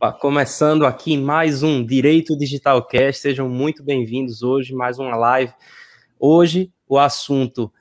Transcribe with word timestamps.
Opa, 0.00 0.12
começando 0.12 0.86
aqui 0.86 1.16
mais 1.16 1.64
um 1.64 1.84
Direito 1.84 2.38
Digital 2.38 2.86
Cast, 2.86 3.20
sejam 3.20 3.48
muito 3.48 3.82
bem-vindos 3.82 4.44
hoje, 4.44 4.72
mais 4.72 5.00
uma 5.00 5.16
live. 5.16 5.52
Hoje, 6.20 6.72
o 6.88 6.96
assunto 6.96 7.72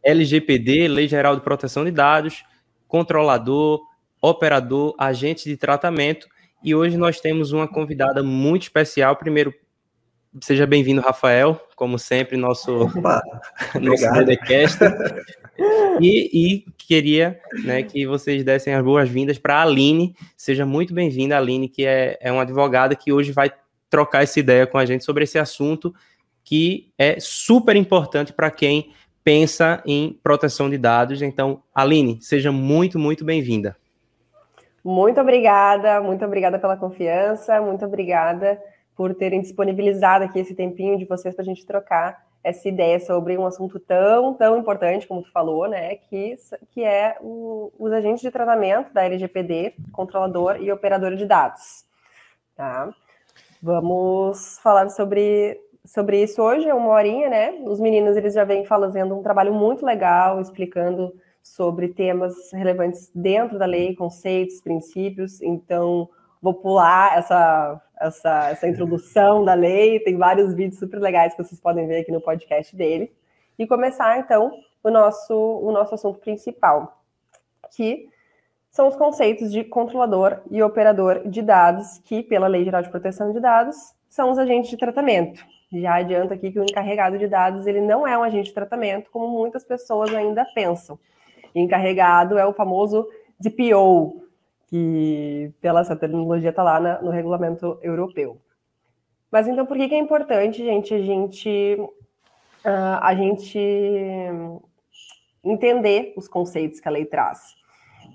LGPD, 0.00 0.86
Lei 0.86 1.08
Geral 1.08 1.34
de 1.34 1.42
Proteção 1.42 1.84
de 1.84 1.90
Dados, 1.90 2.44
controlador, 2.86 3.80
operador, 4.22 4.94
agente 4.96 5.48
de 5.48 5.56
tratamento, 5.56 6.28
e 6.62 6.76
hoje 6.76 6.96
nós 6.96 7.18
temos 7.18 7.50
uma 7.50 7.66
convidada 7.66 8.22
muito 8.22 8.62
especial. 8.62 9.16
Primeiro, 9.16 9.52
seja 10.40 10.68
bem-vindo, 10.68 11.00
Rafael, 11.00 11.60
como 11.74 11.98
sempre, 11.98 12.36
nosso, 12.36 12.86
nosso 13.82 14.12
DDcast. 14.12 14.78
E, 16.00 16.30
e, 16.32 16.64
queria 16.78 17.40
né, 17.64 17.82
que 17.82 18.06
vocês 18.06 18.44
dessem 18.44 18.74
as 18.74 18.84
boas-vindas 18.84 19.38
para 19.38 19.56
a 19.56 19.62
Aline. 19.62 20.14
Seja 20.36 20.66
muito 20.66 20.92
bem-vinda, 20.92 21.36
Aline, 21.36 21.68
que 21.68 21.84
é, 21.84 22.18
é 22.20 22.30
uma 22.32 22.42
advogada 22.42 22.94
que 22.94 23.12
hoje 23.12 23.32
vai 23.32 23.52
trocar 23.88 24.22
essa 24.22 24.40
ideia 24.40 24.66
com 24.66 24.76
a 24.76 24.84
gente 24.84 25.04
sobre 25.04 25.24
esse 25.24 25.38
assunto 25.38 25.94
que 26.42 26.92
é 26.98 27.18
super 27.18 27.74
importante 27.74 28.32
para 28.32 28.50
quem 28.50 28.92
pensa 29.24 29.82
em 29.86 30.18
proteção 30.22 30.68
de 30.68 30.76
dados. 30.76 31.22
Então, 31.22 31.62
Aline, 31.74 32.18
seja 32.20 32.52
muito, 32.52 32.98
muito 32.98 33.24
bem-vinda. 33.24 33.76
Muito 34.84 35.18
obrigada, 35.18 36.02
muito 36.02 36.22
obrigada 36.24 36.58
pela 36.58 36.76
confiança, 36.76 37.58
muito 37.62 37.86
obrigada 37.86 38.60
por 38.94 39.14
terem 39.14 39.40
disponibilizado 39.40 40.24
aqui 40.24 40.38
esse 40.38 40.54
tempinho 40.54 40.98
de 40.98 41.06
vocês 41.06 41.34
para 41.34 41.42
a 41.42 41.46
gente 41.46 41.64
trocar 41.64 42.23
essa 42.44 42.68
ideia 42.68 43.00
sobre 43.00 43.38
um 43.38 43.46
assunto 43.46 43.80
tão, 43.80 44.34
tão 44.34 44.58
importante, 44.58 45.08
como 45.08 45.22
tu 45.22 45.32
falou, 45.32 45.66
né, 45.66 45.96
que, 45.96 46.36
que 46.70 46.84
é 46.84 47.16
o, 47.22 47.72
os 47.78 47.90
agentes 47.90 48.20
de 48.20 48.30
tratamento 48.30 48.92
da 48.92 49.02
LGPD, 49.04 49.74
controlador 49.90 50.58
e 50.60 50.70
operador 50.70 51.16
de 51.16 51.24
dados. 51.24 51.86
Tá? 52.54 52.94
Vamos 53.62 54.58
falar 54.62 54.90
sobre, 54.90 55.58
sobre 55.86 56.22
isso 56.22 56.42
hoje, 56.42 56.68
é 56.68 56.74
uma 56.74 56.90
horinha, 56.90 57.30
né? 57.30 57.50
Os 57.64 57.80
meninos, 57.80 58.14
eles 58.14 58.34
já 58.34 58.44
vêm 58.44 58.66
fazendo 58.66 59.18
um 59.18 59.22
trabalho 59.22 59.54
muito 59.54 59.84
legal, 59.86 60.38
explicando 60.38 61.14
sobre 61.42 61.88
temas 61.88 62.52
relevantes 62.52 63.10
dentro 63.14 63.58
da 63.58 63.64
lei, 63.64 63.96
conceitos, 63.96 64.60
princípios, 64.60 65.40
então 65.40 66.10
vou 66.42 66.52
pular 66.52 67.16
essa, 67.16 67.80
essa, 68.00 68.50
essa 68.50 68.68
introdução 68.68 69.44
da 69.44 69.54
lei, 69.54 70.00
tem 70.00 70.16
vários 70.16 70.54
vídeos 70.54 70.78
super 70.78 71.00
legais 71.00 71.34
que 71.34 71.42
vocês 71.42 71.60
podem 71.60 71.86
ver 71.86 72.00
aqui 72.00 72.12
no 72.12 72.20
podcast 72.20 72.74
dele, 72.74 73.12
e 73.58 73.66
começar 73.66 74.18
então 74.18 74.52
o 74.82 74.90
nosso, 74.90 75.34
o 75.34 75.70
nosso 75.72 75.94
assunto 75.94 76.18
principal, 76.18 77.00
que 77.74 78.08
são 78.70 78.88
os 78.88 78.96
conceitos 78.96 79.52
de 79.52 79.62
controlador 79.62 80.40
e 80.50 80.62
operador 80.62 81.28
de 81.28 81.40
dados, 81.40 81.98
que, 82.04 82.22
pela 82.22 82.48
Lei 82.48 82.64
Geral 82.64 82.82
de 82.82 82.90
Proteção 82.90 83.32
de 83.32 83.38
Dados, 83.38 83.76
são 84.08 84.30
os 84.30 84.38
agentes 84.38 84.70
de 84.70 84.76
tratamento. 84.76 85.44
Já 85.72 85.96
adianto 85.96 86.34
aqui 86.34 86.50
que 86.50 86.58
o 86.58 86.64
encarregado 86.64 87.18
de 87.18 87.26
dados 87.26 87.66
ele 87.66 87.80
não 87.80 88.06
é 88.06 88.16
um 88.18 88.22
agente 88.22 88.48
de 88.48 88.54
tratamento, 88.54 89.10
como 89.10 89.28
muitas 89.28 89.64
pessoas 89.64 90.12
ainda 90.12 90.44
pensam. 90.54 90.98
Encarregado 91.54 92.36
é 92.36 92.44
o 92.44 92.52
famoso 92.52 93.08
DPO, 93.38 94.23
que 94.74 95.52
pela 95.60 95.82
essa 95.82 95.94
terminologia 95.94 96.50
está 96.50 96.60
lá 96.60 96.80
na, 96.80 97.00
no 97.00 97.12
regulamento 97.12 97.78
europeu. 97.80 98.40
Mas 99.30 99.46
então, 99.46 99.64
por 99.64 99.76
que, 99.76 99.88
que 99.88 99.94
é 99.94 99.98
importante, 99.98 100.64
gente, 100.64 100.92
a 100.92 100.98
gente, 100.98 101.76
uh, 101.78 102.98
a 103.00 103.14
gente 103.14 103.56
entender 105.44 106.12
os 106.16 106.26
conceitos 106.26 106.80
que 106.80 106.88
a 106.88 106.90
lei 106.90 107.04
traz? 107.04 107.54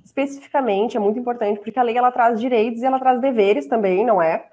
Especificamente, 0.04 0.98
é 0.98 1.00
muito 1.00 1.18
importante 1.18 1.62
porque 1.62 1.80
a 1.80 1.84
lei 1.84 1.98
ela 1.98 2.12
traz 2.12 2.38
direitos 2.42 2.82
e 2.82 2.86
ela 2.86 3.00
traz 3.00 3.22
deveres 3.22 3.66
também, 3.66 4.06
não 4.06 4.22
é? 4.22 4.46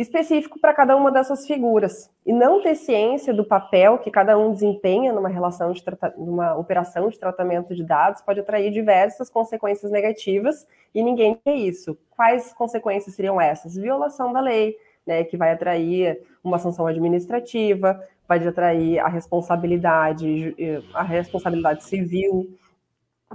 Específico 0.00 0.58
para 0.58 0.72
cada 0.72 0.96
uma 0.96 1.10
dessas 1.12 1.46
figuras 1.46 2.10
e 2.24 2.32
não 2.32 2.62
ter 2.62 2.74
ciência 2.74 3.34
do 3.34 3.44
papel 3.44 3.98
que 3.98 4.10
cada 4.10 4.38
um 4.38 4.50
desempenha 4.50 5.12
numa 5.12 5.28
relação 5.28 5.72
de 5.72 5.82
numa 6.16 6.56
operação 6.56 7.08
de 7.10 7.18
tratamento 7.18 7.74
de 7.74 7.84
dados 7.84 8.22
pode 8.22 8.40
atrair 8.40 8.70
diversas 8.70 9.28
consequências 9.28 9.92
negativas 9.92 10.66
e 10.94 11.02
ninguém 11.02 11.38
quer 11.44 11.54
isso. 11.54 11.98
Quais 12.10 12.52
consequências 12.54 13.14
seriam 13.14 13.38
essas? 13.38 13.76
Violação 13.76 14.32
da 14.32 14.40
lei, 14.40 14.76
né, 15.06 15.22
que 15.24 15.36
vai 15.36 15.52
atrair 15.52 16.22
uma 16.42 16.58
sanção 16.58 16.86
administrativa, 16.86 18.02
vai 18.26 18.38
atrair 18.46 19.00
a 19.00 19.08
responsabilidade, 19.08 20.56
a 20.94 21.02
responsabilidade 21.02 21.84
civil, 21.84 22.56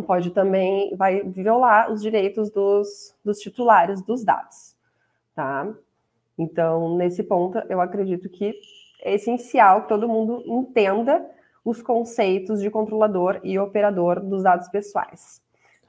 pode 0.07 0.31
também 0.31 0.95
vai 0.95 1.21
violar 1.21 1.91
os 1.91 2.01
direitos 2.01 2.49
dos, 2.49 3.15
dos 3.23 3.37
titulares 3.39 4.01
dos 4.01 4.23
dados, 4.23 4.75
tá? 5.35 5.71
Então, 6.37 6.97
nesse 6.97 7.23
ponto, 7.23 7.57
eu 7.69 7.79
acredito 7.79 8.29
que 8.29 8.53
é 9.01 9.15
essencial 9.15 9.83
que 9.83 9.89
todo 9.89 10.07
mundo 10.07 10.43
entenda 10.45 11.25
os 11.63 11.81
conceitos 11.81 12.61
de 12.61 12.69
controlador 12.69 13.39
e 13.43 13.57
operador 13.57 14.19
dos 14.19 14.43
dados 14.43 14.67
pessoais. 14.69 15.41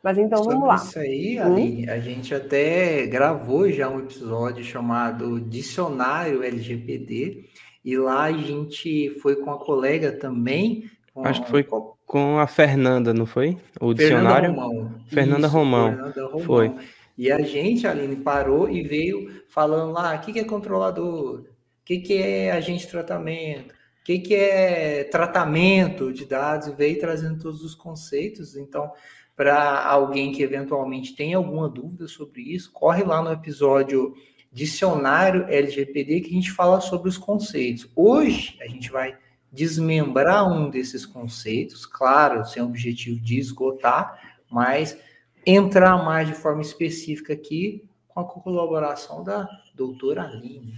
Mas 0.03 0.19
então 0.19 0.39
Sobre 0.39 0.55
vamos 0.55 0.69
lá. 0.69 0.77
Isso 0.77 0.99
aí, 0.99 1.41
hum? 1.41 1.43
Aline, 1.43 1.87
hum? 1.87 1.93
a 1.93 1.99
gente 1.99 2.35
até 2.35 3.07
gravou 3.07 3.71
já 3.71 3.89
um 3.89 3.99
episódio 3.99 4.65
chamado 4.65 5.41
Dicionário 5.41 6.43
LGPD, 6.43 7.45
e 7.85 7.97
lá 7.97 8.25
a 8.25 8.33
gente 8.33 9.11
foi 9.21 9.37
com 9.37 9.51
a 9.51 9.59
colega 9.59 10.13
também. 10.13 10.91
Acho 11.25 11.43
que 11.45 11.51
foi 11.51 11.67
com 12.07 12.39
a 12.39 12.47
Fernanda, 12.47 13.13
não 13.13 13.27
foi? 13.27 13.57
O 13.81 13.95
dicionário? 13.95 14.51
Fernanda 14.51 14.63
Romão. 14.63 14.95
Fernanda 15.07 15.47
Isso, 15.47 15.57
Romão. 15.57 15.89
Fernanda 15.89 16.27
Romão. 16.27 16.41
Foi. 16.41 16.75
E 17.17 17.33
a 17.33 17.41
gente, 17.41 17.87
Aline, 17.87 18.17
parou 18.17 18.69
e 18.69 18.83
veio 18.83 19.43
falando 19.49 19.93
lá 19.93 20.15
o 20.15 20.21
que, 20.21 20.33
que 20.33 20.41
é 20.41 20.45
controlador, 20.45 21.41
o 21.41 21.47
que, 21.85 21.99
que 21.99 22.15
é 22.15 22.53
agente 22.53 22.85
de 22.85 22.91
tratamento, 22.91 23.73
o 23.73 24.05
que, 24.05 24.19
que 24.19 24.35
é 24.35 25.05
tratamento 25.05 26.13
de 26.13 26.27
dados, 26.27 26.69
e 26.69 26.73
veio 26.73 27.01
trazendo 27.01 27.41
todos 27.41 27.63
os 27.63 27.75
conceitos. 27.75 28.57
Então, 28.57 28.93
para 29.35 29.85
alguém 29.85 30.33
que 30.33 30.43
eventualmente 30.43 31.15
tem 31.15 31.35
alguma 31.35 31.69
dúvida 31.69 32.07
sobre 32.07 32.43
isso, 32.43 32.71
corre 32.73 33.05
lá 33.05 33.23
no 33.23 33.33
episódio 33.33 34.15
Dicionário 34.53 35.45
LGPD 35.49 36.21
que 36.23 36.31
a 36.31 36.33
gente 36.33 36.51
fala 36.51 36.81
sobre 36.81 37.09
os 37.09 37.19
conceitos. 37.19 37.91
Hoje, 37.95 38.57
a 38.63 38.67
gente 38.67 38.91
vai 38.91 39.17
desmembrar 39.53 40.51
um 40.51 40.71
desses 40.71 41.05
conceitos, 41.05 41.85
claro, 41.85 42.45
sem 42.47 42.63
o 42.63 42.67
objetivo 42.67 43.21
de 43.21 43.39
esgotar, 43.39 44.19
mas 44.51 44.99
entrar 45.47 46.05
mais 46.05 46.27
de 46.27 46.35
forma 46.35 46.61
específica 46.61 47.33
aqui 47.33 47.89
com 48.09 48.21
a 48.21 48.25
colaboração 48.25 49.23
da 49.23 49.49
doutora 49.75 50.23
Aline. 50.23 50.75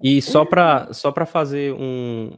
E 0.00 0.22
só 0.22 0.44
para 0.44 0.92
só 0.92 1.12
fazer 1.26 1.72
um. 1.74 2.30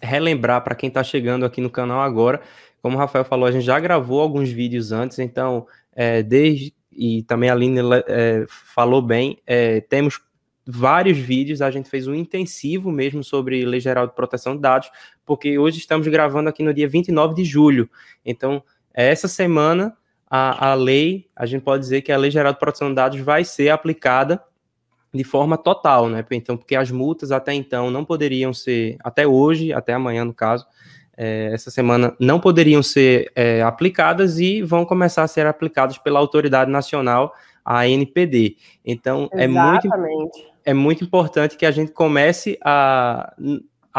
relembrar 0.00 0.62
para 0.62 0.76
quem 0.76 0.88
está 0.88 1.02
chegando 1.02 1.44
aqui 1.44 1.60
no 1.60 1.68
canal 1.68 2.00
agora, 2.00 2.40
como 2.80 2.96
o 2.96 2.98
Rafael 2.98 3.24
falou, 3.24 3.46
a 3.46 3.50
gente 3.50 3.64
já 3.64 3.78
gravou 3.80 4.20
alguns 4.20 4.48
vídeos 4.48 4.92
antes, 4.92 5.18
então, 5.18 5.66
é, 5.92 6.22
desde. 6.22 6.72
E 6.92 7.22
também 7.24 7.50
a 7.50 7.52
Aline 7.52 7.80
é, 8.08 8.44
falou 8.48 9.02
bem, 9.02 9.38
é, 9.46 9.80
temos 9.80 10.20
vários 10.66 11.16
vídeos, 11.16 11.62
a 11.62 11.70
gente 11.70 11.88
fez 11.88 12.06
um 12.06 12.14
intensivo 12.14 12.90
mesmo 12.90 13.24
sobre 13.24 13.64
Lei 13.64 13.80
Geral 13.80 14.06
de 14.06 14.14
Proteção 14.14 14.54
de 14.54 14.62
Dados, 14.62 14.90
porque 15.24 15.58
hoje 15.58 15.78
estamos 15.78 16.06
gravando 16.08 16.48
aqui 16.48 16.62
no 16.62 16.74
dia 16.74 16.88
29 16.88 17.34
de 17.34 17.44
julho. 17.44 17.88
Então, 18.24 18.62
essa 18.92 19.28
semana 19.28 19.96
a, 20.30 20.70
a 20.70 20.74
lei, 20.74 21.26
a 21.34 21.46
gente 21.46 21.62
pode 21.62 21.82
dizer 21.82 22.02
que 22.02 22.12
a 22.12 22.16
Lei 22.16 22.30
Geral 22.30 22.52
de 22.52 22.58
Proteção 22.58 22.88
de 22.88 22.94
Dados 22.94 23.18
vai 23.20 23.44
ser 23.44 23.70
aplicada 23.70 24.42
de 25.12 25.24
forma 25.24 25.56
total, 25.56 26.08
né? 26.08 26.24
Então, 26.32 26.56
porque 26.56 26.76
as 26.76 26.90
multas 26.90 27.32
até 27.32 27.54
então 27.54 27.90
não 27.90 28.04
poderiam 28.04 28.52
ser, 28.52 28.96
até 29.02 29.26
hoje, 29.26 29.72
até 29.72 29.94
amanhã 29.94 30.24
no 30.24 30.34
caso, 30.34 30.66
é, 31.16 31.50
essa 31.52 31.70
semana, 31.70 32.14
não 32.20 32.38
poderiam 32.38 32.82
ser 32.82 33.32
é, 33.34 33.62
aplicadas 33.62 34.38
e 34.38 34.62
vão 34.62 34.84
começar 34.84 35.22
a 35.24 35.28
ser 35.28 35.46
aplicadas 35.46 35.98
pela 35.98 36.20
Autoridade 36.20 36.70
Nacional, 36.70 37.34
a 37.64 37.80
ANPD. 37.80 38.56
Então, 38.84 39.28
é 39.32 39.48
muito, 39.48 39.88
é 40.64 40.74
muito 40.74 41.04
importante 41.04 41.56
que 41.56 41.66
a 41.66 41.70
gente 41.70 41.90
comece 41.90 42.58
a 42.62 43.34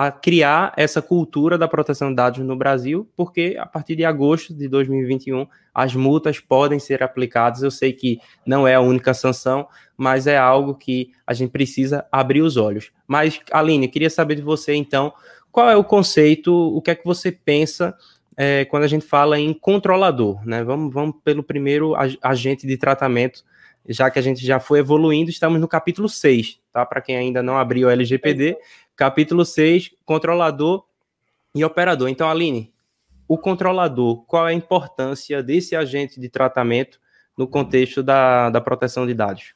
a 0.01 0.13
criar 0.13 0.71
essa 0.77 1.01
cultura 1.01 1.57
da 1.57 1.67
proteção 1.67 2.07
de 2.09 2.15
dados 2.15 2.39
no 2.39 2.55
Brasil, 2.55 3.05
porque 3.17 3.57
a 3.59 3.65
partir 3.65 3.97
de 3.97 4.05
agosto 4.05 4.53
de 4.53 4.65
2021 4.69 5.45
as 5.73 5.93
multas 5.93 6.39
podem 6.39 6.79
ser 6.79 7.03
aplicadas. 7.03 7.63
Eu 7.63 7.69
sei 7.69 7.91
que 7.91 8.17
não 8.45 8.65
é 8.65 8.75
a 8.75 8.79
única 8.79 9.13
sanção, 9.13 9.67
mas 9.97 10.25
é 10.25 10.37
algo 10.37 10.73
que 10.73 11.11
a 11.27 11.33
gente 11.33 11.51
precisa 11.51 12.05
abrir 12.09 12.41
os 12.41 12.55
olhos. 12.55 12.93
Mas, 13.05 13.41
Aline, 13.51 13.89
queria 13.89 14.09
saber 14.09 14.35
de 14.35 14.41
você 14.41 14.73
então, 14.73 15.11
qual 15.51 15.69
é 15.69 15.75
o 15.75 15.83
conceito, 15.83 16.53
o 16.53 16.81
que 16.81 16.91
é 16.91 16.95
que 16.95 17.03
você 17.03 17.29
pensa 17.29 17.93
é, 18.37 18.63
quando 18.63 18.83
a 18.83 18.87
gente 18.87 19.05
fala 19.05 19.37
em 19.37 19.53
controlador, 19.53 20.41
né? 20.47 20.63
Vamos, 20.63 20.93
vamos 20.93 21.17
pelo 21.25 21.43
primeiro 21.43 21.93
agente 22.21 22.65
de 22.65 22.77
tratamento, 22.77 23.43
já 23.85 24.09
que 24.09 24.17
a 24.17 24.21
gente 24.21 24.45
já 24.45 24.61
foi 24.61 24.79
evoluindo, 24.79 25.29
estamos 25.29 25.59
no 25.59 25.67
capítulo 25.67 26.07
6, 26.07 26.57
tá? 26.71 26.85
Para 26.85 27.01
quem 27.01 27.17
ainda 27.17 27.43
não 27.43 27.57
abriu 27.57 27.89
o 27.89 27.91
LGPD, 27.91 28.55
Capítulo 28.99 29.45
6, 29.45 29.95
controlador 30.03 30.83
e 31.55 31.63
operador. 31.63 32.09
Então, 32.09 32.29
Aline, 32.29 32.73
o 33.29 33.37
controlador, 33.37 34.25
qual 34.25 34.45
é 34.45 34.51
a 34.51 34.53
importância 34.53 35.41
desse 35.41 35.73
agente 35.73 36.19
de 36.19 36.27
tratamento 36.27 36.99
no 37.37 37.47
contexto 37.47 38.03
da, 38.03 38.49
da 38.49 38.59
proteção 38.59 39.07
de 39.07 39.13
dados? 39.13 39.55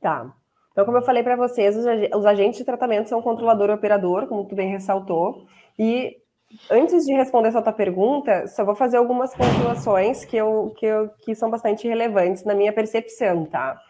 Tá. 0.00 0.34
Então, 0.72 0.84
como 0.84 0.98
eu 0.98 1.02
falei 1.02 1.22
para 1.22 1.36
vocês, 1.36 1.76
os 1.76 2.26
agentes 2.26 2.58
de 2.58 2.64
tratamento 2.64 3.08
são 3.08 3.22
controlador 3.22 3.70
e 3.70 3.74
operador, 3.74 4.26
como 4.26 4.44
tu 4.44 4.56
bem 4.56 4.72
ressaltou. 4.72 5.46
E 5.78 6.16
antes 6.68 7.04
de 7.04 7.14
responder 7.14 7.50
essa 7.50 7.62
tua 7.62 7.72
pergunta, 7.72 8.48
só 8.48 8.64
vou 8.64 8.74
fazer 8.74 8.96
algumas 8.96 9.32
pontuações 9.36 10.24
que, 10.24 10.36
eu, 10.36 10.74
que, 10.76 10.84
eu, 10.84 11.10
que 11.24 11.32
são 11.36 11.48
bastante 11.48 11.86
relevantes 11.86 12.42
na 12.42 12.56
minha 12.56 12.72
percepção, 12.72 13.44
tá? 13.44 13.80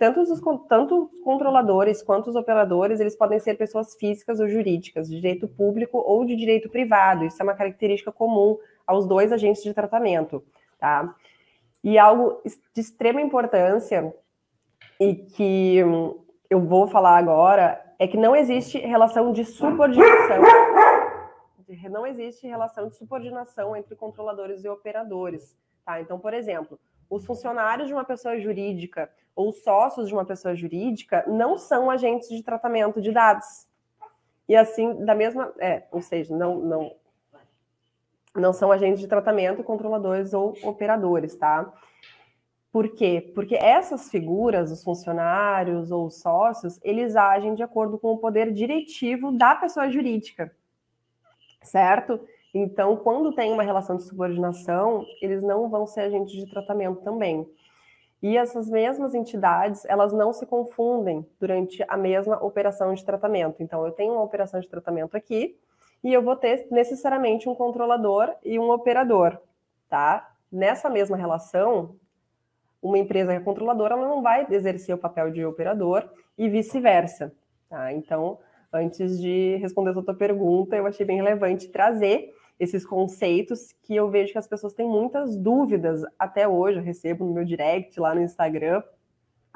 Tanto 0.00 0.18
os, 0.18 0.40
tanto 0.66 1.04
os 1.04 1.20
controladores 1.20 2.02
quanto 2.02 2.30
os 2.30 2.34
operadores, 2.34 3.00
eles 3.00 3.14
podem 3.14 3.38
ser 3.38 3.58
pessoas 3.58 3.94
físicas 3.96 4.40
ou 4.40 4.48
jurídicas, 4.48 5.10
de 5.10 5.16
direito 5.16 5.46
público 5.46 5.98
ou 5.98 6.24
de 6.24 6.34
direito 6.34 6.70
privado. 6.70 7.26
Isso 7.26 7.36
é 7.38 7.44
uma 7.44 7.52
característica 7.52 8.10
comum 8.10 8.56
aos 8.86 9.06
dois 9.06 9.30
agentes 9.30 9.62
de 9.62 9.74
tratamento, 9.74 10.42
tá? 10.78 11.14
E 11.84 11.98
algo 11.98 12.40
de 12.74 12.80
extrema 12.80 13.20
importância 13.20 14.10
e 14.98 15.16
que 15.16 15.84
hum, 15.84 16.18
eu 16.48 16.60
vou 16.60 16.88
falar 16.88 17.18
agora 17.18 17.78
é 17.98 18.08
que 18.08 18.16
não 18.16 18.34
existe 18.34 18.78
relação 18.78 19.34
de 19.34 19.44
subordinação. 19.44 20.40
Não 21.90 22.06
existe 22.06 22.46
relação 22.46 22.88
de 22.88 22.96
subordinação 22.96 23.76
entre 23.76 23.94
controladores 23.94 24.64
e 24.64 24.68
operadores. 24.68 25.54
Tá? 25.84 26.00
Então, 26.00 26.18
por 26.18 26.32
exemplo, 26.32 26.80
os 27.10 27.26
funcionários 27.26 27.88
de 27.88 27.92
uma 27.92 28.04
pessoa 28.04 28.38
jurídica 28.38 29.10
ou 29.34 29.52
sócios 29.52 30.08
de 30.08 30.14
uma 30.14 30.24
pessoa 30.24 30.54
jurídica 30.54 31.24
não 31.26 31.58
são 31.58 31.90
agentes 31.90 32.28
de 32.28 32.42
tratamento 32.42 33.00
de 33.00 33.10
dados. 33.10 33.68
E 34.48 34.56
assim, 34.56 35.04
da 35.04 35.14
mesma. 35.14 35.52
É, 35.58 35.84
ou 35.90 36.00
seja, 36.00 36.36
não, 36.36 36.58
não, 36.60 36.96
não 38.34 38.52
são 38.52 38.70
agentes 38.70 39.00
de 39.00 39.08
tratamento, 39.08 39.62
controladores 39.62 40.32
ou 40.32 40.56
operadores, 40.62 41.34
tá? 41.36 41.72
Por 42.72 42.94
quê? 42.94 43.32
Porque 43.34 43.56
essas 43.56 44.08
figuras, 44.08 44.70
os 44.70 44.84
funcionários 44.84 45.90
ou 45.90 46.06
os 46.06 46.20
sócios, 46.20 46.78
eles 46.82 47.16
agem 47.16 47.54
de 47.54 47.64
acordo 47.64 47.98
com 47.98 48.12
o 48.12 48.18
poder 48.18 48.52
diretivo 48.52 49.32
da 49.32 49.56
pessoa 49.56 49.90
jurídica, 49.90 50.54
certo? 51.62 52.20
Então, 52.52 52.96
quando 52.96 53.32
tem 53.34 53.52
uma 53.52 53.62
relação 53.62 53.96
de 53.96 54.04
subordinação, 54.04 55.04
eles 55.22 55.42
não 55.42 55.68
vão 55.68 55.86
ser 55.86 56.00
agentes 56.00 56.34
de 56.34 56.50
tratamento 56.50 57.00
também. 57.02 57.48
E 58.22 58.36
essas 58.36 58.68
mesmas 58.68 59.14
entidades, 59.14 59.84
elas 59.86 60.12
não 60.12 60.32
se 60.32 60.44
confundem 60.44 61.24
durante 61.38 61.82
a 61.88 61.96
mesma 61.96 62.42
operação 62.44 62.92
de 62.92 63.04
tratamento. 63.04 63.62
Então, 63.62 63.86
eu 63.86 63.92
tenho 63.92 64.12
uma 64.12 64.22
operação 64.22 64.60
de 64.60 64.68
tratamento 64.68 65.16
aqui 65.16 65.56
e 66.02 66.12
eu 66.12 66.22
vou 66.22 66.36
ter 66.36 66.66
necessariamente 66.70 67.48
um 67.48 67.54
controlador 67.54 68.34
e 68.44 68.58
um 68.58 68.70
operador, 68.70 69.38
tá? 69.88 70.34
Nessa 70.50 70.90
mesma 70.90 71.16
relação, 71.16 71.94
uma 72.82 72.98
empresa 72.98 73.32
que 73.32 73.38
é 73.38 73.40
controladora 73.40 73.94
ela 73.94 74.08
não 74.08 74.22
vai 74.22 74.46
exercer 74.50 74.94
o 74.94 74.98
papel 74.98 75.30
de 75.30 75.44
operador 75.44 76.08
e 76.36 76.48
vice-versa. 76.48 77.32
Tá? 77.68 77.92
Então, 77.92 78.38
antes 78.72 79.20
de 79.20 79.56
responder 79.56 79.90
a 79.90 80.02
tua 80.02 80.14
pergunta, 80.14 80.76
eu 80.76 80.86
achei 80.86 81.06
bem 81.06 81.16
relevante 81.16 81.68
trazer 81.68 82.34
esses 82.60 82.86
conceitos 82.86 83.74
que 83.82 83.96
eu 83.96 84.08
vejo 84.08 84.32
que 84.32 84.38
as 84.38 84.46
pessoas 84.46 84.74
têm 84.74 84.86
muitas 84.86 85.36
dúvidas 85.36 86.02
até 86.18 86.46
hoje. 86.46 86.78
Eu 86.78 86.84
recebo 86.84 87.24
no 87.24 87.34
meu 87.34 87.44
direct 87.44 87.98
lá 87.98 88.14
no 88.14 88.22
Instagram 88.22 88.82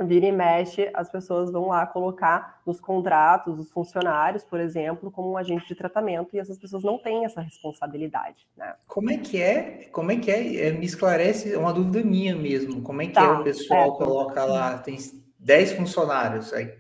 vira 0.03 0.27
e 0.27 0.33
mexe, 0.33 0.91
as 0.93 1.09
pessoas 1.09 1.53
vão 1.53 1.69
lá 1.69 1.87
colocar 1.87 2.61
nos 2.67 2.81
contratos 2.81 3.61
os 3.61 3.71
funcionários, 3.71 4.43
por 4.43 4.59
exemplo, 4.59 5.11
como 5.11 5.31
um 5.31 5.37
agente 5.37 5.69
de 5.69 5.75
tratamento, 5.75 6.35
e 6.35 6.39
essas 6.41 6.59
pessoas 6.59 6.83
não 6.83 6.99
têm 6.99 7.25
essa 7.25 7.41
responsabilidade. 7.41 8.49
Né? 8.57 8.75
Como 8.89 9.11
é 9.11 9.19
que 9.19 9.41
é? 9.41 9.89
Como 9.93 10.11
é 10.11 10.17
que 10.17 10.31
é? 10.31 10.67
é 10.67 10.73
me 10.73 10.85
esclarece, 10.85 11.53
é 11.53 11.59
uma 11.59 11.73
dúvida 11.73 12.03
minha 12.03 12.35
mesmo. 12.35 12.83
Como 12.83 13.03
é 13.03 13.07
que 13.07 13.13
tá, 13.13 13.23
é 13.23 13.29
o 13.29 13.45
pessoal 13.45 13.95
é. 13.95 14.05
coloca 14.05 14.45
lá, 14.45 14.79
tem 14.79 14.99
10 15.39 15.75
funcionários, 15.75 16.53
aí 16.53 16.75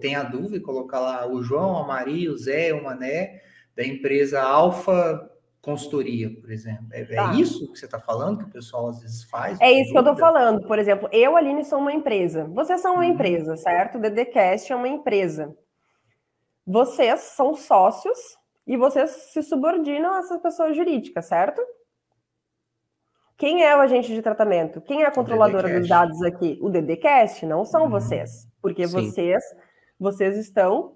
tem 0.00 0.14
a 0.14 0.22
dúvida, 0.22 0.60
colocar 0.60 1.00
lá 1.00 1.26
o 1.26 1.42
João, 1.42 1.78
a 1.78 1.86
Maria, 1.86 2.32
o 2.32 2.36
Zé, 2.36 2.72
o 2.72 2.82
Mané, 2.82 3.42
da 3.76 3.84
empresa 3.84 4.40
Alfa 4.42 5.30
consultoria, 5.64 6.30
por 6.40 6.50
exemplo. 6.50 6.86
É, 6.92 7.00
é 7.00 7.04
tá. 7.06 7.32
é, 7.32 7.36
isso 7.36 7.72
que 7.72 7.78
você 7.78 7.86
está 7.86 7.98
falando, 7.98 8.38
que 8.38 8.44
o 8.44 8.52
pessoal 8.52 8.88
às 8.88 9.00
vezes 9.00 9.24
faz? 9.24 9.58
É 9.60 9.72
isso 9.72 9.90
que 9.90 9.96
eu 9.96 10.02
estou 10.02 10.16
falando. 10.16 10.66
Por 10.66 10.78
exemplo, 10.78 11.08
eu, 11.10 11.36
Aline, 11.36 11.64
sou 11.64 11.78
uma 11.78 11.92
empresa. 11.92 12.44
Vocês 12.44 12.80
são 12.80 12.94
uma 12.94 13.04
uhum. 13.04 13.10
empresa, 13.10 13.56
certo? 13.56 13.96
O 13.96 14.00
DDCast 14.00 14.72
é 14.72 14.76
uma 14.76 14.88
empresa. 14.88 15.56
Vocês 16.66 17.20
são 17.20 17.54
sócios 17.54 18.18
e 18.66 18.76
vocês 18.76 19.10
se 19.32 19.42
subordinam 19.42 20.14
a 20.14 20.18
essa 20.18 20.38
pessoa 20.38 20.72
jurídica, 20.72 21.22
certo? 21.22 21.62
Quem 23.36 23.64
é 23.64 23.76
o 23.76 23.80
agente 23.80 24.14
de 24.14 24.22
tratamento? 24.22 24.80
Quem 24.80 25.02
é 25.02 25.06
a 25.06 25.10
controladora 25.10 25.78
dos 25.80 25.88
dados 25.88 26.22
aqui? 26.22 26.58
O 26.62 26.68
DDCast, 26.68 27.46
não 27.46 27.64
são 27.64 27.84
uhum. 27.84 27.90
vocês. 27.90 28.46
Porque 28.60 28.86
Sim. 28.86 28.92
vocês, 28.92 29.42
vocês 29.98 30.36
estão 30.36 30.94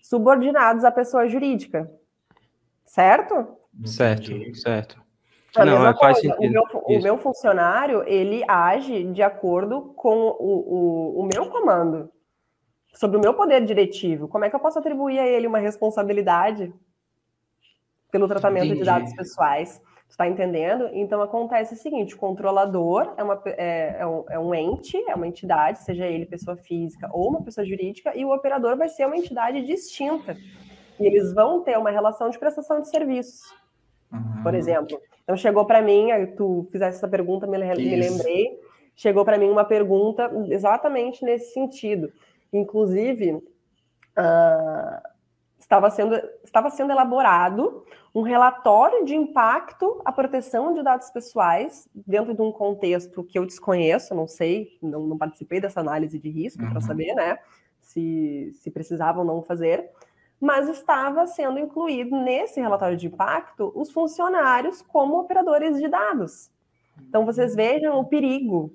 subordinados 0.00 0.84
à 0.84 0.90
pessoa 0.90 1.28
jurídica. 1.28 1.90
Certo? 2.84 3.57
Certo, 3.84 4.32
certo. 4.54 5.08
A 5.56 5.64
não, 5.64 5.72
mesma 5.72 5.94
faz 5.96 6.20
coisa. 6.20 6.36
O 6.38 6.50
meu, 6.50 6.62
o 6.72 7.02
meu, 7.02 7.18
funcionário, 7.18 8.02
ele 8.06 8.44
age 8.46 9.04
de 9.04 9.22
acordo 9.22 9.92
com 9.96 10.16
o, 10.16 11.16
o, 11.18 11.20
o 11.20 11.26
meu 11.26 11.46
comando, 11.48 12.10
sobre 12.94 13.16
o 13.16 13.20
meu 13.20 13.34
poder 13.34 13.64
diretivo. 13.64 14.28
Como 14.28 14.44
é 14.44 14.50
que 14.50 14.56
eu 14.56 14.60
posso 14.60 14.78
atribuir 14.78 15.18
a 15.18 15.26
ele 15.26 15.46
uma 15.46 15.58
responsabilidade 15.58 16.72
pelo 18.10 18.28
tratamento 18.28 18.66
Entendi. 18.66 18.80
de 18.80 18.86
dados 18.86 19.12
pessoais? 19.14 19.82
Tu 20.08 20.16
tá 20.16 20.26
entendendo? 20.26 20.88
Então 20.92 21.20
acontece 21.20 21.74
o 21.74 21.76
seguinte: 21.76 22.14
o 22.14 22.18
controlador 22.18 23.14
é, 23.16 23.22
uma, 23.22 23.42
é, 23.46 23.96
é, 24.00 24.06
um, 24.06 24.24
é 24.30 24.38
um 24.38 24.54
ente, 24.54 24.96
é 25.08 25.14
uma 25.14 25.26
entidade, 25.26 25.80
seja 25.80 26.06
ele 26.06 26.24
pessoa 26.24 26.56
física 26.56 27.08
ou 27.12 27.28
uma 27.28 27.42
pessoa 27.42 27.66
jurídica, 27.66 28.16
e 28.16 28.24
o 28.24 28.34
operador 28.34 28.76
vai 28.76 28.88
ser 28.88 29.06
uma 29.06 29.16
entidade 29.16 29.64
distinta. 29.66 30.36
E 31.00 31.06
eles 31.06 31.32
vão 31.32 31.62
ter 31.62 31.78
uma 31.78 31.90
relação 31.90 32.30
de 32.30 32.38
prestação 32.38 32.80
de 32.80 32.88
serviços 32.88 33.42
uhum. 34.12 34.42
por 34.42 34.54
exemplo. 34.54 35.00
Então 35.22 35.36
chegou 35.36 35.64
para 35.64 35.82
mim, 35.82 36.08
tu 36.36 36.66
fizesse 36.70 36.98
essa 36.98 37.08
pergunta, 37.08 37.46
me, 37.46 37.58
me 37.58 37.96
lembrei, 37.96 38.58
chegou 38.96 39.24
para 39.24 39.38
mim 39.38 39.48
uma 39.48 39.64
pergunta 39.64 40.30
exatamente 40.48 41.24
nesse 41.24 41.52
sentido. 41.52 42.12
Inclusive, 42.52 43.32
uh, 43.34 45.02
estava, 45.58 45.90
sendo, 45.90 46.14
estava 46.42 46.70
sendo 46.70 46.92
elaborado 46.92 47.84
um 48.14 48.22
relatório 48.22 49.04
de 49.04 49.14
impacto 49.14 50.00
à 50.04 50.10
proteção 50.10 50.72
de 50.72 50.82
dados 50.82 51.10
pessoais 51.10 51.86
dentro 51.94 52.34
de 52.34 52.40
um 52.40 52.50
contexto 52.50 53.22
que 53.22 53.38
eu 53.38 53.44
desconheço, 53.44 54.14
não 54.14 54.26
sei, 54.26 54.78
não, 54.82 55.06
não 55.06 55.18
participei 55.18 55.60
dessa 55.60 55.80
análise 55.80 56.18
de 56.18 56.30
risco 56.30 56.62
uhum. 56.62 56.70
para 56.70 56.80
saber, 56.80 57.14
né, 57.14 57.38
se, 57.82 58.50
se 58.54 58.70
precisavam 58.70 59.24
não 59.24 59.42
fazer, 59.42 59.90
mas 60.40 60.68
estava 60.68 61.26
sendo 61.26 61.58
incluído 61.58 62.16
nesse 62.16 62.60
relatório 62.60 62.96
de 62.96 63.08
impacto 63.08 63.72
os 63.74 63.90
funcionários 63.90 64.82
como 64.82 65.18
operadores 65.18 65.78
de 65.78 65.88
dados. 65.88 66.50
Então, 67.08 67.24
vocês 67.24 67.54
vejam 67.54 67.98
o 67.98 68.04
perigo 68.04 68.72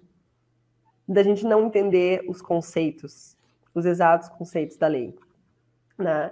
da 1.08 1.24
gente 1.24 1.46
não 1.46 1.66
entender 1.66 2.24
os 2.28 2.42
conceitos, 2.42 3.38
os 3.74 3.86
exatos 3.86 4.30
conceitos 4.30 4.78
da 4.78 4.88
lei. 4.88 5.16
Né? 5.98 6.32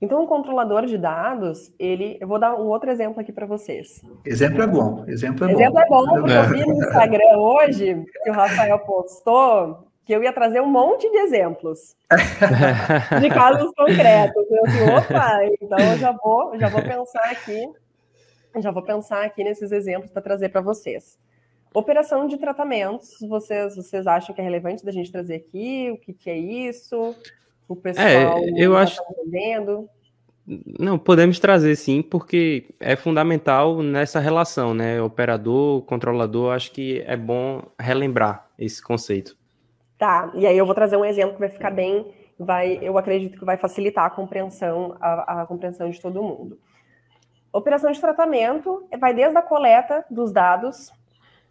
Então, 0.00 0.22
o 0.22 0.28
controlador 0.28 0.86
de 0.86 0.96
dados, 0.96 1.72
ele. 1.78 2.16
Eu 2.20 2.28
vou 2.28 2.38
dar 2.38 2.54
um 2.54 2.66
outro 2.66 2.88
exemplo 2.90 3.20
aqui 3.20 3.32
para 3.32 3.46
vocês. 3.46 4.00
Exemplo 4.24 4.62
é 4.62 4.66
bom. 4.66 5.04
Exemplo 5.08 5.44
é 5.44 5.52
exemplo 5.52 5.52
bom. 5.52 5.60
Exemplo 5.60 5.78
é 5.80 5.86
bom, 5.88 6.06
porque 6.20 6.32
eu 6.32 6.48
vi 6.50 6.66
no 6.66 6.84
Instagram 6.84 7.36
hoje 7.38 8.04
que 8.22 8.30
o 8.30 8.32
Rafael 8.32 8.78
postou 8.80 9.87
que 10.08 10.14
eu 10.14 10.22
ia 10.22 10.32
trazer 10.32 10.62
um 10.62 10.70
monte 10.70 11.08
de 11.10 11.18
exemplos 11.18 11.94
de 13.20 13.28
casos 13.28 13.70
concretos. 13.76 14.42
Eu 14.50 14.62
disse, 14.64 14.82
opa, 14.84 15.40
então 15.60 15.78
eu 15.78 15.98
já 15.98 16.12
vou, 16.12 16.58
já 16.58 16.68
vou 16.70 16.80
pensar 16.80 17.30
aqui, 17.30 17.68
já 18.58 18.70
vou 18.70 18.82
pensar 18.82 19.22
aqui 19.22 19.44
nesses 19.44 19.70
exemplos 19.70 20.10
para 20.10 20.22
trazer 20.22 20.48
para 20.48 20.62
vocês. 20.62 21.18
Operação 21.74 22.26
de 22.26 22.38
tratamentos, 22.38 23.18
vocês, 23.28 23.76
vocês 23.76 24.06
acham 24.06 24.34
que 24.34 24.40
é 24.40 24.44
relevante 24.44 24.82
da 24.82 24.90
gente 24.90 25.12
trazer 25.12 25.34
aqui? 25.34 25.90
O 25.90 25.98
que, 25.98 26.14
que 26.14 26.30
é 26.30 26.38
isso? 26.38 27.14
O 27.68 27.76
pessoal 27.76 28.06
é, 28.06 28.50
eu 28.56 28.78
acho... 28.78 28.96
Tá 28.96 29.10
entendendo? 29.10 29.90
Não, 30.78 30.98
podemos 30.98 31.38
trazer 31.38 31.76
sim, 31.76 32.00
porque 32.00 32.64
é 32.80 32.96
fundamental 32.96 33.82
nessa 33.82 34.20
relação, 34.20 34.72
né? 34.72 35.02
Operador, 35.02 35.82
controlador, 35.82 36.54
acho 36.54 36.72
que 36.72 37.04
é 37.06 37.14
bom 37.14 37.62
relembrar 37.78 38.48
esse 38.58 38.82
conceito. 38.82 39.37
Tá, 39.98 40.30
e 40.34 40.46
aí 40.46 40.56
eu 40.56 40.64
vou 40.64 40.76
trazer 40.76 40.96
um 40.96 41.04
exemplo 41.04 41.34
que 41.34 41.40
vai 41.40 41.48
ficar 41.48 41.72
bem, 41.72 42.14
vai, 42.38 42.78
eu 42.80 42.96
acredito 42.96 43.36
que 43.36 43.44
vai 43.44 43.56
facilitar 43.56 44.04
a 44.04 44.10
compreensão, 44.10 44.96
a, 45.00 45.42
a 45.42 45.46
compreensão 45.46 45.90
de 45.90 46.00
todo 46.00 46.22
mundo. 46.22 46.56
Operação 47.52 47.90
de 47.90 48.00
tratamento 48.00 48.86
vai 49.00 49.12
desde 49.12 49.36
a 49.36 49.42
coleta 49.42 50.04
dos 50.08 50.30
dados 50.30 50.92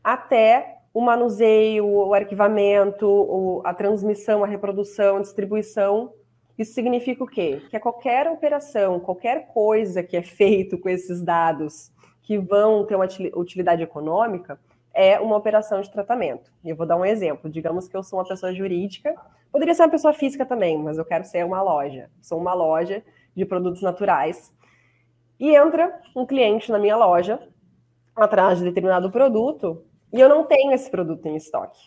até 0.01 0.77
o 0.93 1.01
manuseio, 1.01 1.85
o 1.85 2.13
arquivamento, 2.13 3.61
a 3.65 3.73
transmissão, 3.73 4.43
a 4.43 4.47
reprodução, 4.47 5.17
a 5.17 5.21
distribuição. 5.21 6.13
Isso 6.57 6.73
significa 6.73 7.23
o 7.23 7.27
quê? 7.27 7.61
Que 7.69 7.75
a 7.75 7.79
qualquer 7.79 8.31
operação, 8.31 8.99
qualquer 8.99 9.47
coisa 9.47 10.01
que 10.01 10.15
é 10.15 10.23
feito 10.23 10.77
com 10.77 10.87
esses 10.87 11.21
dados 11.21 11.91
que 12.23 12.37
vão 12.37 12.85
ter 12.85 12.95
uma 12.95 13.07
utilidade 13.35 13.83
econômica, 13.83 14.59
é 14.97 15.19
uma 15.19 15.37
operação 15.37 15.79
de 15.79 15.91
tratamento. 15.91 16.51
Eu 16.65 16.75
vou 16.75 16.87
dar 16.87 16.97
um 16.97 17.05
exemplo. 17.05 17.51
Digamos 17.51 17.87
que 17.87 17.95
eu 17.95 18.01
sou 18.01 18.17
uma 18.17 18.27
pessoa 18.27 18.51
jurídica, 18.51 19.15
poderia 19.51 19.75
ser 19.75 19.83
uma 19.83 19.91
pessoa 19.91 20.11
física 20.11 20.43
também, 20.43 20.75
mas 20.75 20.97
eu 20.97 21.05
quero 21.05 21.23
ser 21.23 21.45
uma 21.45 21.61
loja. 21.61 22.09
Sou 22.19 22.39
uma 22.39 22.55
loja 22.55 23.03
de 23.35 23.45
produtos 23.45 23.83
naturais. 23.83 24.51
E 25.39 25.55
entra 25.55 26.01
um 26.15 26.25
cliente 26.25 26.71
na 26.71 26.79
minha 26.79 26.97
loja 26.97 27.39
atrás 28.15 28.57
de 28.57 28.63
determinado 28.63 29.11
produto 29.11 29.85
e 30.11 30.19
eu 30.19 30.27
não 30.27 30.43
tenho 30.43 30.71
esse 30.71 30.89
produto 30.89 31.27
em 31.27 31.35
estoque. 31.35 31.79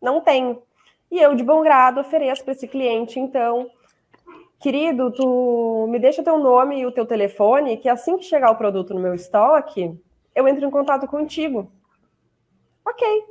Não 0.00 0.20
tenho. 0.20 0.62
E 1.10 1.18
eu, 1.18 1.34
de 1.34 1.42
bom 1.42 1.60
grado, 1.60 2.00
ofereço 2.00 2.44
para 2.44 2.52
esse 2.52 2.68
cliente, 2.68 3.18
então, 3.18 3.68
querido, 4.60 5.10
tu 5.10 5.88
me 5.90 5.98
deixa 5.98 6.22
teu 6.22 6.38
nome 6.38 6.78
e 6.78 6.86
o 6.86 6.92
teu 6.92 7.04
telefone, 7.04 7.78
que 7.78 7.88
assim 7.88 8.16
que 8.16 8.24
chegar 8.24 8.52
o 8.52 8.56
produto 8.56 8.94
no 8.94 9.00
meu 9.00 9.12
estoque, 9.14 9.98
eu 10.36 10.46
entro 10.46 10.64
em 10.64 10.70
contato 10.70 11.08
contigo. 11.08 11.68
Ok. 12.84 13.24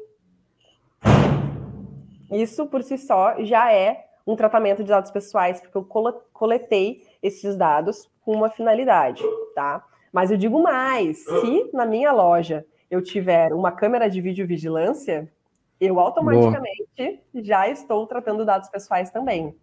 Isso 2.32 2.66
por 2.68 2.82
si 2.82 2.98
só 2.98 3.36
já 3.44 3.72
é 3.72 4.08
um 4.26 4.36
tratamento 4.36 4.84
de 4.84 4.90
dados 4.90 5.12
pessoais, 5.12 5.60
porque 5.60 5.78
eu 5.78 5.84
coletei 6.34 7.06
esses 7.22 7.56
dados 7.56 8.10
com 8.22 8.32
uma 8.34 8.50
finalidade, 8.50 9.22
tá? 9.54 9.86
Mas 10.12 10.32
eu 10.32 10.38
digo 10.38 10.62
mais, 10.62 11.24
se 11.24 11.70
na 11.74 11.86
minha 11.86 12.12
loja 12.12 12.66
eu 12.90 13.02
tiver 13.02 13.54
uma 13.54 13.72
câmera 13.72 14.10
de 14.10 14.22
videovigilância, 14.22 15.32
eu 15.80 16.00
automaticamente 16.00 17.22
Boa. 17.34 17.44
já 17.44 17.68
estou 17.68 18.06
tratando 18.08 18.46
dados 18.46 18.70
pessoais 18.70 19.12
também. 19.12 19.56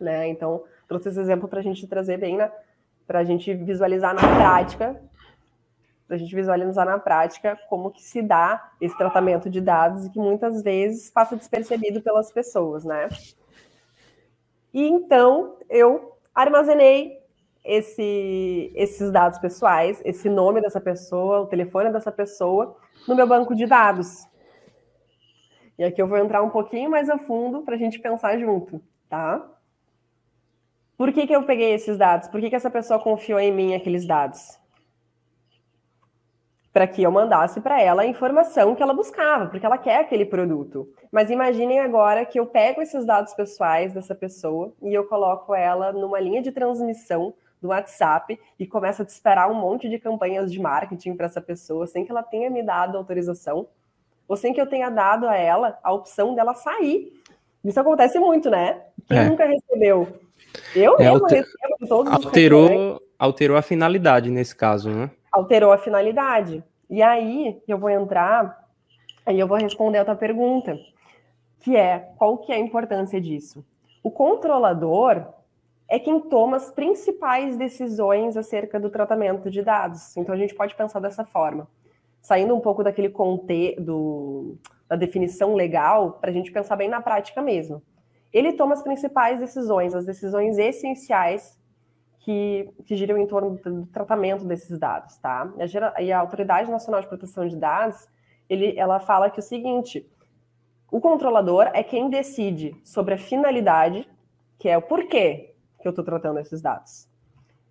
Né? 0.00 0.28
Então, 0.28 0.64
trouxe 0.88 1.08
esse 1.08 1.20
exemplo 1.20 1.48
para 1.48 1.60
a 1.60 1.62
gente 1.62 1.86
trazer 1.86 2.18
bem, 2.18 2.38
para 3.06 3.18
a 3.18 3.24
gente 3.24 3.52
visualizar 3.54 4.14
na 4.14 4.20
prática, 4.20 5.00
para 6.06 6.16
a 6.16 6.18
gente 6.18 6.34
visualizar 6.34 6.84
na 6.86 6.98
prática 6.98 7.58
como 7.68 7.90
que 7.90 8.02
se 8.02 8.20
dá 8.20 8.72
esse 8.80 8.96
tratamento 8.96 9.48
de 9.48 9.60
dados 9.60 10.08
que 10.08 10.18
muitas 10.18 10.62
vezes 10.62 11.10
passa 11.10 11.36
despercebido 11.36 12.02
pelas 12.02 12.30
pessoas, 12.32 12.84
né? 12.84 13.08
E 14.72 14.82
então 14.86 15.56
eu 15.70 16.18
armazenei 16.34 17.18
esse, 17.64 18.70
esses 18.74 19.10
dados 19.10 19.38
pessoais, 19.38 20.02
esse 20.04 20.28
nome 20.28 20.60
dessa 20.60 20.80
pessoa, 20.80 21.40
o 21.40 21.46
telefone 21.46 21.90
dessa 21.90 22.12
pessoa, 22.12 22.76
no 23.08 23.14
meu 23.14 23.26
banco 23.26 23.54
de 23.54 23.66
dados. 23.66 24.26
E 25.78 25.84
aqui 25.84 26.00
eu 26.00 26.06
vou 26.06 26.18
entrar 26.18 26.42
um 26.42 26.50
pouquinho 26.50 26.90
mais 26.90 27.08
a 27.08 27.16
fundo 27.16 27.62
para 27.62 27.74
a 27.74 27.78
gente 27.78 27.98
pensar 27.98 28.38
junto, 28.38 28.80
tá? 29.08 29.50
Por 30.96 31.12
que, 31.12 31.26
que 31.26 31.34
eu 31.34 31.42
peguei 31.44 31.72
esses 31.72 31.96
dados? 31.96 32.28
Por 32.28 32.40
que, 32.40 32.50
que 32.50 32.56
essa 32.56 32.70
pessoa 32.70 33.02
confiou 33.02 33.40
em 33.40 33.50
mim 33.50 33.74
aqueles 33.74 34.06
dados? 34.06 34.58
Para 36.74 36.86
que 36.86 37.02
eu 37.02 37.10
mandasse 37.10 37.60
para 37.60 37.80
ela 37.80 38.02
a 38.02 38.06
informação 38.06 38.74
que 38.74 38.82
ela 38.82 38.92
buscava, 38.92 39.46
porque 39.46 39.64
ela 39.64 39.78
quer 39.78 40.00
aquele 40.00 40.26
produto. 40.26 40.86
Mas 41.10 41.30
imaginem 41.30 41.78
agora 41.78 42.26
que 42.26 42.38
eu 42.38 42.44
pego 42.44 42.82
esses 42.82 43.06
dados 43.06 43.32
pessoais 43.32 43.94
dessa 43.94 44.14
pessoa 44.14 44.72
e 44.82 44.92
eu 44.92 45.04
coloco 45.04 45.54
ela 45.54 45.92
numa 45.92 46.20
linha 46.20 46.42
de 46.42 46.52
transmissão 46.52 47.32
do 47.62 47.68
WhatsApp 47.68 48.38
e 48.58 48.66
começa 48.66 49.02
a 49.02 49.06
disparar 49.06 49.50
um 49.50 49.54
monte 49.54 49.88
de 49.88 49.98
campanhas 49.98 50.52
de 50.52 50.60
marketing 50.60 51.14
para 51.14 51.26
essa 51.26 51.40
pessoa 51.40 51.86
sem 51.86 52.04
que 52.04 52.10
ela 52.10 52.22
tenha 52.22 52.50
me 52.50 52.62
dado 52.62 52.98
autorização 52.98 53.66
ou 54.28 54.36
sem 54.36 54.52
que 54.52 54.60
eu 54.60 54.66
tenha 54.66 54.90
dado 54.90 55.26
a 55.26 55.36
ela 55.36 55.78
a 55.82 55.92
opção 55.92 56.34
dela 56.34 56.54
sair. 56.54 57.12
Isso 57.64 57.80
acontece 57.80 58.18
muito, 58.18 58.50
né? 58.50 58.82
Quem 59.08 59.18
é. 59.18 59.24
nunca 59.24 59.46
recebeu? 59.46 60.20
Eu 60.74 60.96
é, 60.96 61.04
mesmo 61.04 61.24
alter... 61.24 61.38
recebo 61.42 61.88
todos 61.88 62.12
alterou, 62.12 63.00
alterou 63.18 63.56
a 63.56 63.62
finalidade 63.62 64.30
nesse 64.30 64.54
caso, 64.54 64.90
né? 64.90 65.10
Alterou 65.34 65.72
a 65.72 65.78
finalidade. 65.78 66.62
E 66.88 67.02
aí 67.02 67.60
eu 67.66 67.76
vou 67.76 67.90
entrar, 67.90 68.68
aí 69.26 69.38
eu 69.38 69.48
vou 69.48 69.58
responder 69.58 69.98
a 69.98 70.04
tua 70.04 70.14
pergunta, 70.14 70.78
que 71.60 71.76
é 71.76 71.98
qual 72.16 72.38
que 72.38 72.52
é 72.52 72.56
a 72.56 72.58
importância 72.58 73.20
disso? 73.20 73.64
O 74.02 74.10
controlador, 74.10 75.26
é 75.88 75.98
quem 75.98 76.20
toma 76.20 76.56
as 76.56 76.70
principais 76.70 77.56
decisões 77.56 78.36
acerca 78.36 78.80
do 78.80 78.90
tratamento 78.90 79.50
de 79.50 79.62
dados. 79.62 80.16
Então 80.16 80.34
a 80.34 80.38
gente 80.38 80.54
pode 80.54 80.74
pensar 80.74 81.00
dessa 81.00 81.24
forma, 81.24 81.68
saindo 82.20 82.54
um 82.54 82.60
pouco 82.60 82.82
daquele 82.82 83.08
conte 83.08 83.76
do, 83.78 84.56
da 84.88 84.96
definição 84.96 85.54
legal, 85.54 86.12
para 86.20 86.30
a 86.30 86.32
gente 86.32 86.50
pensar 86.50 86.76
bem 86.76 86.88
na 86.88 87.00
prática 87.00 87.42
mesmo. 87.42 87.82
Ele 88.32 88.52
toma 88.54 88.74
as 88.74 88.82
principais 88.82 89.40
decisões, 89.40 89.94
as 89.94 90.04
decisões 90.04 90.58
essenciais 90.58 91.56
que, 92.24 92.70
que 92.86 92.96
giram 92.96 93.18
em 93.18 93.26
torno 93.26 93.58
do 93.62 93.86
tratamento 93.86 94.46
desses 94.46 94.78
dados, 94.78 95.18
tá? 95.18 95.52
E 96.00 96.10
a 96.10 96.18
Autoridade 96.18 96.70
Nacional 96.70 97.02
de 97.02 97.06
Proteção 97.06 97.46
de 97.46 97.54
Dados, 97.54 98.08
ele, 98.48 98.74
ela 98.78 98.98
fala 98.98 99.28
que 99.28 99.38
o 99.38 99.42
seguinte: 99.42 100.08
o 100.90 101.02
controlador 101.02 101.70
é 101.74 101.82
quem 101.82 102.08
decide 102.08 102.74
sobre 102.82 103.14
a 103.14 103.18
finalidade, 103.18 104.08
que 104.58 104.70
é 104.70 104.78
o 104.78 104.82
porquê 104.82 105.54
que 105.80 105.86
eu 105.86 105.90
estou 105.90 106.04
tratando 106.04 106.40
esses 106.40 106.62
dados. 106.62 107.06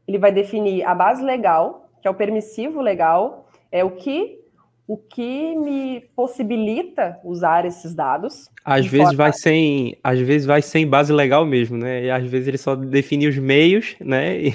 Ele 0.07 0.19
vai 0.19 0.31
definir 0.31 0.83
a 0.83 0.93
base 0.93 1.23
legal, 1.23 1.89
que 1.99 2.07
é 2.07 2.11
o 2.11 2.15
permissivo 2.15 2.79
legal, 2.79 3.47
é 3.71 3.83
o 3.83 3.95
que 3.95 4.39
o 4.87 4.97
que 4.97 5.55
me 5.55 6.01
possibilita 6.15 7.17
usar 7.23 7.65
esses 7.65 7.93
dados. 7.95 8.49
Às 8.65 8.85
vezes 8.85 9.07
forma... 9.07 9.17
vai 9.17 9.33
sem, 9.33 9.97
às 10.03 10.19
vezes 10.19 10.45
vai 10.45 10.61
sem 10.61 10.87
base 10.87 11.13
legal 11.13 11.45
mesmo, 11.45 11.77
né? 11.77 12.03
E 12.03 12.11
às 12.11 12.23
vezes 12.25 12.47
ele 12.47 12.57
só 12.57 12.75
define 12.75 13.27
os 13.27 13.37
meios, 13.37 13.95
né? 13.99 14.53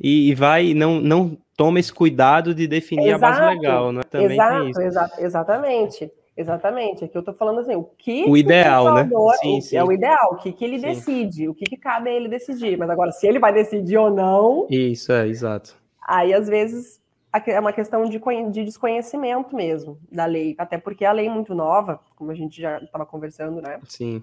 E, 0.00 0.30
e 0.30 0.34
vai 0.34 0.74
não 0.74 1.00
não 1.00 1.36
toma 1.56 1.78
esse 1.78 1.92
cuidado 1.92 2.54
de 2.54 2.66
definir 2.66 3.10
exato, 3.10 3.24
a 3.24 3.28
base 3.28 3.54
legal, 3.54 3.92
né? 3.92 4.02
Também 4.10 4.32
exato, 4.32 4.80
exato, 4.80 5.20
exatamente. 5.20 6.12
Exatamente, 6.34 7.04
aqui 7.04 7.14
eu 7.14 7.20
estou 7.20 7.34
falando 7.34 7.60
assim, 7.60 7.74
o 7.74 7.84
que 7.84 8.24
o 8.26 8.38
ideal, 8.38 8.94
né? 8.94 9.06
Sim, 9.42 9.60
sim. 9.60 9.76
É 9.76 9.84
o 9.84 9.92
ideal, 9.92 10.30
o 10.32 10.36
que, 10.36 10.50
que 10.50 10.64
ele 10.64 10.78
sim. 10.78 10.86
decide, 10.86 11.46
o 11.46 11.54
que, 11.54 11.66
que 11.66 11.76
cabe 11.76 12.08
a 12.08 12.12
ele 12.14 12.26
decidir. 12.26 12.78
Mas 12.78 12.88
agora, 12.88 13.12
se 13.12 13.26
ele 13.26 13.38
vai 13.38 13.52
decidir 13.52 13.98
ou 13.98 14.10
não. 14.10 14.66
Isso, 14.70 15.12
é, 15.12 15.28
exato. 15.28 15.76
Aí, 16.00 16.32
às 16.32 16.48
vezes, 16.48 17.01
é 17.46 17.60
uma 17.60 17.72
questão 17.72 18.04
de, 18.04 18.20
de 18.50 18.64
desconhecimento 18.64 19.56
mesmo 19.56 19.98
da 20.10 20.24
lei, 20.26 20.54
até 20.58 20.76
porque 20.76 21.04
a 21.04 21.12
lei 21.12 21.26
é 21.26 21.30
muito 21.30 21.54
nova, 21.54 22.00
como 22.16 22.30
a 22.30 22.34
gente 22.34 22.60
já 22.60 22.78
estava 22.78 23.06
conversando, 23.06 23.62
né? 23.62 23.80
Sim. 23.88 24.22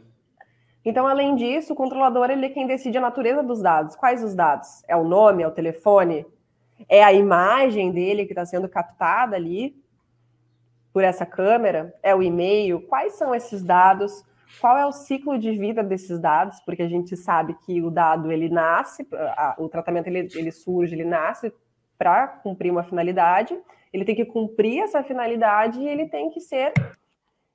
Então, 0.85 1.07
além 1.07 1.35
disso, 1.35 1.73
o 1.73 1.75
controlador 1.75 2.29
ele 2.29 2.45
é 2.45 2.49
quem 2.49 2.65
decide 2.65 2.97
a 2.97 3.01
natureza 3.01 3.43
dos 3.43 3.61
dados. 3.61 3.95
Quais 3.95 4.23
os 4.23 4.33
dados? 4.33 4.83
É 4.87 4.95
o 4.95 5.03
nome, 5.03 5.43
é 5.43 5.47
o 5.47 5.51
telefone? 5.51 6.25
É 6.87 7.03
a 7.03 7.11
imagem 7.11 7.91
dele 7.91 8.25
que 8.25 8.31
está 8.31 8.45
sendo 8.45 8.69
captada 8.69 9.35
ali? 9.35 9.75
por 10.93 11.03
essa 11.03 11.25
câmera? 11.25 11.93
É 12.01 12.15
o 12.15 12.21
e-mail? 12.21 12.81
Quais 12.81 13.13
são 13.13 13.33
esses 13.33 13.63
dados? 13.63 14.23
Qual 14.59 14.77
é 14.77 14.85
o 14.85 14.91
ciclo 14.91 15.37
de 15.37 15.51
vida 15.51 15.83
desses 15.83 16.19
dados? 16.19 16.59
Porque 16.65 16.81
a 16.81 16.89
gente 16.89 17.15
sabe 17.15 17.55
que 17.65 17.81
o 17.81 17.89
dado 17.89 18.31
ele 18.31 18.49
nasce, 18.49 19.07
o 19.57 19.69
tratamento 19.69 20.07
ele, 20.07 20.27
ele 20.33 20.51
surge, 20.51 20.95
ele 20.95 21.05
nasce 21.05 21.53
para 21.99 22.27
cumprir 22.27 22.71
uma 22.71 22.83
finalidade, 22.83 23.55
ele 23.93 24.05
tem 24.05 24.15
que 24.15 24.25
cumprir 24.25 24.79
essa 24.79 25.03
finalidade 25.03 25.79
e 25.79 25.87
ele 25.87 26.07
tem 26.07 26.31
que 26.31 26.39
ser 26.39 26.73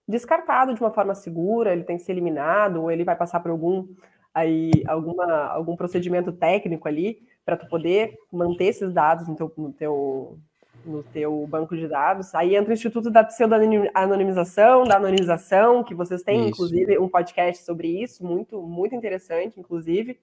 descartado 0.07 0.75
de 0.75 0.81
uma 0.81 0.93
forma 0.93 1.15
segura, 1.15 1.73
ele 1.73 1.83
tem 1.83 1.97
que 1.97 2.03
ser 2.03 2.13
eliminado, 2.13 2.83
ou 2.83 2.91
ele 2.91 3.05
vai 3.05 3.17
passar 3.17 3.41
por 3.41 3.51
algum 3.51 3.89
aí 4.35 4.71
alguma, 4.87 5.47
algum 5.47 5.75
procedimento 5.75 6.31
técnico 6.31 6.87
ali 6.87 7.23
para 7.45 7.57
tu 7.57 7.67
poder 7.69 8.19
manter 8.31 8.67
esses 8.67 8.93
dados 8.93 9.27
no 9.27 9.35
teu, 9.35 9.53
no 9.57 9.73
teu 9.73 10.39
no 10.85 11.03
teu 11.03 11.47
banco 11.47 11.75
de 11.75 11.89
dados. 11.89 12.35
Aí 12.35 12.55
entra 12.55 12.71
o 12.71 12.75
Instituto 12.75 13.11
da 13.11 13.25
Pseudo-Anonimização, 13.25 14.85
da 14.85 14.97
Anonimização, 14.97 15.83
que 15.83 15.95
vocês 15.95 16.23
têm, 16.23 16.41
isso. 16.41 16.49
inclusive, 16.51 16.99
um 16.99 17.09
podcast 17.09 17.65
sobre 17.65 17.89
isso, 18.03 18.23
muito, 18.23 18.61
muito 18.61 18.95
interessante, 18.95 19.59
inclusive. 19.59 20.19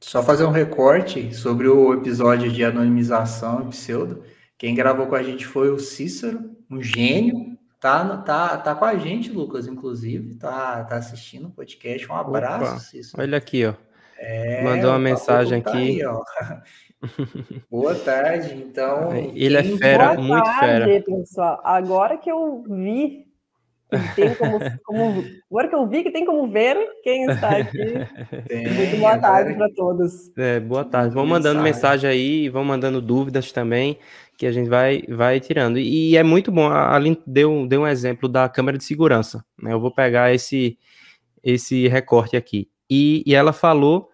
Só 0.00 0.22
fazer 0.22 0.44
um 0.44 0.50
recorte 0.50 1.34
sobre 1.34 1.68
o 1.68 1.92
episódio 1.92 2.50
de 2.50 2.64
anonimização 2.64 3.62
e 3.62 3.68
pseudo. 3.68 4.22
Quem 4.56 4.74
gravou 4.74 5.06
com 5.06 5.14
a 5.14 5.22
gente 5.22 5.46
foi 5.46 5.70
o 5.70 5.78
Cícero, 5.78 6.56
um 6.70 6.82
gênio. 6.82 7.58
Tá, 7.78 8.16
tá, 8.18 8.56
tá 8.56 8.74
com 8.74 8.84
a 8.84 8.96
gente, 8.96 9.30
Lucas, 9.30 9.66
inclusive. 9.66 10.34
Tá, 10.36 10.84
tá 10.84 10.96
assistindo 10.96 11.48
o 11.48 11.50
podcast. 11.50 12.10
Um 12.10 12.14
abraço, 12.14 12.64
Opa, 12.72 12.78
Cícero. 12.78 13.22
Olha 13.22 13.38
aqui, 13.38 13.64
ó. 13.66 13.74
É, 14.18 14.62
Mandou 14.64 14.90
uma 14.90 14.98
mensagem 14.98 15.62
tá 15.62 15.70
aqui. 15.70 16.02
Aí, 16.02 16.10
Boa 17.70 17.94
tarde, 17.94 18.54
então. 18.54 19.14
Ele 19.34 19.56
é 19.56 19.62
fera, 19.62 20.14
Boa 20.14 20.26
muito 20.26 20.44
tarde, 20.44 20.84
fera. 20.84 21.04
pessoal. 21.04 21.60
Agora 21.64 22.18
que 22.18 22.30
eu 22.30 22.62
vi 22.68 23.29
tem 24.14 24.34
como, 24.34 24.58
como, 24.84 25.24
agora 25.50 25.68
que 25.68 25.74
eu 25.74 25.86
vi 25.88 26.02
que 26.02 26.10
tem 26.10 26.24
como 26.24 26.48
ver 26.48 26.76
quem 27.02 27.24
está 27.24 27.56
aqui. 27.56 27.78
Tem, 28.46 28.72
muito 28.72 28.96
boa 28.98 29.18
tarde 29.18 29.54
para 29.54 29.68
todos. 29.74 30.30
É, 30.36 30.60
boa 30.60 30.84
tarde. 30.84 31.14
Vão 31.14 31.26
mandando 31.26 31.62
mensagem 31.62 32.08
aí, 32.08 32.48
vão 32.48 32.64
mandando 32.64 33.00
dúvidas 33.00 33.52
também, 33.52 33.98
que 34.36 34.46
a 34.46 34.52
gente 34.52 34.68
vai, 34.68 35.02
vai 35.08 35.40
tirando. 35.40 35.78
E, 35.78 36.16
é 36.16 36.22
muito 36.22 36.52
bom. 36.52 36.68
A 36.68 36.94
Aline 36.94 37.20
deu, 37.26 37.66
deu 37.66 37.82
um 37.82 37.86
exemplo 37.86 38.28
da 38.28 38.48
câmera 38.48 38.78
de 38.78 38.84
segurança. 38.84 39.44
Né? 39.60 39.72
Eu 39.72 39.80
vou 39.80 39.90
pegar 39.92 40.32
esse, 40.32 40.78
esse 41.42 41.88
recorte 41.88 42.36
aqui. 42.36 42.68
E, 42.88 43.22
e 43.26 43.34
ela 43.34 43.52
falou 43.52 44.10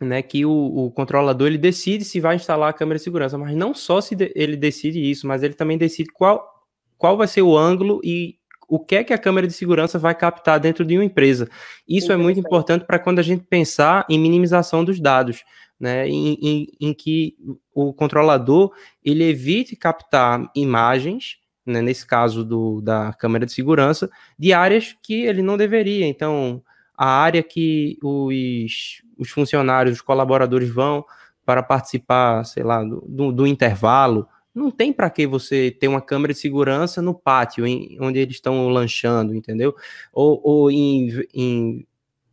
né, 0.00 0.20
que 0.22 0.44
o, 0.44 0.50
o, 0.50 0.90
controlador 0.90 1.46
ele 1.46 1.58
decide 1.58 2.04
se 2.04 2.20
vai 2.20 2.36
instalar 2.36 2.70
a 2.70 2.72
câmera 2.72 2.98
de 2.98 3.04
segurança, 3.04 3.38
mas 3.38 3.54
não 3.56 3.72
só 3.74 4.00
se 4.00 4.14
de, 4.14 4.32
ele 4.34 4.56
decide 4.56 5.10
isso, 5.10 5.26
mas 5.26 5.42
ele 5.42 5.54
também 5.54 5.78
decide 5.78 6.10
qual 6.12 6.54
qual 6.98 7.16
vai 7.16 7.28
ser 7.28 7.42
o 7.42 7.56
ângulo 7.56 8.00
e 8.02 8.36
o 8.68 8.78
que 8.78 8.96
é 8.96 9.04
que 9.04 9.12
a 9.12 9.18
câmera 9.18 9.46
de 9.46 9.52
segurança 9.52 9.98
vai 9.98 10.14
captar 10.14 10.58
dentro 10.58 10.84
de 10.84 10.96
uma 10.96 11.04
empresa. 11.04 11.48
Isso 11.88 12.12
é 12.12 12.16
muito 12.16 12.40
importante 12.40 12.84
para 12.84 12.98
quando 12.98 13.18
a 13.18 13.22
gente 13.22 13.44
pensar 13.44 14.04
em 14.08 14.18
minimização 14.18 14.84
dos 14.84 15.00
dados, 15.00 15.44
né, 15.78 16.08
em, 16.08 16.38
em, 16.42 16.66
em 16.80 16.94
que 16.94 17.36
o 17.74 17.92
controlador 17.92 18.72
ele 19.04 19.24
evite 19.24 19.76
captar 19.76 20.50
imagens, 20.54 21.36
né, 21.64 21.82
nesse 21.82 22.06
caso 22.06 22.44
do, 22.44 22.80
da 22.80 23.12
câmera 23.12 23.44
de 23.44 23.52
segurança, 23.52 24.08
de 24.38 24.52
áreas 24.52 24.96
que 25.02 25.26
ele 25.26 25.42
não 25.42 25.56
deveria. 25.56 26.06
Então, 26.06 26.62
a 26.96 27.06
área 27.06 27.42
que 27.42 27.98
os, 28.02 29.02
os 29.18 29.30
funcionários, 29.30 29.96
os 29.96 30.00
colaboradores 30.02 30.70
vão 30.70 31.04
para 31.44 31.62
participar, 31.62 32.44
sei 32.44 32.62
lá, 32.62 32.82
do, 32.82 33.04
do, 33.06 33.32
do 33.32 33.46
intervalo, 33.46 34.26
não 34.56 34.70
tem 34.70 34.90
para 34.90 35.10
que 35.10 35.26
você 35.26 35.70
ter 35.70 35.86
uma 35.86 36.00
câmera 36.00 36.32
de 36.32 36.38
segurança 36.38 37.02
no 37.02 37.14
pátio, 37.14 37.66
em, 37.66 37.98
onde 38.00 38.18
eles 38.18 38.36
estão 38.36 38.68
lanchando, 38.68 39.34
entendeu? 39.34 39.76
Ou, 40.10 40.40
ou 40.42 40.70
em, 40.70 41.10
em, 41.34 41.86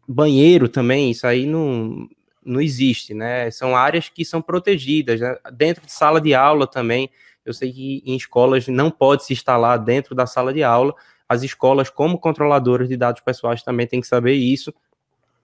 banheiro 0.08 0.70
também, 0.70 1.12
isso 1.12 1.28
aí 1.28 1.46
não, 1.46 2.08
não 2.44 2.62
existe, 2.62 3.14
né? 3.14 3.52
São 3.52 3.76
áreas 3.76 4.08
que 4.08 4.24
são 4.24 4.42
protegidas, 4.42 5.20
né? 5.20 5.36
dentro 5.52 5.86
de 5.86 5.92
sala 5.92 6.22
de 6.22 6.34
aula 6.34 6.66
também. 6.66 7.10
Eu 7.46 7.54
sei 7.54 7.74
que 7.74 8.02
em 8.06 8.16
escolas 8.16 8.70
não 8.70 8.90
pode 8.90 9.26
se 9.26 9.34
instalar 9.34 9.78
dentro 9.78 10.16
da 10.16 10.26
sala 10.26 10.54
de 10.54 10.64
aula. 10.64 10.96
As 11.28 11.44
escolas, 11.44 11.90
como 11.90 12.18
controladoras 12.18 12.88
de 12.88 12.96
dados 12.96 13.22
pessoais, 13.22 13.64
também 13.64 13.86
têm 13.86 14.00
que 14.00 14.08
saber 14.08 14.34
isso. 14.34 14.74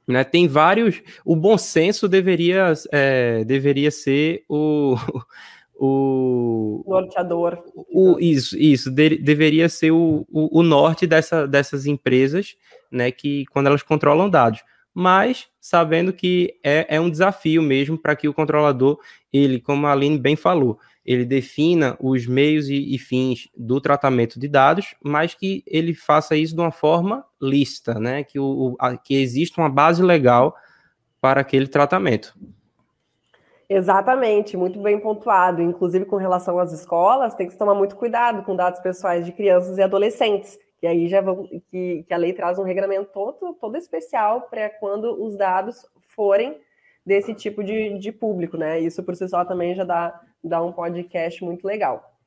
Né, 0.08 0.24
tem 0.24 0.48
vários. 0.48 1.02
O 1.26 1.36
bom 1.36 1.58
senso 1.58 2.08
deveria, 2.08 2.74
é, 2.92 3.44
deveria 3.44 3.92
ser 3.92 4.44
o, 4.50 4.96
o 5.80 6.84
norteador. 6.86 7.64
O, 7.74 8.18
isso, 8.20 8.58
isso 8.58 8.92
de, 8.92 9.18
deveria 9.18 9.70
ser 9.70 9.92
o, 9.92 10.26
o, 10.30 10.60
o, 10.60 10.64
norte 10.64 11.08
dessa, 11.08 11.48
dessas 11.48 11.86
empresas, 11.86 12.58
né? 12.92 13.12
Que 13.12 13.46
quando 13.46 13.68
elas 13.68 13.82
controlam 13.82 14.30
dados. 14.30 14.62
Mas 14.94 15.48
sabendo 15.62 16.12
que 16.12 16.56
é, 16.64 16.96
é 16.96 17.00
um 17.00 17.10
desafio 17.10 17.62
mesmo 17.62 17.98
para 17.98 18.16
que 18.16 18.28
o 18.28 18.34
controlador, 18.34 19.00
ele, 19.32 19.62
como 19.62 19.88
a 19.88 19.94
Aline 19.94 20.20
bem 20.20 20.36
falou, 20.36 20.78
ele 21.06 21.24
defina 21.24 21.96
os 22.00 22.28
meios 22.28 22.68
e, 22.68 22.94
e, 22.94 22.98
fins 22.98 23.48
do 23.56 23.80
tratamento 23.80 24.40
de 24.40 24.48
dados, 24.48 24.96
mas 25.02 25.34
que 25.34 25.64
ele 25.66 25.94
faça 25.94 26.36
isso 26.36 26.54
de 26.54 26.60
uma 26.60 26.72
forma 26.72 27.26
lista, 27.42 27.94
né? 27.96 28.24
Que, 28.24 28.38
o, 28.38 28.76
a, 28.80 28.98
que 28.98 29.16
exista 29.16 29.62
uma 29.62 29.70
base 29.70 30.04
legal 30.04 30.56
para 31.22 31.40
aquele 31.40 31.68
tratamento. 31.68 32.34
Exatamente, 33.70 34.58
muito 34.58 34.80
bem 34.80 35.00
pontuado. 35.00 35.62
Inclusive, 35.62 36.04
com 36.06 36.16
relação 36.16 36.58
às 36.58 36.74
escolas, 36.74 37.36
tem 37.36 37.48
que 37.48 37.56
tomar 37.56 37.76
muito 37.76 37.96
cuidado 37.96 38.44
com 38.44 38.56
dados 38.56 38.80
pessoais 38.80 39.24
de 39.24 39.32
crianças 39.32 39.78
e 39.78 39.82
adolescentes. 39.84 40.58
E 40.82 40.88
aí 40.88 41.08
já 41.08 41.22
vão, 41.22 41.48
que, 41.70 42.04
que 42.04 42.14
a 42.14 42.18
lei 42.18 42.34
traz 42.34 42.58
um 42.58 42.64
regramento 42.64 43.12
todo, 43.14 43.54
todo 43.54 43.78
especial 43.78 44.42
para 44.50 44.70
quando 44.72 45.24
os 45.24 45.38
dados 45.38 45.86
forem 46.08 46.60
desse 47.06 47.34
tipo 47.36 47.64
de, 47.64 48.00
de 48.00 48.12
público, 48.12 48.58
né? 48.58 48.80
Isso 48.80 49.04
por 49.04 49.16
si 49.16 49.28
só 49.28 49.46
também 49.46 49.76
já 49.76 49.84
dá, 49.84 50.20
dá 50.44 50.64
um 50.64 50.72
podcast 50.72 51.44
muito 51.44 51.66
legal. 51.66 52.18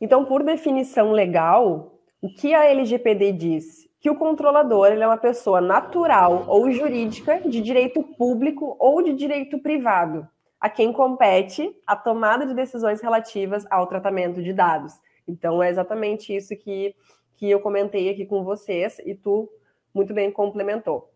Então, 0.00 0.24
por 0.24 0.44
definição 0.44 1.10
legal, 1.10 1.98
o 2.22 2.32
que 2.32 2.54
a 2.54 2.66
LGPD 2.66 3.32
diz? 3.32 3.89
Que 4.00 4.08
o 4.08 4.16
controlador 4.16 4.86
é 4.86 5.06
uma 5.06 5.18
pessoa 5.18 5.60
natural 5.60 6.46
ou 6.48 6.70
jurídica 6.70 7.40
de 7.40 7.60
direito 7.60 8.02
público 8.02 8.74
ou 8.78 9.02
de 9.02 9.12
direito 9.12 9.58
privado, 9.58 10.26
a 10.58 10.70
quem 10.70 10.92
compete 10.92 11.70
a 11.86 11.94
tomada 11.94 12.46
de 12.46 12.54
decisões 12.54 13.02
relativas 13.02 13.66
ao 13.70 13.86
tratamento 13.86 14.42
de 14.42 14.54
dados. 14.54 14.94
Então, 15.28 15.62
é 15.62 15.68
exatamente 15.68 16.34
isso 16.34 16.56
que, 16.56 16.94
que 17.36 17.50
eu 17.50 17.60
comentei 17.60 18.08
aqui 18.08 18.24
com 18.24 18.42
vocês 18.42 18.98
e 19.00 19.14
tu 19.14 19.50
muito 19.94 20.14
bem 20.14 20.30
complementou. 20.32 21.12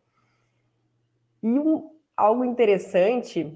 E 1.43 1.49
um, 1.49 1.91
algo 2.17 2.45
interessante 2.45 3.51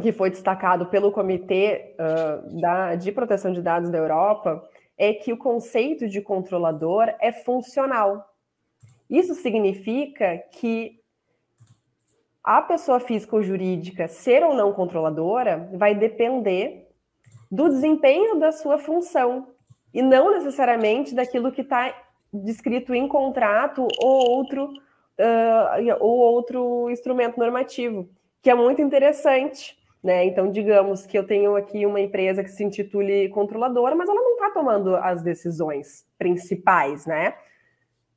que 0.00 0.12
foi 0.12 0.30
destacado 0.30 0.86
pelo 0.86 1.10
Comitê 1.10 1.94
uh, 1.94 2.60
da, 2.60 2.94
de 2.94 3.10
Proteção 3.10 3.52
de 3.52 3.62
Dados 3.62 3.90
da 3.90 3.98
Europa 3.98 4.62
é 4.98 5.12
que 5.12 5.32
o 5.32 5.38
conceito 5.38 6.08
de 6.08 6.20
controlador 6.20 7.12
é 7.20 7.32
funcional. 7.32 8.35
Isso 9.08 9.34
significa 9.34 10.38
que 10.52 11.00
a 12.42 12.62
pessoa 12.62 13.00
física 13.00 13.34
ou 13.34 13.42
jurídica 13.42 14.06
ser 14.06 14.44
ou 14.44 14.54
não 14.54 14.72
controladora 14.72 15.68
vai 15.74 15.94
depender 15.94 16.88
do 17.50 17.68
desempenho 17.68 18.38
da 18.38 18.52
sua 18.52 18.78
função 18.78 19.48
e 19.92 20.02
não 20.02 20.32
necessariamente 20.32 21.14
daquilo 21.14 21.50
que 21.50 21.62
está 21.62 21.94
descrito 22.32 22.94
em 22.94 23.08
contrato 23.08 23.86
ou 23.98 24.30
outro 24.30 24.70
uh, 25.18 25.96
ou 26.00 26.18
outro 26.18 26.90
instrumento 26.90 27.38
normativo, 27.38 28.08
que 28.42 28.50
é 28.50 28.54
muito 28.54 28.80
interessante. 28.82 29.76
Né? 30.02 30.26
Então, 30.26 30.50
digamos 30.50 31.04
que 31.04 31.18
eu 31.18 31.26
tenho 31.26 31.56
aqui 31.56 31.84
uma 31.84 32.00
empresa 32.00 32.44
que 32.44 32.50
se 32.50 32.62
intitule 32.62 33.28
controladora, 33.30 33.96
mas 33.96 34.08
ela 34.08 34.22
não 34.22 34.34
está 34.34 34.50
tomando 34.50 34.94
as 34.94 35.20
decisões 35.20 36.06
principais, 36.16 37.06
né? 37.06 37.34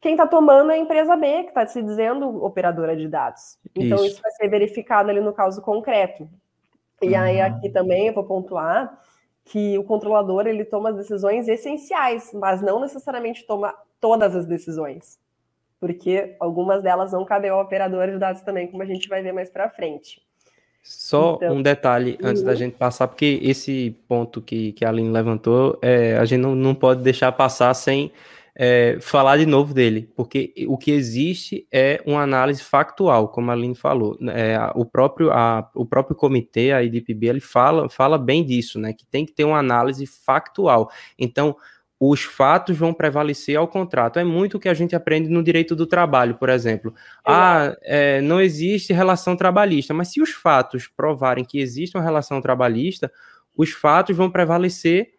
Quem 0.02 0.14
está 0.14 0.26
tomando 0.26 0.72
é 0.72 0.76
a 0.76 0.78
empresa 0.78 1.16
B, 1.16 1.44
que 1.44 1.50
está 1.50 1.66
se 1.68 1.82
dizendo 1.84 2.44
operadora 2.44 2.96
de 2.96 3.08
dados. 3.08 3.58
Então, 3.76 3.98
isso. 3.98 4.14
isso. 4.14 4.22
vai 4.22 4.32
ser 4.32 4.48
verificado 4.48 5.10
ali 5.10 5.20
no 5.20 5.34
caso 5.34 5.62
concreto. 5.62 6.30
E 7.02 7.10
uhum. 7.10 7.20
aí, 7.20 7.42
aqui 7.42 7.70
também 7.70 8.08
eu 8.08 8.14
vou 8.14 8.24
pontuar 8.24 8.98
que 9.46 9.78
o 9.78 9.84
controlador 9.84 10.48
ele 10.48 10.64
toma 10.64 10.90
as 10.90 10.96
decisões 10.96 11.48
essenciais, 11.48 12.32
mas 12.34 12.62
não 12.62 12.80
necessariamente 12.80 13.46
toma 13.46 13.74
todas 14.00 14.36
as 14.36 14.46
decisões, 14.46 15.20
porque 15.80 16.36
algumas 16.40 16.84
delas 16.84 17.12
não 17.12 17.26
cabem 17.26 17.50
ao 17.50 17.62
operador 17.62 18.12
de 18.12 18.20
dados 18.20 18.42
também, 18.44 18.68
como 18.68 18.84
a 18.84 18.86
gente 18.86 19.10
vai 19.10 19.22
ver 19.22 19.34
mais 19.34 19.50
para 19.50 19.70
frente. 19.70 20.22
Só 20.84 21.36
então, 21.36 21.56
um 21.56 21.62
detalhe 21.62 22.18
antes 22.24 22.42
da 22.42 22.52
uhum. 22.52 22.58
gente 22.58 22.78
passar, 22.78 23.08
porque 23.08 23.40
esse 23.42 23.98
ponto 24.08 24.42
que, 24.42 24.72
que 24.74 24.86
a 24.86 24.90
Aline 24.90 25.10
levantou, 25.10 25.78
é, 25.82 26.18
a 26.18 26.26
gente 26.26 26.40
não, 26.40 26.56
não 26.56 26.74
pode 26.74 27.02
deixar 27.02 27.32
passar 27.32 27.74
sem 27.74 28.12
é, 28.62 28.98
falar 29.00 29.38
de 29.38 29.46
novo 29.46 29.74
dele, 29.74 30.12
porque 30.18 30.54
o 30.68 30.78
que 30.78 30.92
existe 30.92 31.66
é 31.72 32.04
uma 32.06 32.22
análise 32.22 32.62
factual, 32.62 33.30
como 33.30 33.50
a 33.50 33.54
Aline 33.54 33.74
falou. 33.74 34.18
É, 34.34 34.60
o, 34.76 34.84
próprio, 34.84 35.32
a, 35.32 35.72
o 35.74 35.86
próprio 35.86 36.14
comitê, 36.14 36.74
a 36.74 36.84
IDPB, 36.84 37.28
ele 37.28 37.40
fala, 37.40 37.88
fala 37.88 38.18
bem 38.18 38.44
disso, 38.44 38.78
né? 38.78 38.92
Que 38.92 39.06
tem 39.06 39.26
que 39.26 39.32
ter 39.32 39.46
uma 39.46 39.58
análise 39.58 40.06
factual. 40.06 40.92
Então, 41.18 41.56
os 41.98 42.24
fatos 42.24 42.78
vão 42.78 42.94
prevalecer 42.94 43.56
ao 43.56 43.66
contrato. 43.66 44.20
É 44.20 44.26
muito 44.26 44.58
o 44.58 44.60
que 44.60 44.68
a 44.68 44.74
gente 44.74 44.94
aprende 44.94 45.30
no 45.30 45.42
direito 45.42 45.74
do 45.74 45.88
trabalho, 45.88 46.36
por 46.36 46.50
exemplo. 46.50 46.94
Ah, 47.26 47.78
é, 47.82 48.20
não 48.20 48.42
existe 48.42 48.92
relação 48.92 49.38
trabalhista, 49.38 49.94
mas 49.94 50.10
se 50.10 50.22
os 50.22 50.32
fatos 50.32 50.86
provarem 50.86 51.46
que 51.46 51.62
existe 51.62 51.96
uma 51.96 52.04
relação 52.04 52.42
trabalhista, 52.42 53.10
os 53.56 53.72
fatos 53.72 54.18
vão 54.18 54.30
prevalecer 54.30 55.12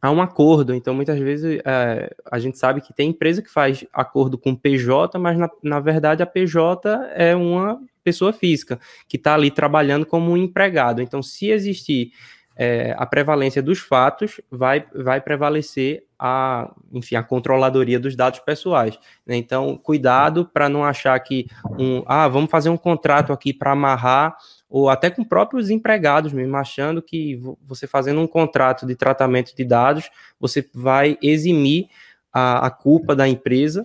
há 0.00 0.10
um 0.10 0.22
acordo. 0.22 0.74
Então, 0.74 0.94
muitas 0.94 1.18
vezes 1.18 1.60
é, 1.64 2.14
a 2.30 2.38
gente 2.38 2.58
sabe 2.58 2.80
que 2.80 2.92
tem 2.92 3.10
empresa 3.10 3.42
que 3.42 3.50
faz 3.50 3.84
acordo 3.92 4.38
com 4.38 4.54
PJ, 4.54 5.18
mas 5.18 5.38
na, 5.38 5.50
na 5.62 5.80
verdade 5.80 6.22
a 6.22 6.26
PJ 6.26 6.88
é 7.14 7.34
uma 7.36 7.80
pessoa 8.02 8.32
física 8.32 8.78
que 9.06 9.16
está 9.16 9.34
ali 9.34 9.50
trabalhando 9.50 10.06
como 10.06 10.32
um 10.32 10.36
empregado. 10.36 11.02
Então, 11.02 11.22
se 11.22 11.50
existir 11.50 12.12
é, 12.56 12.94
a 12.98 13.06
prevalência 13.06 13.62
dos 13.62 13.78
fatos, 13.78 14.40
vai, 14.50 14.84
vai 14.94 15.20
prevalecer 15.20 16.04
a, 16.18 16.70
enfim, 16.92 17.16
a 17.16 17.22
controladoria 17.22 17.98
dos 17.98 18.14
dados 18.14 18.40
pessoais. 18.40 18.98
Né? 19.26 19.36
Então, 19.36 19.78
cuidado 19.78 20.44
para 20.44 20.68
não 20.68 20.84
achar 20.84 21.18
que 21.20 21.46
um, 21.78 22.02
ah, 22.06 22.28
vamos 22.28 22.50
fazer 22.50 22.68
um 22.68 22.76
contrato 22.76 23.32
aqui 23.32 23.54
para 23.54 23.72
amarrar 23.72 24.36
ou 24.70 24.88
até 24.88 25.10
com 25.10 25.24
próprios 25.24 25.68
empregados 25.68 26.32
mesmo, 26.32 26.56
achando 26.56 27.02
que 27.02 27.42
você 27.66 27.88
fazendo 27.88 28.20
um 28.20 28.26
contrato 28.26 28.86
de 28.86 28.94
tratamento 28.94 29.54
de 29.54 29.64
dados, 29.64 30.08
você 30.38 30.64
vai 30.72 31.18
eximir 31.20 31.88
a, 32.32 32.66
a 32.66 32.70
culpa 32.70 33.16
da 33.16 33.28
empresa 33.28 33.84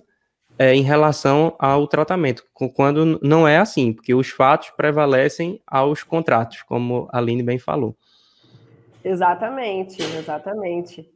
é, 0.56 0.74
em 0.74 0.82
relação 0.82 1.54
ao 1.58 1.88
tratamento, 1.88 2.44
quando 2.72 3.18
não 3.20 3.46
é 3.46 3.58
assim, 3.58 3.92
porque 3.92 4.14
os 4.14 4.30
fatos 4.30 4.70
prevalecem 4.70 5.60
aos 5.66 6.04
contratos, 6.04 6.62
como 6.62 7.08
a 7.12 7.18
Aline 7.18 7.42
bem 7.42 7.58
falou. 7.58 7.94
Exatamente, 9.04 10.00
exatamente. 10.02 11.10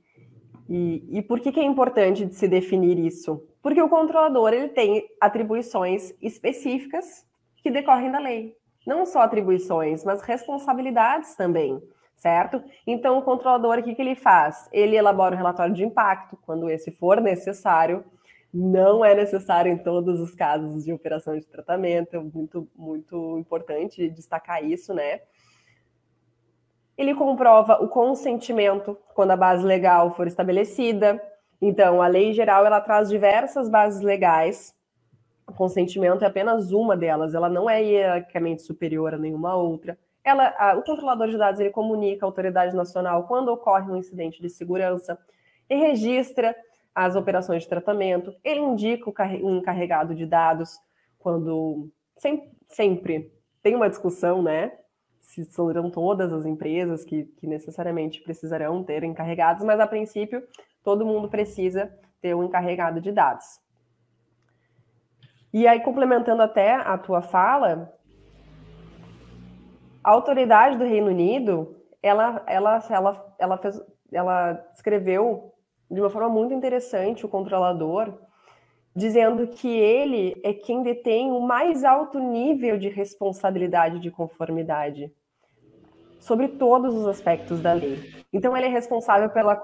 E, 0.68 1.02
e 1.10 1.22
por 1.22 1.40
que, 1.40 1.52
que 1.52 1.60
é 1.60 1.64
importante 1.64 2.26
de 2.26 2.34
se 2.34 2.46
definir 2.46 2.98
isso? 2.98 3.42
Porque 3.62 3.80
o 3.80 3.88
controlador 3.88 4.52
ele 4.52 4.68
tem 4.68 5.04
atribuições 5.20 6.12
específicas 6.20 7.24
que 7.62 7.70
decorrem 7.70 8.10
da 8.10 8.18
lei 8.18 8.59
não 8.90 9.06
só 9.06 9.20
atribuições, 9.20 10.04
mas 10.04 10.20
responsabilidades 10.20 11.36
também, 11.36 11.80
certo? 12.16 12.60
Então, 12.84 13.18
o 13.18 13.22
controlador, 13.22 13.78
o 13.78 13.82
que, 13.84 13.94
que 13.94 14.02
ele 14.02 14.16
faz? 14.16 14.68
Ele 14.72 14.96
elabora 14.96 15.36
o 15.36 15.38
relatório 15.38 15.72
de 15.72 15.84
impacto, 15.84 16.36
quando 16.44 16.68
esse 16.68 16.90
for 16.90 17.20
necessário. 17.20 18.04
Não 18.52 19.04
é 19.04 19.14
necessário 19.14 19.70
em 19.70 19.78
todos 19.78 20.18
os 20.18 20.34
casos 20.34 20.84
de 20.84 20.92
operação 20.92 21.38
de 21.38 21.46
tratamento, 21.46 22.16
é 22.16 22.18
muito, 22.18 22.68
muito 22.74 23.38
importante 23.38 24.10
destacar 24.10 24.64
isso, 24.64 24.92
né? 24.92 25.20
Ele 26.98 27.14
comprova 27.14 27.80
o 27.80 27.86
consentimento 27.86 28.98
quando 29.14 29.30
a 29.30 29.36
base 29.36 29.64
legal 29.64 30.10
for 30.16 30.26
estabelecida. 30.26 31.22
Então, 31.62 32.02
a 32.02 32.08
lei 32.08 32.32
geral 32.32 32.66
ela 32.66 32.80
traz 32.80 33.08
diversas 33.08 33.68
bases 33.68 34.00
legais. 34.00 34.74
O 35.50 35.52
consentimento 35.52 36.22
é 36.22 36.28
apenas 36.28 36.70
uma 36.70 36.96
delas, 36.96 37.34
ela 37.34 37.48
não 37.48 37.68
é 37.68 37.82
hierarquicamente 37.82 38.62
superior 38.62 39.14
a 39.14 39.18
nenhuma 39.18 39.56
outra. 39.56 39.98
Ela, 40.22 40.54
a, 40.56 40.76
o 40.76 40.82
controlador 40.82 41.28
de 41.28 41.36
dados 41.36 41.58
ele 41.58 41.70
comunica 41.70 42.24
à 42.24 42.28
autoridade 42.28 42.76
nacional 42.76 43.24
quando 43.26 43.48
ocorre 43.48 43.90
um 43.90 43.96
incidente 43.96 44.40
de 44.40 44.48
segurança 44.48 45.18
e 45.68 45.74
registra 45.74 46.54
as 46.94 47.16
operações 47.16 47.64
de 47.64 47.68
tratamento. 47.68 48.32
Ele 48.44 48.60
indica 48.60 49.10
o 49.10 49.50
encarregado 49.56 50.14
de 50.14 50.24
dados 50.24 50.78
quando 51.18 51.90
sempre, 52.16 52.50
sempre 52.68 53.32
tem 53.60 53.74
uma 53.74 53.90
discussão, 53.90 54.42
né? 54.42 54.72
Se 55.20 55.44
serão 55.44 55.90
todas 55.90 56.32
as 56.32 56.46
empresas 56.46 57.04
que, 57.04 57.24
que 57.24 57.46
necessariamente 57.46 58.20
precisarão 58.20 58.84
ter 58.84 59.02
encarregados, 59.02 59.64
mas 59.64 59.80
a 59.80 59.86
princípio 59.86 60.42
todo 60.84 61.04
mundo 61.04 61.28
precisa 61.28 61.92
ter 62.20 62.36
um 62.36 62.44
encarregado 62.44 63.00
de 63.00 63.10
dados. 63.10 63.60
E 65.52 65.66
aí, 65.66 65.80
complementando 65.80 66.42
até 66.42 66.74
a 66.74 66.96
tua 66.96 67.22
fala, 67.22 67.92
a 70.02 70.10
autoridade 70.12 70.78
do 70.78 70.84
Reino 70.84 71.08
Unido, 71.08 71.76
ela, 72.02 72.42
ela, 72.46 72.78
ela, 72.88 73.34
ela, 73.38 73.58
fez, 73.58 73.80
ela 74.12 74.64
escreveu 74.74 75.52
de 75.90 76.00
uma 76.00 76.08
forma 76.08 76.28
muito 76.28 76.54
interessante 76.54 77.26
o 77.26 77.28
controlador, 77.28 78.14
dizendo 78.94 79.48
que 79.48 79.68
ele 79.68 80.40
é 80.44 80.52
quem 80.52 80.82
detém 80.82 81.32
o 81.32 81.40
mais 81.40 81.84
alto 81.84 82.18
nível 82.18 82.78
de 82.78 82.88
responsabilidade 82.88 83.98
de 83.98 84.10
conformidade 84.10 85.12
sobre 86.20 86.46
todos 86.48 86.94
os 86.94 87.06
aspectos 87.06 87.60
da 87.60 87.72
lei. 87.72 88.24
Então, 88.32 88.56
ele 88.56 88.66
é 88.66 88.68
responsável 88.68 89.28
pela, 89.30 89.60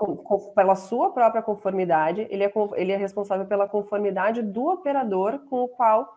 pela 0.55 0.75
sua 0.75 1.13
própria 1.13 1.43
conformidade, 1.43 2.27
ele 2.31 2.43
é, 2.43 2.53
ele 2.75 2.93
é 2.93 2.97
responsável 2.97 3.47
pela 3.47 3.69
conformidade 3.69 4.43
do 4.43 4.67
operador 4.67 5.39
com 5.49 5.63
o 5.63 5.69
qual 5.69 6.17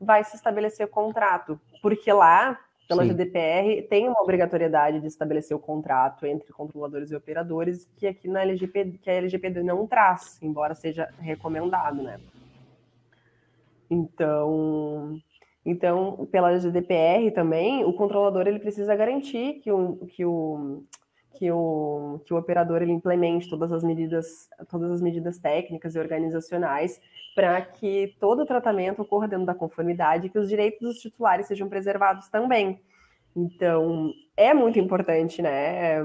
vai 0.00 0.22
se 0.22 0.36
estabelecer 0.36 0.86
o 0.86 0.90
contrato, 0.90 1.58
porque 1.82 2.12
lá 2.12 2.58
pela 2.90 3.04
Sim. 3.04 3.10
GDPR, 3.10 3.82
tem 3.88 4.08
uma 4.08 4.20
obrigatoriedade 4.20 4.98
de 4.98 5.06
estabelecer 5.06 5.56
o 5.56 5.60
contrato 5.60 6.26
entre 6.26 6.52
controladores 6.52 7.12
e 7.12 7.14
operadores, 7.14 7.88
que 7.96 8.04
aqui 8.04 8.26
na 8.26 8.42
LGPD, 8.42 8.98
que 8.98 9.08
a 9.08 9.14
LGPD 9.14 9.62
não 9.62 9.86
traz, 9.86 10.42
embora 10.42 10.74
seja 10.74 11.08
recomendado, 11.20 12.02
né? 12.02 12.18
Então, 13.88 15.20
então, 15.70 16.26
pela 16.32 16.58
GDPR 16.58 17.30
também, 17.32 17.84
o 17.84 17.92
controlador 17.92 18.46
ele 18.46 18.58
precisa 18.58 18.96
garantir 18.96 19.60
que 19.62 19.70
o, 19.70 19.96
que 20.08 20.24
o, 20.24 20.82
que 21.34 21.50
o, 21.50 22.20
que 22.24 22.34
o 22.34 22.36
operador 22.36 22.82
ele 22.82 22.92
implemente 22.92 23.48
todas 23.48 23.70
as 23.72 23.84
medidas, 23.84 24.48
todas 24.68 24.90
as 24.90 25.00
medidas 25.00 25.38
técnicas 25.38 25.94
e 25.94 25.98
organizacionais 25.98 27.00
para 27.34 27.60
que 27.62 28.16
todo 28.18 28.42
o 28.42 28.46
tratamento 28.46 29.02
ocorra 29.02 29.28
dentro 29.28 29.46
da 29.46 29.54
conformidade 29.54 30.26
e 30.26 30.30
que 30.30 30.38
os 30.38 30.48
direitos 30.48 30.80
dos 30.80 30.98
titulares 30.98 31.46
sejam 31.46 31.68
preservados 31.68 32.28
também. 32.28 32.80
Então, 33.34 34.12
é 34.36 34.52
muito 34.52 34.78
importante, 34.78 35.40
né, 35.40 36.02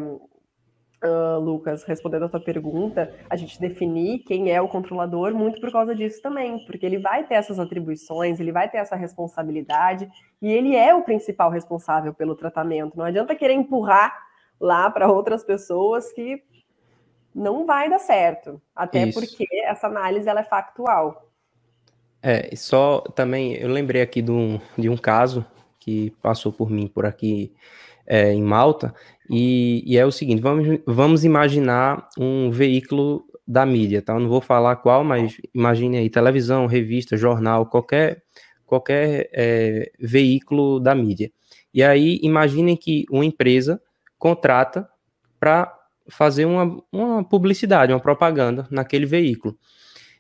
uh, 1.06 1.40
Lucas, 1.40 1.84
respondendo 1.84 2.26
a 2.26 2.30
tua 2.30 2.40
pergunta, 2.40 3.14
a 3.30 3.36
gente 3.36 3.60
definir 3.60 4.20
quem 4.20 4.52
é 4.52 4.62
o 4.62 4.68
controlador 4.68 5.34
muito 5.34 5.60
por 5.62 5.72
causa 5.72 5.96
disso 5.96 6.22
também, 6.22 6.66
porque 6.66 6.86
ele 6.86 7.00
vai 7.00 7.26
ter 7.26 7.36
essas 7.36 7.60
atribuições, 7.60 8.40
ele 8.40 8.52
vai 8.52 8.70
ter 8.70 8.78
essa 8.78 8.96
responsabilidade 8.96 10.10
e 10.42 10.52
ele 10.52 10.76
é 10.76 10.94
o 10.94 11.04
principal 11.04 11.50
responsável 11.50 12.14
pelo 12.14 12.36
tratamento. 12.36 12.98
Não 12.98 13.06
adianta 13.06 13.36
querer 13.36 13.54
empurrar 13.54 14.16
lá 14.60 14.90
para 14.90 15.12
outras 15.12 15.44
pessoas 15.44 16.12
que 16.12 16.44
não 17.34 17.66
vai 17.66 17.90
dar 17.90 18.00
certo, 18.00 18.62
até 18.76 19.06
Isso. 19.06 19.20
porque 19.20 19.46
essa 19.66 19.88
análise 19.88 20.28
ela 20.28 20.40
é 20.40 20.46
factual. 20.46 21.30
É, 22.24 22.56
só 22.56 23.02
também 23.02 23.54
eu 23.56 23.70
lembrei 23.70 24.02
aqui 24.02 24.22
de 24.22 24.32
um, 24.32 24.60
de 24.78 24.90
um 24.90 24.98
caso 24.98 25.46
que 25.80 26.12
passou 26.22 26.52
por 26.52 26.72
mim 26.72 26.88
por 26.88 27.06
aqui 27.06 27.54
é, 28.08 28.32
em 28.34 28.42
Malta, 28.42 28.96
e, 29.30 29.84
e, 29.86 29.98
é 29.98 30.06
o 30.06 30.12
seguinte: 30.12 30.42
vamos, 30.42 30.80
vamos 30.86 31.24
imaginar 31.24 32.08
um 32.18 32.50
veículo 32.50 33.26
da 33.48 33.66
mídia, 33.66 34.02
tá? 34.02 34.14
Eu 34.14 34.20
não 34.20 34.30
vou 34.30 34.42
falar 34.42 34.76
qual, 34.78 35.04
mas 35.04 35.38
imagine 35.54 35.98
aí 35.98 36.10
televisão, 36.10 36.66
revista, 36.66 37.16
jornal, 37.16 37.66
qualquer, 37.66 38.24
qualquer 38.66 39.30
é, 39.34 39.92
veículo 40.00 40.80
da 40.80 40.96
mídia. 40.96 41.32
E 41.74 41.84
aí 41.84 42.20
imaginem 42.24 42.76
que 42.76 43.06
uma 43.12 43.26
empresa 43.26 43.82
contrata 44.18 44.88
para 45.40 45.72
fazer 46.08 46.46
uma, 46.46 46.82
uma 46.92 47.24
publicidade, 47.24 47.92
uma 47.94 48.00
propaganda 48.00 48.68
naquele 48.72 49.06
veículo. 49.06 49.58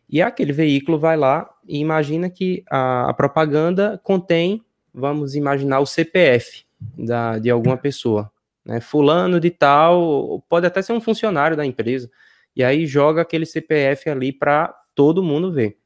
E 0.10 0.22
aquele 0.22 0.52
veículo 0.52 1.00
vai 1.00 1.18
lá 1.18 1.50
e 1.68 1.80
imagina 1.80 2.30
que 2.30 2.63
a, 2.70 3.10
a 3.10 3.13
propaganda 3.13 4.00
contém, 4.04 4.63
vamos 4.94 5.36
imaginar, 5.36 5.80
o 5.80 5.86
CPF 5.86 6.63
da, 6.98 7.39
de 7.39 7.50
alguma 7.50 7.78
pessoa. 7.78 8.32
Né? 8.65 8.82
Fulano 8.82 9.39
de 9.39 9.51
tal, 9.51 10.43
pode 10.49 10.65
até 10.65 10.82
ser 10.82 10.93
um 10.93 11.01
funcionário 11.01 11.56
da 11.56 11.65
empresa. 11.65 12.10
E 12.56 12.63
aí 12.63 12.86
joga 12.86 13.21
aquele 13.21 13.45
CPF 13.45 14.10
ali 14.10 14.32
para 14.32 14.73
todo 14.95 15.23
mundo 15.23 15.51
ver. 15.51 15.78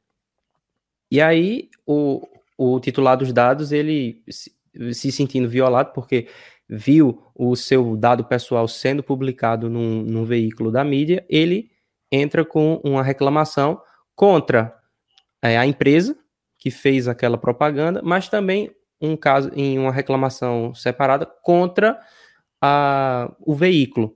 E 1.11 1.19
aí 1.19 1.69
o, 1.85 2.25
o 2.57 2.79
titular 2.79 3.17
dos 3.17 3.33
dados, 3.33 3.71
ele 3.71 4.23
se, 4.29 4.53
se 4.93 5.11
sentindo 5.11 5.49
violado, 5.49 5.91
porque 5.93 6.27
viu 6.67 7.23
o 7.33 7.55
seu 7.55 7.97
dado 7.97 8.23
pessoal 8.23 8.67
sendo 8.67 9.01
publicado 9.01 9.69
num, 9.69 10.03
num 10.03 10.23
veículo 10.23 10.71
da 10.71 10.83
mídia, 10.83 11.25
ele 11.27 11.71
entra 12.11 12.45
com 12.45 12.79
uma 12.83 13.01
reclamação 13.01 13.81
contra 14.15 14.75
é, 15.41 15.57
a 15.57 15.65
empresa 15.65 16.17
que 16.57 16.69
fez 16.69 17.07
aquela 17.07 17.37
propaganda, 17.37 18.01
mas 18.03 18.29
também 18.29 18.69
um 19.01 19.15
caso 19.15 19.49
em 19.55 19.79
uma 19.79 19.91
reclamação 19.91 20.73
separada 20.75 21.25
contra 21.25 21.99
a, 22.61 23.33
o 23.39 23.55
veículo 23.55 24.15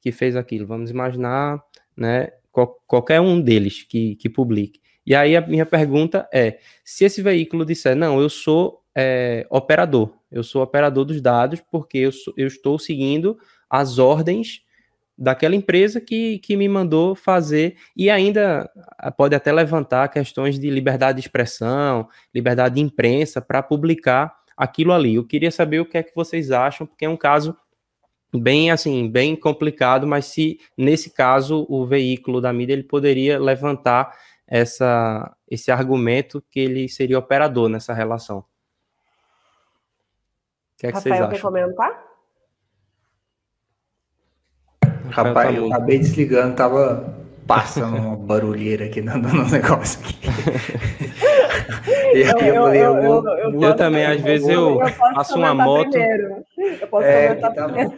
que 0.00 0.12
fez 0.12 0.36
aquilo. 0.36 0.66
Vamos 0.66 0.90
imaginar, 0.90 1.62
né, 1.96 2.30
qual, 2.50 2.80
qualquer 2.86 3.20
um 3.20 3.40
deles 3.40 3.82
que, 3.82 4.16
que 4.16 4.28
publique. 4.28 4.80
E 5.04 5.14
aí 5.14 5.36
a 5.36 5.40
minha 5.40 5.66
pergunta 5.66 6.28
é: 6.32 6.58
se 6.84 7.04
esse 7.04 7.22
veículo 7.22 7.64
disser, 7.64 7.96
não, 7.96 8.20
eu 8.20 8.28
sou 8.28 8.82
é, 8.94 9.46
operador, 9.50 10.12
eu 10.30 10.42
sou 10.42 10.62
operador 10.62 11.04
dos 11.04 11.20
dados 11.20 11.60
porque 11.70 11.98
eu, 11.98 12.12
sou, 12.12 12.34
eu 12.36 12.46
estou 12.46 12.78
seguindo 12.78 13.38
as 13.68 13.98
ordens 13.98 14.62
daquela 15.16 15.54
empresa 15.54 16.00
que, 16.00 16.38
que 16.38 16.56
me 16.56 16.66
mandou 16.66 17.14
fazer 17.14 17.76
e 17.94 18.08
ainda 18.08 18.70
pode 19.18 19.34
até 19.34 19.52
levantar 19.52 20.08
questões 20.08 20.58
de 20.58 20.70
liberdade 20.70 21.20
de 21.20 21.26
expressão, 21.26 22.08
liberdade 22.34 22.76
de 22.76 22.80
imprensa 22.80 23.40
para 23.40 23.62
publicar 23.62 24.34
aquilo 24.56 24.92
ali. 24.92 25.16
Eu 25.16 25.26
queria 25.26 25.50
saber 25.50 25.80
o 25.80 25.84
que 25.84 25.98
é 25.98 26.02
que 26.02 26.14
vocês 26.14 26.50
acham, 26.50 26.86
porque 26.86 27.04
é 27.04 27.08
um 27.08 27.18
caso 27.18 27.54
bem 28.32 28.70
assim, 28.70 29.10
bem 29.10 29.34
complicado, 29.36 30.06
mas 30.06 30.26
se 30.26 30.58
nesse 30.76 31.10
caso 31.10 31.66
o 31.68 31.84
veículo 31.84 32.40
da 32.40 32.52
mídia 32.52 32.72
ele 32.72 32.84
poderia 32.84 33.38
levantar 33.38 34.16
essa 34.46 35.34
esse 35.48 35.70
argumento 35.70 36.42
que 36.50 36.60
ele 36.60 36.88
seria 36.88 37.18
operador 37.18 37.68
nessa 37.68 37.92
relação 37.92 38.44
que 40.80 40.86
é 40.86 40.90
que 40.90 40.96
Rafael, 40.96 41.14
vocês 41.14 41.20
acham? 41.20 41.30
quer 41.30 41.40
comentar? 41.40 42.10
Rapaz, 45.10 45.54
eu 45.54 45.66
acabei 45.66 45.98
desligando, 45.98 46.56
tava 46.56 47.20
passando 47.46 47.96
uma 47.96 48.16
barulheira 48.16 48.86
aqui 48.86 49.02
no, 49.02 49.18
no 49.18 49.50
negócio 49.50 50.00
aqui. 50.00 50.16
eu, 52.14 52.38
eu, 52.38 52.74
eu, 52.74 53.26
eu, 53.36 53.60
eu 53.60 53.76
também, 53.76 54.06
às 54.06 54.22
vezes 54.22 54.48
eu, 54.48 54.78
passo 55.14 55.36
uma 55.36 55.52
moto. 55.52 55.90
Primeiro. 55.90 56.44
Eu 56.80 56.88
posso 56.88 57.06
é, 57.06 57.34
tava 57.34 57.92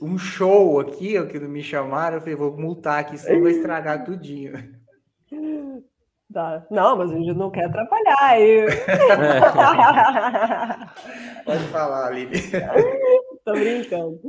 um 0.00 0.18
show 0.18 0.80
aqui, 0.80 1.18
ó, 1.18 1.26
que 1.26 1.38
não 1.38 1.48
me 1.48 1.62
chamaram, 1.62 2.16
eu 2.16 2.20
falei, 2.20 2.36
vou 2.36 2.56
multar 2.56 3.00
aqui, 3.00 3.18
senão 3.18 3.42
vai 3.42 3.52
estragar 3.52 4.04
tudinho. 4.04 4.52
Tá. 6.32 6.66
Não, 6.70 6.96
mas 6.96 7.12
a 7.12 7.14
gente 7.14 7.34
não 7.34 7.50
quer 7.50 7.66
atrapalhar. 7.66 8.40
Eu... 8.40 8.66
Pode 11.44 11.64
falar, 11.68 12.10
Lili. 12.10 12.40
Tô 13.44 13.52
brincando. 13.52 14.20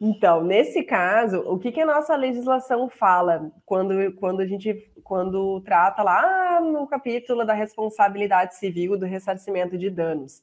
Então, 0.00 0.44
nesse 0.44 0.82
caso, 0.82 1.40
o 1.40 1.58
que, 1.58 1.72
que 1.72 1.80
a 1.80 1.86
nossa 1.86 2.14
legislação 2.14 2.88
fala 2.88 3.50
quando, 3.64 4.12
quando 4.14 4.40
a 4.40 4.46
gente 4.46 4.88
quando 5.02 5.60
trata 5.62 6.04
lá 6.04 6.60
no 6.60 6.86
capítulo 6.86 7.44
da 7.44 7.52
responsabilidade 7.52 8.56
civil 8.56 8.96
do 8.96 9.06
ressarcimento 9.06 9.76
de 9.76 9.90
danos? 9.90 10.42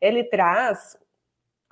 Ele 0.00 0.24
traz, 0.24 0.98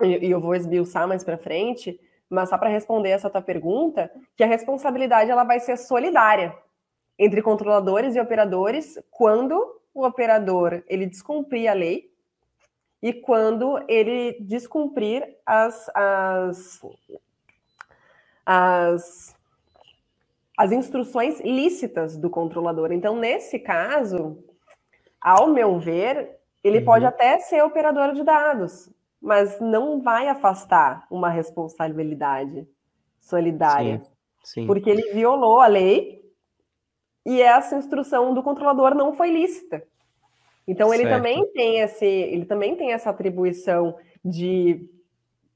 e 0.01 0.31
eu 0.31 0.41
vou 0.41 0.55
esmiuçar 0.55 1.09
mais 1.09 1.25
para 1.25 1.37
frente, 1.37 1.99
mas 2.29 2.49
só 2.49 2.59
para 2.59 2.69
responder 2.69 3.11
essa 3.11 3.31
tua 3.31 3.43
pergunta, 3.43 4.11
que 4.37 4.43
a 4.43 4.47
responsabilidade 4.47 5.31
ela 5.31 5.45
vai 5.45 5.61
ser 5.61 5.77
solidária 5.77 6.57
entre 7.19 7.43
controladores 7.43 8.15
e 8.15 8.21
operadores 8.21 8.99
quando 9.11 9.81
o 9.95 10.05
operador 10.05 10.83
ele 10.87 11.07
descumprir 11.07 11.71
a 11.71 11.75
lei 11.75 12.11
e 13.03 13.13
quando 13.13 13.83
ele 13.89 14.37
descumprir 14.41 15.37
as, 15.45 15.89
as, 15.95 16.83
as, 18.45 19.37
as 20.57 20.73
instruções 20.73 21.41
lícitas 21.41 22.17
do 22.17 22.29
controlador. 22.29 22.93
Então, 22.93 23.17
nesse 23.17 23.59
caso, 23.59 24.43
ao 25.21 25.49
meu 25.49 25.79
ver, 25.79 26.37
ele 26.63 26.79
uhum. 26.79 26.85
pode 26.85 27.07
até 27.07 27.39
ser 27.39 27.63
operador 27.63 28.13
de 28.13 28.23
dados, 28.23 28.91
mas 29.27 29.61
não 29.61 30.01
vai 30.01 30.29
afastar 30.29 31.05
uma 31.11 31.29
responsabilidade 31.29 32.65
solidária. 33.21 33.99
Sim, 33.99 34.11
sim. 34.45 34.67
Porque 34.69 34.89
ele 34.89 35.13
violou 35.13 35.59
a 35.59 35.67
lei 35.67 36.23
e 37.27 37.43
essa 37.43 37.77
instrução 37.77 38.33
do 38.33 38.41
controlador 38.41 38.95
não 38.95 39.13
foi 39.13 39.33
lícita. 39.33 39.83
Então 40.65 40.95
ele 40.95 41.03
certo. 41.03 41.17
também 41.17 41.45
tem 41.53 41.81
esse, 41.81 42.07
ele 42.07 42.45
também 42.45 42.77
tem 42.77 42.93
essa 42.93 43.11
atribuição 43.11 43.97
de, 44.25 44.89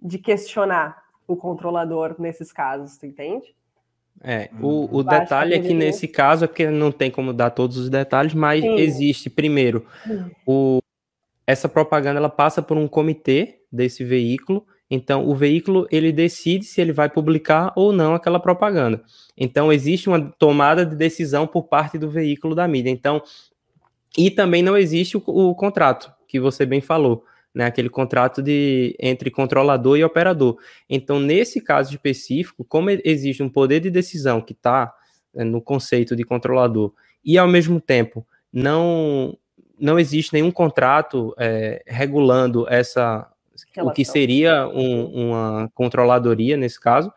de 0.03 0.19
questionar 0.19 1.05
o 1.29 1.37
controlador 1.37 2.17
nesses 2.19 2.51
casos, 2.51 2.99
tu 2.99 3.07
entende? 3.07 3.55
É, 4.21 4.51
o, 4.61 4.99
o 4.99 5.05
detalhe 5.05 5.55
é 5.55 5.61
que 5.61 5.73
nesse 5.73 6.09
caso 6.09 6.45
é 6.45 6.49
porque 6.49 6.69
não 6.69 6.91
tem 6.91 7.09
como 7.09 7.33
dar 7.33 7.51
todos 7.51 7.77
os 7.77 7.89
detalhes, 7.89 8.35
mas 8.35 8.63
Sim. 8.63 8.75
existe 8.75 9.31
primeiro 9.31 9.87
o, 10.45 10.81
essa 11.51 11.69
propaganda 11.69 12.19
ela 12.19 12.29
passa 12.29 12.63
por 12.63 12.77
um 12.77 12.89
comitê 12.89 13.61
desse 13.71 14.05
veículo, 14.05 14.67
então 14.91 15.29
o 15.29 15.35
veículo 15.35 15.87
ele 15.91 16.13
decide 16.13 16.65
se 16.65 16.81
ele 16.81 16.93
vai 16.93 17.09
publicar 17.09 17.73
ou 17.77 17.93
não 17.93 18.15
aquela 18.15 18.41
propaganda. 18.41 19.03
Então 19.37 19.73
existe 19.73 20.09
uma 20.09 20.21
tomada 20.39 20.85
de 20.85 20.97
decisão 20.97 21.47
por 21.47 21.65
parte 21.65 21.97
do 21.99 22.11
veículo 22.11 22.55
da 22.55 22.67
mídia. 22.67 22.91
Então 22.91 23.23
e 24.19 24.31
também 24.31 24.63
não 24.63 24.77
existe 24.77 25.17
o, 25.17 25.23
o 25.27 25.55
contrato 25.55 26.13
que 26.27 26.41
você 26.41 26.67
bem 26.67 26.81
falou 26.81 27.25
né, 27.55 27.67
aquele 27.67 27.89
contrato 27.89 28.43
de 28.43 28.97
entre 28.99 29.31
controlador 29.31 29.99
e 29.99 30.05
operador. 30.05 30.57
Então, 30.89 31.19
nesse 31.19 31.61
caso 31.61 31.91
específico, 31.91 32.65
como 32.65 32.91
existe 32.91 33.43
um 33.43 33.49
poder 33.49 33.81
de 33.81 33.91
decisão 33.91 34.41
que 34.41 34.53
está 34.53 34.93
né, 35.35 35.45
no 35.45 35.61
conceito 35.61 36.15
de 36.15 36.25
controlador 36.25 36.93
e 37.25 37.37
ao 37.37 37.49
mesmo 37.49 37.81
tempo 37.81 38.27
não 38.53 39.37
não 39.81 39.99
existe 39.99 40.33
nenhum 40.33 40.51
contrato 40.51 41.35
é, 41.39 41.83
regulando 41.87 42.67
essa 42.69 43.27
Relação. 43.73 43.93
o 43.93 43.95
que 43.95 44.05
seria 44.05 44.67
um, 44.69 45.29
uma 45.29 45.71
controladoria 45.75 46.57
nesse 46.57 46.81
caso, 46.81 47.13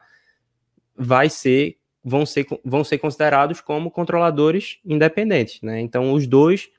vai 0.96 1.30
ser 1.30 1.78
vão 2.04 2.26
ser 2.26 2.46
vão 2.66 2.84
ser 2.84 2.98
considerados 2.98 3.62
como 3.62 3.90
controladores 3.90 4.80
independentes, 4.86 5.62
né? 5.62 5.80
Então, 5.80 6.12
os 6.14 6.28
dois 6.28 6.70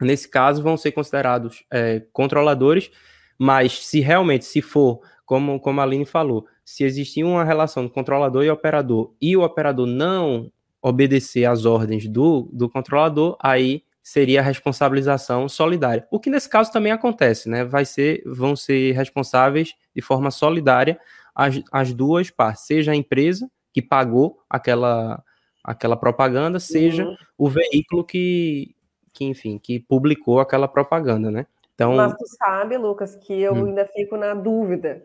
nesse 0.00 0.28
caso, 0.28 0.62
vão 0.62 0.76
ser 0.76 0.92
considerados 0.92 1.64
é, 1.70 2.02
controladores, 2.12 2.90
mas 3.38 3.84
se 3.84 4.00
realmente, 4.00 4.44
se 4.44 4.62
for, 4.62 5.00
como, 5.24 5.58
como 5.60 5.80
a 5.80 5.84
Aline 5.84 6.04
falou, 6.04 6.46
se 6.64 6.84
existir 6.84 7.24
uma 7.24 7.44
relação 7.44 7.84
de 7.84 7.92
controlador 7.92 8.44
e 8.44 8.50
operador, 8.50 9.12
e 9.20 9.36
o 9.36 9.42
operador 9.42 9.86
não 9.86 10.50
obedecer 10.80 11.44
às 11.44 11.64
ordens 11.64 12.06
do, 12.06 12.48
do 12.52 12.68
controlador, 12.68 13.36
aí 13.40 13.82
seria 14.08 14.40
a 14.40 14.42
responsabilização 14.42 15.50
solidária. 15.50 16.08
O 16.10 16.18
que 16.18 16.30
nesse 16.30 16.48
caso 16.48 16.72
também 16.72 16.90
acontece, 16.90 17.46
né? 17.46 17.62
Vai 17.62 17.84
ser, 17.84 18.22
vão 18.24 18.56
ser 18.56 18.92
responsáveis 18.92 19.74
de 19.94 20.00
forma 20.00 20.30
solidária 20.30 20.98
as, 21.34 21.60
as 21.70 21.92
duas 21.92 22.30
partes, 22.30 22.62
seja 22.62 22.92
a 22.92 22.96
empresa 22.96 23.50
que 23.70 23.82
pagou 23.82 24.38
aquela, 24.48 25.22
aquela 25.62 25.94
propaganda, 25.94 26.58
seja 26.58 27.04
uhum. 27.04 27.16
o 27.36 27.50
veículo 27.50 28.02
que, 28.02 28.74
que, 29.12 29.26
enfim, 29.26 29.58
que 29.58 29.78
publicou 29.78 30.40
aquela 30.40 30.66
propaganda, 30.66 31.30
né? 31.30 31.46
Então... 31.74 31.94
Mas 31.94 32.14
tu 32.14 32.26
sabe, 32.26 32.78
Lucas, 32.78 33.14
que 33.14 33.38
eu 33.38 33.52
hum. 33.52 33.66
ainda 33.66 33.86
fico 33.94 34.16
na 34.16 34.32
dúvida, 34.32 35.04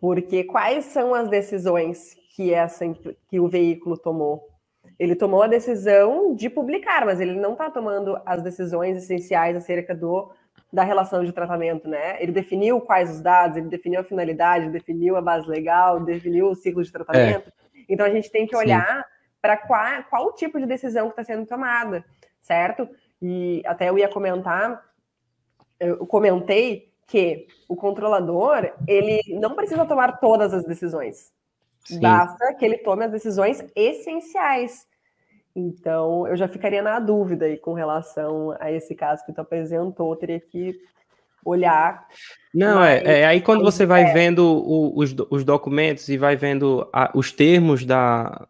porque 0.00 0.44
quais 0.44 0.84
são 0.84 1.12
as 1.12 1.28
decisões 1.28 2.14
que, 2.36 2.54
essa, 2.54 2.84
que 3.28 3.40
o 3.40 3.48
veículo 3.48 3.98
tomou? 3.98 4.48
Ele 4.98 5.16
tomou 5.16 5.42
a 5.42 5.48
decisão 5.48 6.34
de 6.34 6.48
publicar, 6.48 7.04
mas 7.04 7.20
ele 7.20 7.34
não 7.34 7.52
está 7.52 7.70
tomando 7.70 8.20
as 8.24 8.42
decisões 8.42 8.96
essenciais 8.96 9.56
acerca 9.56 9.94
do, 9.94 10.30
da 10.72 10.84
relação 10.84 11.24
de 11.24 11.32
tratamento, 11.32 11.88
né? 11.88 12.22
Ele 12.22 12.32
definiu 12.32 12.80
quais 12.80 13.10
os 13.10 13.20
dados, 13.20 13.56
ele 13.56 13.68
definiu 13.68 14.00
a 14.00 14.04
finalidade, 14.04 14.70
definiu 14.70 15.16
a 15.16 15.22
base 15.22 15.48
legal, 15.48 16.00
definiu 16.00 16.48
o 16.48 16.54
ciclo 16.54 16.82
de 16.82 16.92
tratamento. 16.92 17.48
É. 17.48 17.80
Então 17.88 18.06
a 18.06 18.10
gente 18.10 18.30
tem 18.30 18.46
que 18.46 18.56
olhar 18.56 19.04
para 19.40 19.56
qual, 19.56 20.02
qual 20.04 20.26
o 20.26 20.32
tipo 20.32 20.58
de 20.58 20.66
decisão 20.66 21.06
que 21.06 21.20
está 21.20 21.24
sendo 21.24 21.46
tomada, 21.46 22.04
certo? 22.40 22.88
E 23.20 23.62
até 23.66 23.88
eu 23.88 23.98
ia 23.98 24.08
comentar, 24.08 24.82
eu 25.78 26.06
comentei 26.06 26.92
que 27.06 27.46
o 27.68 27.76
controlador, 27.76 28.72
ele 28.88 29.20
não 29.38 29.54
precisa 29.54 29.84
tomar 29.84 30.18
todas 30.18 30.54
as 30.54 30.64
decisões. 30.64 31.32
Sim. 31.84 32.00
Basta 32.00 32.54
que 32.54 32.64
ele 32.64 32.78
tome 32.78 33.04
as 33.04 33.12
decisões 33.12 33.64
essenciais. 33.74 34.86
Então, 35.54 36.26
eu 36.26 36.36
já 36.36 36.48
ficaria 36.48 36.82
na 36.82 36.98
dúvida 36.98 37.44
aí 37.44 37.56
com 37.56 37.74
relação 37.74 38.56
a 38.58 38.72
esse 38.72 38.94
caso 38.94 39.24
que 39.24 39.32
tu 39.32 39.40
apresentou, 39.40 40.16
teria 40.16 40.40
que 40.40 40.74
olhar. 41.44 42.06
Não, 42.52 42.82
é, 42.82 43.02
é, 43.04 43.26
aí 43.26 43.40
quando 43.40 43.62
você 43.62 43.84
vai 43.84 44.04
é. 44.04 44.12
vendo 44.12 44.44
o, 44.44 44.98
os, 44.98 45.14
os 45.30 45.44
documentos 45.44 46.08
e 46.08 46.16
vai 46.16 46.34
vendo 46.36 46.88
a, 46.92 47.12
os 47.14 47.30
termos 47.30 47.84
da 47.84 48.48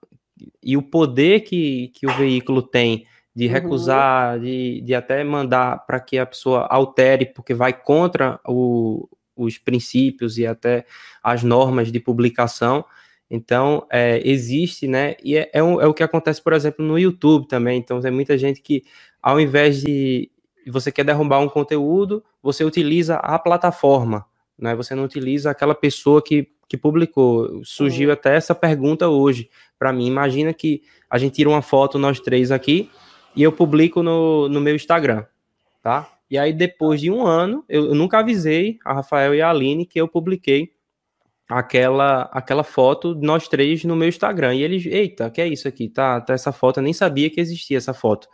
e 0.62 0.76
o 0.76 0.82
poder 0.82 1.40
que, 1.40 1.88
que 1.94 2.06
o 2.06 2.12
veículo 2.14 2.62
tem 2.62 3.06
de 3.34 3.46
uhum. 3.46 3.52
recusar, 3.52 4.36
uhum. 4.36 4.42
de, 4.42 4.80
de 4.82 4.94
até 4.94 5.22
mandar 5.24 5.84
para 5.86 6.00
que 6.00 6.18
a 6.18 6.26
pessoa 6.26 6.66
altere, 6.70 7.26
porque 7.26 7.52
vai 7.52 7.72
contra 7.72 8.38
o, 8.46 9.08
os 9.36 9.58
princípios 9.58 10.38
e 10.38 10.46
até 10.46 10.86
as 11.22 11.42
normas 11.42 11.90
de 11.90 11.98
publicação. 11.98 12.84
Então, 13.30 13.86
é, 13.90 14.20
existe, 14.28 14.86
né? 14.86 15.16
E 15.22 15.36
é, 15.36 15.50
é, 15.52 15.62
um, 15.62 15.80
é, 15.80 15.86
o 15.86 15.94
que 15.94 16.02
acontece, 16.02 16.42
por 16.42 16.52
exemplo, 16.52 16.84
no 16.84 16.98
YouTube 16.98 17.48
também. 17.48 17.78
Então, 17.78 18.00
tem 18.00 18.10
muita 18.10 18.36
gente 18.36 18.60
que, 18.60 18.84
ao 19.22 19.40
invés 19.40 19.80
de 19.80 20.30
você 20.66 20.90
quer 20.92 21.04
derrubar 21.04 21.40
um 21.40 21.48
conteúdo, 21.48 22.22
você 22.42 22.64
utiliza 22.64 23.16
a 23.16 23.38
plataforma, 23.38 24.24
né? 24.58 24.74
Você 24.74 24.94
não 24.94 25.04
utiliza 25.04 25.50
aquela 25.50 25.74
pessoa 25.74 26.22
que, 26.22 26.48
que 26.68 26.76
publicou. 26.76 27.62
Surgiu 27.64 28.08
uhum. 28.08 28.14
até 28.14 28.36
essa 28.36 28.54
pergunta 28.54 29.08
hoje 29.08 29.50
para 29.78 29.92
mim. 29.92 30.06
Imagina 30.06 30.52
que 30.52 30.82
a 31.10 31.18
gente 31.18 31.34
tira 31.34 31.48
uma 31.48 31.62
foto, 31.62 31.98
nós 31.98 32.20
três 32.20 32.50
aqui, 32.50 32.90
e 33.36 33.42
eu 33.42 33.52
publico 33.52 34.02
no, 34.02 34.48
no 34.48 34.60
meu 34.60 34.74
Instagram, 34.74 35.24
tá? 35.82 36.10
E 36.30 36.38
aí, 36.38 36.52
depois 36.52 37.00
de 37.00 37.10
um 37.10 37.26
ano, 37.26 37.64
eu, 37.68 37.86
eu, 37.86 37.94
nunca 37.94 38.18
avisei 38.18 38.78
a 38.84 38.94
Rafael 38.94 39.34
e 39.34 39.42
a 39.42 39.50
Aline 39.50 39.84
que 39.84 40.00
eu 40.00 40.08
publiquei 40.08 40.72
aquela 41.48 42.22
aquela 42.32 42.64
foto 42.64 43.14
nós 43.14 43.48
três 43.48 43.84
no 43.84 43.96
meu 43.96 44.08
Instagram. 44.08 44.54
E 44.54 44.62
eles, 44.62 44.86
eita, 44.86 45.30
que 45.30 45.40
é 45.40 45.48
isso 45.48 45.68
aqui? 45.68 45.88
Tá, 45.88 46.20
tá 46.20 46.34
essa 46.34 46.52
foto, 46.52 46.78
eu 46.78 46.82
nem 46.82 46.92
sabia 46.92 47.30
que 47.30 47.40
existia 47.40 47.78
essa 47.78 47.94
foto. 47.94 48.28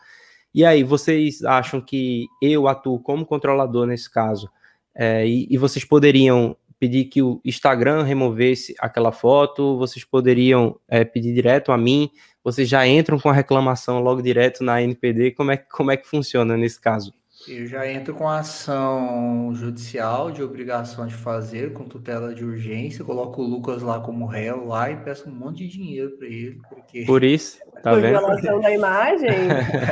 E 0.55 0.65
aí, 0.65 0.83
vocês 0.83 1.45
acham 1.45 1.81
que 1.81 2.27
eu 2.43 2.67
atuo 2.69 2.99
como 3.01 3.25
controlador 3.27 3.87
nesse 3.87 4.11
caso? 4.11 4.51
É, 4.95 5.27
e, 5.27 5.47
e, 5.49 5.57
vocês 5.57 5.85
poderiam 5.85 6.57
pedir 6.79 7.05
que 7.05 7.23
o 7.23 7.41
Instagram 7.45 8.03
removesse 8.03 8.75
aquela 8.81 9.13
foto? 9.13 9.79
Vocês 9.79 10.05
poderiam 10.05 10.79
é, 10.89 11.05
pedir 11.05 11.33
direto 11.33 11.71
a 11.71 11.79
mim? 11.79 12.11
vocês 12.43 12.69
já 12.69 12.87
entram 12.87 13.19
com 13.19 13.29
a 13.29 13.33
reclamação 13.33 14.01
logo 14.01 14.23
direto 14.23 14.65
na 14.65 14.83
NPD? 14.83 15.33
Como 15.33 15.51
é, 15.51 15.57
como 15.57 15.91
é 15.91 15.97
que 15.97 16.09
funciona 16.09 16.57
nesse 16.57 16.81
caso? 16.81 17.13
Eu 17.49 17.67
já 17.67 17.91
entro 17.91 18.15
com 18.15 18.29
a 18.29 18.41
ação 18.41 19.51
judicial 19.55 20.31
de 20.31 20.43
obrigação 20.43 21.07
de 21.07 21.15
fazer, 21.15 21.73
com 21.73 21.85
tutela 21.85 22.35
de 22.35 22.45
urgência, 22.45 23.05
coloco 23.05 23.41
o 23.41 23.47
Lucas 23.47 23.83
lá 23.83 23.99
como 23.99 24.27
réu 24.27 24.67
lá 24.67 24.91
e 24.91 24.97
peço 24.97 25.29
um 25.29 25.33
monte 25.33 25.67
de 25.67 25.69
dinheiro 25.69 26.11
para 26.19 26.27
ele. 26.27 26.61
Porque... 26.69 27.05
Por 27.05 27.25
isso, 27.25 27.59
tá 27.83 27.93
Por 27.93 28.03
vendo? 28.03 28.19
violação 28.19 28.61
da 28.61 28.71
imagem? 28.75 29.31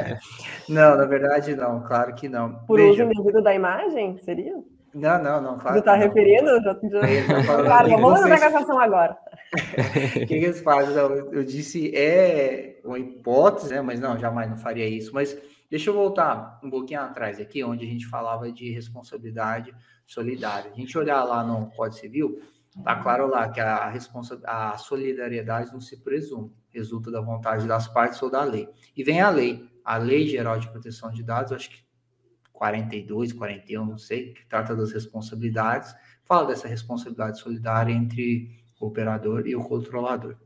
não, 0.68 0.96
na 0.96 1.06
verdade 1.06 1.56
não, 1.56 1.82
claro 1.82 2.14
que 2.14 2.28
não. 2.28 2.54
Por 2.66 2.78
Veja. 2.78 3.04
uso 3.04 3.12
indevido 3.12 3.42
da 3.42 3.54
imagem, 3.54 4.18
seria? 4.18 4.54
Não, 4.94 5.22
não, 5.22 5.40
não. 5.40 5.58
Claro 5.58 5.74
Você 5.74 5.78
está 5.80 5.94
referindo? 5.94 6.50
Já, 6.62 6.76
já... 6.82 7.62
Claro, 7.62 7.88
vamos 7.90 8.20
na 8.20 8.38
cassação 8.38 8.78
agora. 8.78 9.16
O 9.54 10.20
que, 10.20 10.26
que, 10.26 10.34
eles 10.34 10.60
fazem? 10.60 10.94
Não, 10.94 11.14
eu 11.32 11.44
disse 11.44 11.94
é 11.94 12.80
uma 12.84 12.98
hipótese, 12.98 13.72
né? 13.72 13.80
mas 13.80 14.00
não, 14.00 14.18
jamais 14.18 14.48
não 14.50 14.56
faria 14.56 14.88
isso. 14.88 15.12
Mas 15.14 15.36
deixa 15.70 15.90
eu 15.90 15.94
voltar 15.94 16.60
um 16.62 16.70
pouquinho 16.70 17.00
atrás 17.00 17.40
aqui, 17.40 17.62
onde 17.62 17.84
a 17.84 17.88
gente 17.88 18.06
falava 18.06 18.50
de 18.50 18.70
responsabilidade 18.70 19.74
solidária. 20.06 20.70
A 20.70 20.74
gente 20.74 20.96
olhar 20.96 21.22
lá 21.24 21.44
no 21.44 21.70
Código 21.70 22.00
Civil, 22.00 22.40
tá 22.82 22.96
claro 22.96 23.26
lá 23.26 23.48
que 23.48 23.60
a, 23.60 23.88
responsa 23.88 24.40
a 24.44 24.76
solidariedade 24.78 25.72
não 25.72 25.80
se 25.80 25.96
presume, 25.96 26.52
resulta 26.70 27.10
da 27.10 27.20
vontade 27.20 27.66
das 27.66 27.88
partes 27.88 28.20
ou 28.22 28.30
da 28.30 28.42
lei. 28.42 28.68
E 28.96 29.04
vem 29.04 29.20
a 29.20 29.30
lei, 29.30 29.68
a 29.84 29.96
Lei 29.96 30.26
Geral 30.26 30.58
de 30.58 30.70
Proteção 30.70 31.10
de 31.10 31.22
Dados, 31.22 31.52
acho 31.52 31.70
que 31.70 31.88
42, 32.52 33.32
41, 33.32 33.86
não 33.86 33.96
sei, 33.96 34.32
que 34.32 34.44
trata 34.46 34.74
das 34.74 34.92
responsabilidades, 34.92 35.94
fala 36.24 36.48
dessa 36.48 36.66
responsabilidade 36.66 37.38
solidária 37.38 37.92
entre 37.92 38.50
o 38.80 38.86
operador 38.86 39.46
e 39.46 39.54
o 39.54 39.62
controlador. 39.62 40.36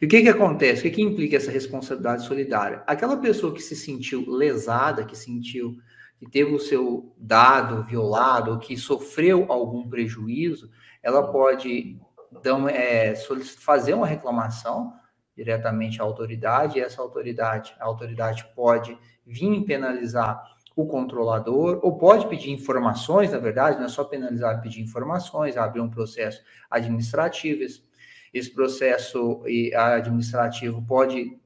E 0.00 0.06
o 0.06 0.08
que, 0.08 0.22
que 0.22 0.28
acontece? 0.28 0.80
O 0.80 0.82
que, 0.82 0.90
que 0.90 1.02
implica 1.02 1.36
essa 1.36 1.50
responsabilidade 1.50 2.24
solidária? 2.24 2.82
Aquela 2.86 3.16
pessoa 3.16 3.54
que 3.54 3.62
se 3.62 3.74
sentiu 3.74 4.28
lesada, 4.28 5.04
que 5.04 5.16
sentiu 5.16 5.76
que 6.18 6.30
teve 6.30 6.54
o 6.54 6.60
seu 6.60 7.14
dado 7.18 7.82
violado, 7.82 8.58
que 8.58 8.76
sofreu 8.76 9.46
algum 9.50 9.88
prejuízo, 9.88 10.70
ela 11.02 11.30
pode 11.30 11.98
dão, 12.42 12.68
é, 12.68 13.14
fazer 13.58 13.94
uma 13.94 14.06
reclamação 14.06 14.92
diretamente 15.36 16.00
à 16.00 16.04
autoridade, 16.04 16.78
e 16.78 16.80
essa 16.80 17.02
autoridade, 17.02 17.74
a 17.80 17.84
autoridade 17.84 18.46
pode 18.54 18.96
vir 19.26 19.64
penalizar 19.64 20.42
o 20.76 20.86
controlador, 20.86 21.80
ou 21.82 21.98
pode 21.98 22.28
pedir 22.28 22.50
informações, 22.50 23.32
na 23.32 23.38
verdade, 23.38 23.78
não 23.78 23.86
é 23.86 23.88
só 23.88 24.04
penalizar, 24.04 24.60
pedir 24.60 24.80
informações, 24.80 25.56
abrir 25.56 25.80
um 25.80 25.90
processo 25.90 26.42
administrativo. 26.70 27.62
Esse, 27.62 27.82
esse 28.34 28.50
processo 28.50 29.42
administrativo 29.74 30.82
pode 30.82 31.38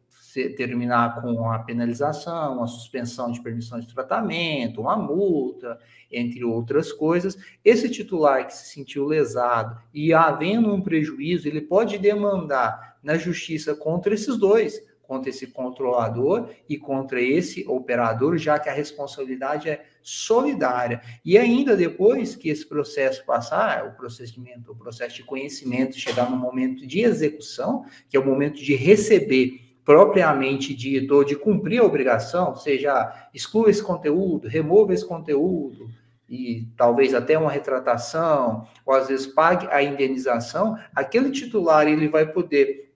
terminar 0.57 1.21
com 1.21 1.51
a 1.51 1.59
penalização, 1.59 2.63
a 2.63 2.67
suspensão 2.67 3.31
de 3.31 3.43
permissão 3.43 3.79
de 3.79 3.93
tratamento, 3.93 4.81
uma 4.81 4.97
multa, 4.97 5.79
entre 6.11 6.45
outras 6.45 6.93
coisas. 6.93 7.37
Esse 7.65 7.91
titular 7.91 8.47
que 8.47 8.55
se 8.55 8.73
sentiu 8.73 9.05
lesado 9.05 9.79
e 9.93 10.15
havendo 10.15 10.73
um 10.73 10.81
prejuízo, 10.81 11.49
ele 11.49 11.61
pode 11.61 11.99
demandar 11.99 12.99
na 13.03 13.17
justiça 13.17 13.75
contra 13.75 14.15
esses 14.15 14.37
dois 14.37 14.81
contra 15.09 15.31
esse 15.31 15.47
controlador 15.47 16.51
e 16.69 16.77
contra 16.77 17.19
esse 17.19 17.67
operador, 17.67 18.37
já 18.37 18.59
que 18.59 18.69
a 18.69 18.75
responsabilidade 18.75 19.71
é 19.71 19.83
solidária. 20.03 21.01
E 21.25 21.39
ainda 21.39 21.75
depois 21.75 22.37
que 22.37 22.51
esse 22.51 22.69
processo 22.69 23.25
passar, 23.25 23.87
o 23.87 23.97
procedimento, 23.97 24.71
o 24.71 24.77
processo 24.77 25.17
de 25.17 25.25
conhecimento 25.25 25.99
chegar 25.99 26.31
no 26.31 26.37
momento 26.37 26.87
de 26.87 27.01
execução, 27.01 27.87
que 28.07 28.19
é 28.19 28.21
o 28.21 28.27
momento 28.27 28.63
de 28.63 28.75
receber 28.75 29.79
propriamente 29.83 30.75
dito, 30.75 31.15
ou 31.15 31.25
de 31.25 31.35
cumprir 31.35 31.81
a 31.81 31.85
obrigação, 31.85 32.55
seja 32.55 33.31
exclua 33.33 33.71
esse 33.71 33.83
conteúdo, 33.83 34.47
remova 34.47 34.93
esse 34.93 35.07
conteúdo, 35.07 35.89
e 36.29 36.69
talvez 36.77 37.15
até 37.15 37.39
uma 37.39 37.51
retratação, 37.51 38.69
ou 38.85 38.95
às 38.95 39.09
vezes 39.09 39.27
pague 39.27 39.67
a 39.69 39.83
indenização, 39.83 40.77
aquele 40.95 41.31
titular 41.31 41.89
ele 41.89 42.07
vai 42.07 42.31
poder 42.31 42.88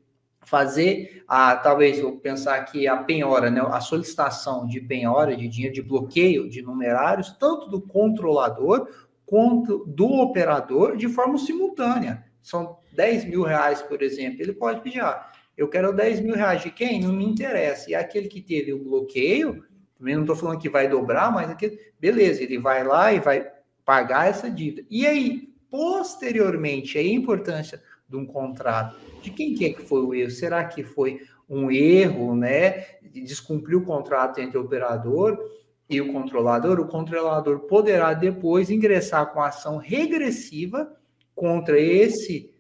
fazer 0.45 1.25
a 1.27 1.57
talvez 1.57 2.01
vou 2.01 2.19
pensar 2.19 2.57
aqui 2.57 2.87
a 2.87 2.97
penhora, 2.97 3.51
né, 3.51 3.61
a 3.61 3.81
solicitação 3.81 4.67
de 4.67 4.81
penhora 4.81 5.37
de 5.37 5.49
dinheiro, 5.49 5.75
de 5.75 5.83
bloqueio 5.83 6.49
de 6.49 6.63
numerários, 6.63 7.33
tanto 7.39 7.69
do 7.69 7.81
controlador 7.81 8.89
quanto 9.25 9.85
do 9.87 10.07
operador 10.21 10.97
de 10.97 11.09
forma 11.09 11.39
simultânea. 11.39 12.25
São 12.43 12.77
10 12.93 13.25
mil 13.27 13.43
reais, 13.43 13.81
por 13.81 14.03
exemplo. 14.03 14.43
Ele 14.43 14.53
pode 14.53 14.81
pedir, 14.81 15.01
ah, 15.01 15.27
eu 15.57 15.69
quero 15.69 15.93
10 15.93 16.21
mil 16.21 16.35
reais 16.35 16.63
de 16.63 16.71
quem? 16.71 17.01
Não 17.01 17.13
me 17.13 17.25
interessa. 17.25 17.91
E 17.91 17.95
aquele 17.95 18.29
que 18.29 18.43
teve 18.43 18.73
o 18.73 18.83
bloqueio, 18.83 19.65
também 19.97 20.15
não 20.15 20.23
estou 20.23 20.37
falando 20.37 20.59
que 20.59 20.69
vai 20.69 20.89
dobrar, 20.89 21.33
mas 21.33 21.49
aquele, 21.49 21.79
beleza, 21.99 22.43
ele 22.43 22.59
vai 22.59 22.85
lá 22.85 23.13
e 23.13 23.21
vai 23.21 23.49
pagar 23.85 24.29
essa 24.29 24.51
dívida. 24.51 24.85
E 24.91 25.07
aí, 25.07 25.49
posteriormente, 25.71 26.99
a 26.99 27.03
importância 27.03 27.81
de 28.13 28.17
um 28.17 28.27
contrato 28.27 28.95
de 29.23 29.31
quem 29.31 29.55
que 29.55 29.65
é 29.65 29.73
que 29.73 29.83
foi 29.83 30.03
o 30.03 30.15
erro? 30.15 30.31
Será 30.31 30.65
que 30.65 30.85
foi 30.85 31.21
um 31.49 31.71
erro, 31.71 32.37
né? 32.37 32.85
De 33.03 33.23
descumprir 33.23 33.79
o 33.79 33.85
contrato 33.85 34.41
entre 34.41 34.59
o 34.59 34.63
operador 34.63 35.39
e 35.89 36.01
o 36.01 36.13
controlador? 36.13 36.79
O 36.79 36.87
controlador 36.87 37.61
poderá 37.61 38.13
depois 38.13 38.71
ingressar 38.71 39.33
com 39.33 39.41
ação 39.41 39.79
regressiva 39.79 40.93
contra 41.35 41.81
esse 41.81 42.53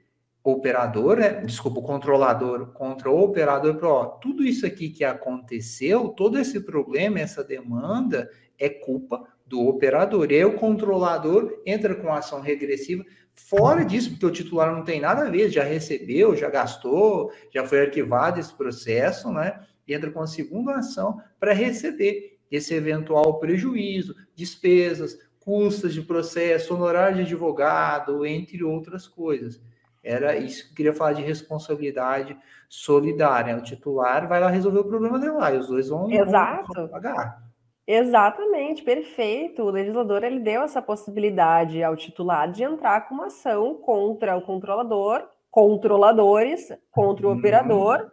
operador, 0.44 1.18
né? 1.18 1.40
desculpa, 1.44 1.78
o 1.78 1.84
controlador 1.84 2.72
contra 2.72 3.08
o 3.08 3.22
operador, 3.22 3.76
para 3.76 3.88
ó, 3.88 4.06
tudo 4.06 4.42
isso 4.42 4.66
aqui 4.66 4.88
que 4.88 5.04
aconteceu, 5.04 6.08
todo 6.08 6.36
esse 6.36 6.60
problema, 6.60 7.20
essa 7.20 7.44
demanda 7.44 8.28
é 8.58 8.68
culpa 8.68 9.22
do 9.46 9.68
operador. 9.68 10.32
E 10.32 10.36
aí 10.36 10.44
o 10.44 10.56
controlador 10.56 11.60
entra 11.64 11.94
com 11.94 12.12
ação 12.12 12.40
regressiva 12.40 13.04
Fora 13.34 13.84
disso, 13.84 14.10
porque 14.10 14.26
o 14.26 14.30
titular 14.30 14.74
não 14.74 14.84
tem 14.84 15.00
nada 15.00 15.26
a 15.26 15.30
ver, 15.30 15.50
já 15.50 15.62
recebeu, 15.62 16.36
já 16.36 16.50
gastou, 16.50 17.32
já 17.52 17.66
foi 17.66 17.80
arquivado 17.80 18.38
esse 18.38 18.54
processo, 18.54 19.32
né? 19.32 19.60
E 19.86 19.94
entra 19.94 20.10
com 20.10 20.20
a 20.20 20.26
segunda 20.26 20.76
ação 20.76 21.20
para 21.40 21.52
receber 21.52 22.38
esse 22.50 22.74
eventual 22.74 23.38
prejuízo, 23.38 24.14
despesas, 24.34 25.18
custas 25.40 25.92
de 25.94 26.02
processo, 26.02 26.74
honorário 26.74 27.16
de 27.16 27.22
advogado, 27.22 28.24
entre 28.24 28.62
outras 28.62 29.08
coisas. 29.08 29.60
Era 30.02 30.36
isso 30.36 30.64
que 30.64 30.70
eu 30.70 30.76
queria 30.76 30.92
falar 30.92 31.12
de 31.12 31.22
responsabilidade 31.22 32.36
solidária. 32.68 33.56
O 33.56 33.62
titular 33.62 34.28
vai 34.28 34.40
lá 34.40 34.48
resolver 34.48 34.80
o 34.80 34.84
problema 34.84 35.18
dele 35.18 35.32
lá, 35.32 35.52
e 35.52 35.58
os 35.58 35.68
dois 35.68 35.88
vão, 35.88 36.10
Exato. 36.10 36.72
vão 36.74 36.88
pagar. 36.88 37.51
Exatamente, 37.86 38.82
perfeito. 38.82 39.62
O 39.62 39.70
legislador 39.70 40.22
ele 40.22 40.38
deu 40.40 40.62
essa 40.62 40.80
possibilidade 40.80 41.82
ao 41.82 41.96
titular 41.96 42.50
de 42.50 42.62
entrar 42.62 43.08
com 43.08 43.14
uma 43.14 43.26
ação 43.26 43.74
contra 43.74 44.36
o 44.36 44.42
controlador, 44.42 45.28
controladores, 45.50 46.72
contra 46.90 47.26
o 47.26 47.30
uhum. 47.30 47.38
operador, 47.38 48.10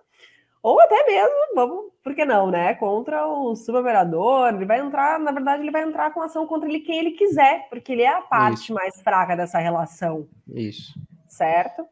ou 0.62 0.80
até 0.82 1.06
mesmo, 1.06 1.36
vamos, 1.56 1.86
por 2.04 2.14
que 2.14 2.26
não, 2.26 2.52
né? 2.52 2.74
Contra 2.76 3.28
o 3.28 3.56
suboperador. 3.56 4.54
Ele 4.54 4.66
vai 4.66 4.80
entrar, 4.80 5.20
na 5.20 5.32
verdade, 5.32 5.64
ele 5.64 5.72
vai 5.72 5.84
entrar 5.84 6.12
com 6.12 6.22
ação 6.22 6.46
contra 6.46 6.68
ele 6.68 6.82
quem 6.82 6.98
ele 6.98 7.12
quiser, 7.12 7.68
porque 7.70 7.94
ele 7.94 8.02
é 8.02 8.10
a 8.10 8.22
parte 8.22 8.64
Isso. 8.64 8.74
mais 8.74 9.02
fraca 9.02 9.38
dessa 9.38 9.60
relação. 9.60 10.28
Isso. 10.54 10.94
Certo? 11.28 11.86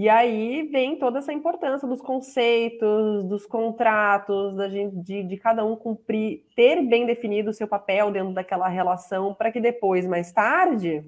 E 0.00 0.08
aí 0.08 0.62
vem 0.62 0.96
toda 0.96 1.18
essa 1.18 1.30
importância 1.30 1.86
dos 1.86 2.00
conceitos, 2.00 3.22
dos 3.24 3.44
contratos, 3.44 4.56
da 4.56 4.66
gente, 4.66 4.96
de, 4.96 5.22
de 5.22 5.36
cada 5.36 5.62
um 5.62 5.76
cumprir, 5.76 6.46
ter 6.56 6.80
bem 6.80 7.04
definido 7.04 7.50
o 7.50 7.52
seu 7.52 7.68
papel 7.68 8.10
dentro 8.10 8.32
daquela 8.32 8.66
relação, 8.66 9.34
para 9.34 9.52
que 9.52 9.60
depois, 9.60 10.06
mais 10.06 10.32
tarde, 10.32 11.04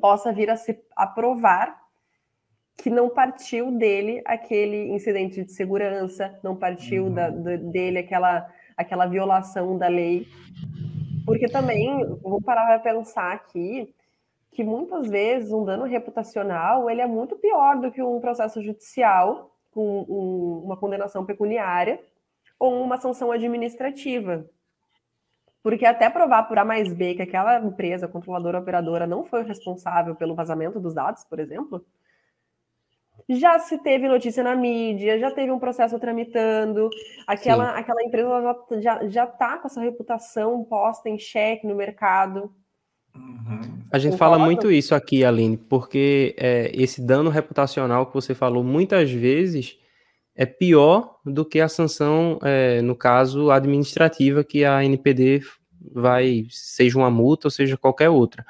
possa 0.00 0.32
vir 0.32 0.50
a 0.50 0.56
se 0.56 0.76
aprovar 0.96 1.80
que 2.76 2.90
não 2.90 3.08
partiu 3.08 3.70
dele 3.70 4.20
aquele 4.24 4.88
incidente 4.88 5.44
de 5.44 5.52
segurança, 5.52 6.36
não 6.42 6.56
partiu 6.56 7.04
uhum. 7.04 7.14
da, 7.14 7.30
da, 7.30 7.54
dele 7.54 8.00
aquela, 8.00 8.52
aquela 8.76 9.06
violação 9.06 9.78
da 9.78 9.86
lei. 9.86 10.26
Porque 11.24 11.46
também, 11.46 12.04
vamos 12.20 12.42
parar 12.42 12.66
para 12.66 12.80
pensar 12.80 13.30
aqui, 13.30 13.94
que 14.52 14.62
muitas 14.62 15.08
vezes 15.08 15.50
um 15.50 15.64
dano 15.64 15.84
reputacional 15.84 16.88
ele 16.88 17.00
é 17.00 17.06
muito 17.06 17.36
pior 17.36 17.80
do 17.80 17.90
que 17.90 18.02
um 18.02 18.20
processo 18.20 18.62
judicial 18.62 19.50
com 19.72 20.04
um, 20.08 20.66
uma 20.66 20.76
condenação 20.76 21.24
pecuniária 21.24 22.00
ou 22.58 22.82
uma 22.82 22.98
sanção 22.98 23.32
administrativa. 23.32 24.46
Porque 25.62 25.86
até 25.86 26.10
provar 26.10 26.44
por 26.44 26.58
A 26.58 26.64
mais 26.64 26.92
B 26.92 27.14
que 27.14 27.22
aquela 27.22 27.58
empresa, 27.60 28.08
controladora 28.08 28.58
operadora, 28.58 29.06
não 29.06 29.24
foi 29.24 29.42
responsável 29.42 30.14
pelo 30.14 30.34
vazamento 30.34 30.78
dos 30.78 30.92
dados, 30.92 31.24
por 31.24 31.38
exemplo, 31.38 31.84
já 33.28 33.58
se 33.58 33.78
teve 33.78 34.08
notícia 34.08 34.42
na 34.42 34.54
mídia, 34.54 35.18
já 35.18 35.30
teve 35.30 35.50
um 35.50 35.58
processo 35.58 35.98
tramitando, 35.98 36.90
aquela, 37.26 37.70
aquela 37.78 38.02
empresa 38.02 38.30
já 39.08 39.24
está 39.24 39.58
com 39.58 39.68
essa 39.68 39.80
reputação 39.80 40.64
posta 40.64 41.08
em 41.08 41.18
xeque 41.18 41.66
no 41.66 41.74
mercado. 41.74 42.52
Uhum. 43.14 43.60
A 43.90 43.98
gente 43.98 44.16
fala 44.16 44.38
muito 44.38 44.70
isso 44.70 44.94
aqui, 44.94 45.24
Aline, 45.24 45.56
porque 45.56 46.34
é, 46.38 46.70
esse 46.74 47.00
dano 47.00 47.28
reputacional 47.28 48.06
que 48.06 48.14
você 48.14 48.34
falou 48.34 48.64
muitas 48.64 49.10
vezes 49.10 49.78
é 50.34 50.46
pior 50.46 51.18
do 51.24 51.44
que 51.44 51.60
a 51.60 51.68
sanção, 51.68 52.38
é, 52.42 52.80
no 52.80 52.96
caso, 52.96 53.50
administrativa 53.50 54.42
que 54.42 54.64
a 54.64 54.82
NPD 54.82 55.42
vai, 55.92 56.46
seja 56.48 56.98
uma 56.98 57.10
multa 57.10 57.48
ou 57.48 57.50
seja 57.50 57.76
qualquer 57.76 58.08
outra. 58.08 58.44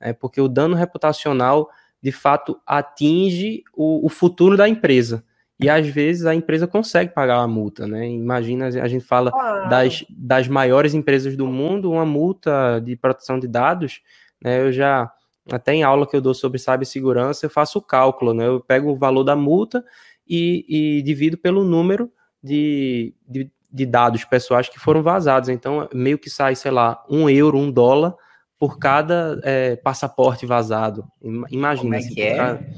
É, 0.00 0.12
porque 0.12 0.40
o 0.40 0.48
dano 0.48 0.74
reputacional, 0.74 1.68
de 2.02 2.12
fato, 2.12 2.58
atinge 2.66 3.62
o, 3.74 4.06
o 4.06 4.08
futuro 4.08 4.56
da 4.56 4.68
empresa. 4.68 5.24
E 5.58 5.70
às 5.70 5.86
vezes 5.86 6.26
a 6.26 6.34
empresa 6.34 6.66
consegue 6.66 7.14
pagar 7.14 7.38
a 7.38 7.48
multa, 7.48 7.86
né? 7.86 8.06
Imagina, 8.08 8.66
a 8.66 8.88
gente 8.88 9.04
fala 9.04 9.30
das, 9.68 10.04
das 10.10 10.46
maiores 10.48 10.92
empresas 10.92 11.34
do 11.34 11.46
mundo, 11.46 11.90
uma 11.90 12.04
multa 12.04 12.78
de 12.78 12.94
proteção 12.94 13.38
de 13.38 13.48
dados, 13.48 14.02
né? 14.42 14.60
Eu 14.60 14.70
já, 14.70 15.10
até 15.50 15.72
em 15.72 15.82
aula 15.82 16.06
que 16.06 16.14
eu 16.14 16.20
dou 16.20 16.34
sobre 16.34 16.58
cibersegurança, 16.58 17.46
eu 17.46 17.50
faço 17.50 17.78
o 17.78 17.82
cálculo, 17.82 18.34
né? 18.34 18.46
Eu 18.46 18.60
pego 18.60 18.90
o 18.90 18.96
valor 18.96 19.24
da 19.24 19.34
multa 19.34 19.82
e, 20.28 20.98
e 20.98 21.02
divido 21.02 21.38
pelo 21.38 21.64
número 21.64 22.12
de, 22.42 23.14
de, 23.26 23.50
de, 23.72 23.86
dados 23.86 24.24
pessoais 24.24 24.68
que 24.68 24.78
foram 24.78 25.02
vazados. 25.02 25.48
Então, 25.48 25.88
meio 25.94 26.18
que 26.18 26.28
sai, 26.28 26.54
sei 26.54 26.70
lá, 26.70 27.02
um 27.08 27.30
euro, 27.30 27.56
um 27.56 27.70
dólar 27.70 28.14
por 28.58 28.78
cada 28.78 29.40
é, 29.44 29.76
passaporte 29.76 30.46
vazado. 30.46 31.06
Imagina. 31.50 31.76
Como 31.76 31.94
é 31.94 32.02
que 32.02 32.22
é? 32.22 32.70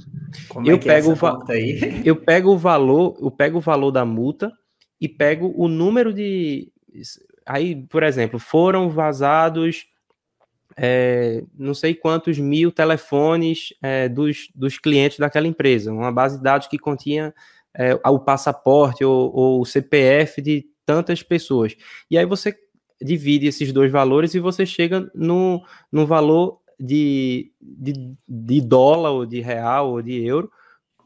Como 0.49 0.67
eu 0.67 0.77
é 0.77 0.79
que 0.79 0.87
pego 0.87 1.13
é 1.13 1.53
aí? 1.53 2.03
eu 2.05 2.17
pego 2.17 2.53
o 2.53 2.59
valor, 2.59 3.17
eu 3.21 3.31
pego 3.31 3.59
o 3.59 3.61
valor 3.61 3.91
da 3.91 4.05
multa 4.05 4.53
e 5.01 5.09
pego 5.09 5.53
o 5.57 5.69
número 5.69 6.13
de 6.13 6.73
aí, 7.47 7.77
por 7.87 8.03
exemplo, 8.03 8.39
foram 8.39 8.91
vazados 8.91 9.87
é, 10.77 11.43
não 11.59 11.75
sei 11.75 11.93
quantos 11.93 12.39
mil 12.39 12.71
telefones 12.71 13.75
é, 13.83 14.09
dos, 14.09 14.49
dos 14.55 14.79
clientes 14.79 15.19
daquela 15.19 15.49
empresa, 15.49 15.93
uma 15.93 16.13
base 16.13 16.37
de 16.37 16.45
dados 16.45 16.69
que 16.69 16.79
continha 16.79 17.35
é, 17.75 17.95
o 18.09 18.19
passaporte 18.21 19.05
ou, 19.05 19.35
ou 19.35 19.61
o 19.61 19.65
CPF 19.65 20.41
de 20.41 20.67
tantas 20.87 21.23
pessoas. 21.23 21.75
E 22.09 22.17
aí 22.17 22.25
você 22.25 22.57
divide 23.01 23.47
esses 23.47 23.73
dois 23.73 23.91
valores 23.91 24.35
e 24.35 24.41
você 24.41 24.67
chega 24.67 25.11
no, 25.15 25.63
no 25.91 26.07
valor 26.07 26.61
de, 26.79 27.53
de, 27.61 28.15
de 28.29 28.61
dólar 28.61 29.11
ou 29.11 29.27
de 29.27 29.41
real 29.41 29.91
ou 29.91 30.03
de 30.03 30.25
euro 30.25 30.51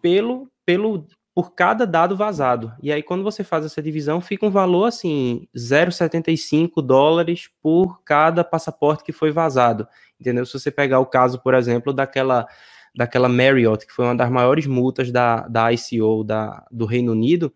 pelo, 0.01 0.51
pelo 0.65 1.07
por 1.35 1.55
cada 1.55 1.87
dado 1.87 2.17
vazado. 2.17 2.73
E 2.83 2.93
aí, 2.93 3.03
quando 3.03 3.25
você 3.25 3.43
faz 3.43 3.65
essa 3.65 3.83
divisão, 3.83 4.21
fica 4.21 4.47
um 4.47 4.51
valor 4.51 4.85
assim, 4.85 5.49
0,75 5.57 6.83
dólares 6.83 7.49
por 7.63 8.03
cada 8.05 8.45
passaporte 8.45 9.03
que 9.03 9.13
foi 9.13 9.31
vazado. 9.31 9.87
Entendeu? 10.21 10.45
Se 10.45 10.53
você 10.53 10.71
pegar 10.71 11.01
o 11.01 11.07
caso, 11.07 11.41
por 11.43 11.55
exemplo, 11.55 11.93
daquela, 11.93 12.47
daquela 12.95 13.29
Marriott, 13.29 13.87
que 13.87 13.93
foi 13.93 14.05
uma 14.05 14.15
das 14.15 14.31
maiores 14.31 14.67
multas 14.67 15.11
da, 15.11 15.49
da 15.49 15.73
ICO 15.73 16.23
da, 16.23 16.67
do 16.71 16.85
Reino 16.85 17.13
Unido, 17.13 17.53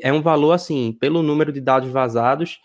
é 0.00 0.12
um 0.12 0.22
valor 0.22 0.52
assim, 0.52 0.96
pelo 1.00 1.22
número 1.22 1.52
de 1.52 1.60
dados 1.60 1.90
vazados 1.90 2.60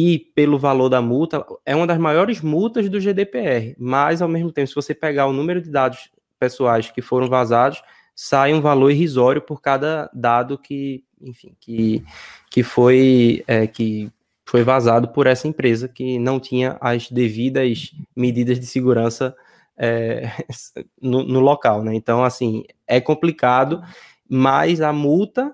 e 0.00 0.16
pelo 0.32 0.60
valor 0.60 0.88
da 0.88 1.02
multa, 1.02 1.44
é 1.66 1.74
uma 1.74 1.84
das 1.84 1.98
maiores 1.98 2.40
multas 2.40 2.88
do 2.88 3.00
GDPR. 3.00 3.74
Mas, 3.76 4.22
ao 4.22 4.28
mesmo 4.28 4.52
tempo, 4.52 4.68
se 4.68 4.74
você 4.76 4.94
pegar 4.94 5.26
o 5.26 5.32
número 5.32 5.60
de 5.60 5.68
dados 5.68 6.08
pessoais 6.38 6.88
que 6.88 7.02
foram 7.02 7.28
vazados, 7.28 7.82
sai 8.14 8.54
um 8.54 8.60
valor 8.60 8.92
irrisório 8.92 9.42
por 9.42 9.60
cada 9.60 10.08
dado 10.14 10.56
que, 10.56 11.02
enfim, 11.20 11.52
que, 11.58 12.04
que 12.48 12.62
foi 12.62 13.42
é, 13.48 13.66
que 13.66 14.08
foi 14.46 14.62
vazado 14.62 15.08
por 15.08 15.26
essa 15.26 15.48
empresa 15.48 15.88
que 15.88 16.16
não 16.16 16.38
tinha 16.38 16.78
as 16.80 17.10
devidas 17.10 17.92
medidas 18.14 18.60
de 18.60 18.66
segurança 18.66 19.34
é, 19.76 20.30
no, 21.02 21.24
no, 21.24 21.40
local, 21.40 21.82
né? 21.82 21.92
Então, 21.92 22.22
assim, 22.22 22.62
é 22.86 23.00
complicado, 23.00 23.82
mas 24.30 24.80
a 24.80 24.92
multa 24.92 25.52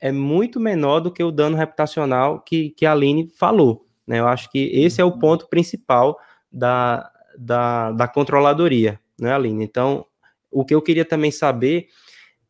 é 0.00 0.12
muito 0.12 0.60
menor 0.60 1.00
do 1.00 1.10
que 1.10 1.22
o 1.22 1.32
dano 1.32 1.56
reputacional 1.56 2.40
que, 2.40 2.70
que 2.70 2.86
a 2.86 2.92
Aline 2.92 3.28
falou, 3.36 3.86
né? 4.06 4.20
Eu 4.20 4.28
acho 4.28 4.50
que 4.50 4.58
esse 4.72 5.00
é 5.00 5.04
o 5.04 5.18
ponto 5.18 5.48
principal 5.48 6.18
da, 6.50 7.10
da, 7.36 7.92
da 7.92 8.08
controladoria, 8.08 9.00
né, 9.18 9.34
Aline? 9.34 9.64
Então, 9.64 10.06
o 10.50 10.64
que 10.64 10.74
eu 10.74 10.82
queria 10.82 11.04
também 11.04 11.30
saber 11.30 11.88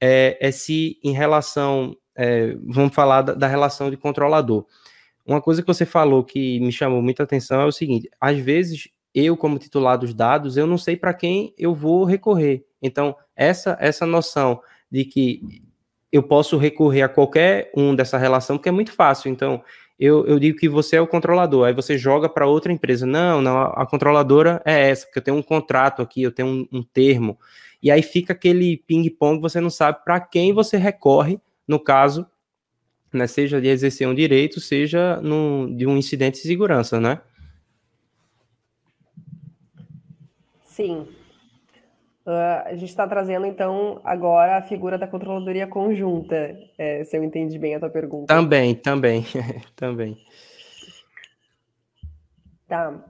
é, 0.01 0.39
é 0.41 0.51
se, 0.51 0.99
em 1.03 1.13
relação, 1.13 1.97
é, 2.17 2.57
vamos 2.67 2.95
falar 2.95 3.23
da, 3.23 3.35
da, 3.35 3.47
relação 3.47 3.91
de 3.91 3.97
controlador. 3.97 4.67
Uma 5.27 5.41
coisa 5.41 5.63
que 5.63 5.69
você 5.69 5.85
falou 5.85 6.25
que 6.25 6.61
me 6.61 6.73
chamou 6.73 7.03
muita 7.03 7.23
atenção 7.23 7.61
é 7.61 7.67
o 7.67 7.73
seguinte: 7.73 8.09
às 8.21 8.39
vezes 8.39 8.89
eu, 9.15 9.37
como 9.37 9.59
titular 9.59 9.99
dos 9.99 10.15
dados, 10.15 10.57
eu 10.57 10.67
não 10.67 10.79
sei 10.79 10.97
para 10.97 11.15
quem 11.15 11.55
eu 11.59 11.75
vou 11.75 12.05
recorrer. 12.05 12.65
Então, 12.81 13.17
essa, 13.35 13.77
essa 13.81 14.07
noção 14.07 14.61
de 14.91 15.05
que 15.05 15.41
eu 16.13 16.23
posso 16.23 16.57
recorrer 16.57 17.03
a 17.03 17.09
qualquer 17.09 17.71
um 17.77 17.95
dessa 17.95 18.19
relação, 18.19 18.57
porque 18.57 18.69
é 18.69 18.73
muito 18.73 18.93
fácil. 18.93 19.31
Então, 19.31 19.63
eu, 19.99 20.27
eu 20.27 20.39
digo 20.39 20.59
que 20.59 20.69
você 20.69 20.97
é 20.97 21.01
o 21.01 21.07
controlador, 21.07 21.67
aí 21.67 21.75
você 21.75 21.99
joga 21.99 22.29
para 22.29 22.47
outra 22.47 22.73
empresa. 22.73 23.07
Não, 23.07 23.43
não, 23.43 23.59
a, 23.59 23.87
controladora 23.87 24.63
é 24.65 24.91
essa, 24.91 25.07
porque 25.07 25.19
eu 25.19 25.25
tenho 25.25 25.37
um 25.37 25.43
contrato 25.43 26.01
aqui, 26.01 26.23
eu 26.23 26.33
tenho 26.33 26.49
um, 26.49 26.69
um 26.79 26.83
termo 26.83 27.39
e 27.83 27.91
aí 27.91 28.03
fica 28.03 28.33
aquele 28.33 28.77
ping-pong, 28.77 29.41
você 29.41 29.61
não 29.61 29.71
sabe 29.71 30.05
para 30.05 30.21
quem 30.21 30.53
você 30.53 30.77
recorre, 30.77 31.41
no 31.67 31.79
caso, 31.79 32.27
né, 33.13 33.27
seja 33.27 33.61
de 33.61 33.69
exercer 33.69 34.09
um 34.09 34.15
direito, 34.15 34.61
seja 34.61 35.21
no, 35.21 35.73
de 35.77 35.87
um 35.87 35.97
incidente 35.97 36.43
de 36.43 36.49
segurança, 36.49 37.01
né? 37.01 37.21
Sim. 40.65 41.07
Uh, 42.29 42.63
a 42.67 42.75
gente 42.75 42.91
está 42.91 43.09
trazendo, 43.09 43.47
então, 43.47 44.03
agora 44.05 44.59
a 44.59 44.63
figura 44.63 44.99
da 44.99 45.07
controladoria 45.07 45.67
conjunta, 45.67 46.59
é, 46.77 47.03
se 47.03 47.17
eu 47.17 47.25
entendi 47.25 47.59
bem 47.59 47.75
a 47.75 47.81
tua 47.81 47.89
pergunta. 47.89 48.27
Também, 48.27 48.75
também, 48.75 49.25
também. 49.75 50.15
Tá. 52.67 53.03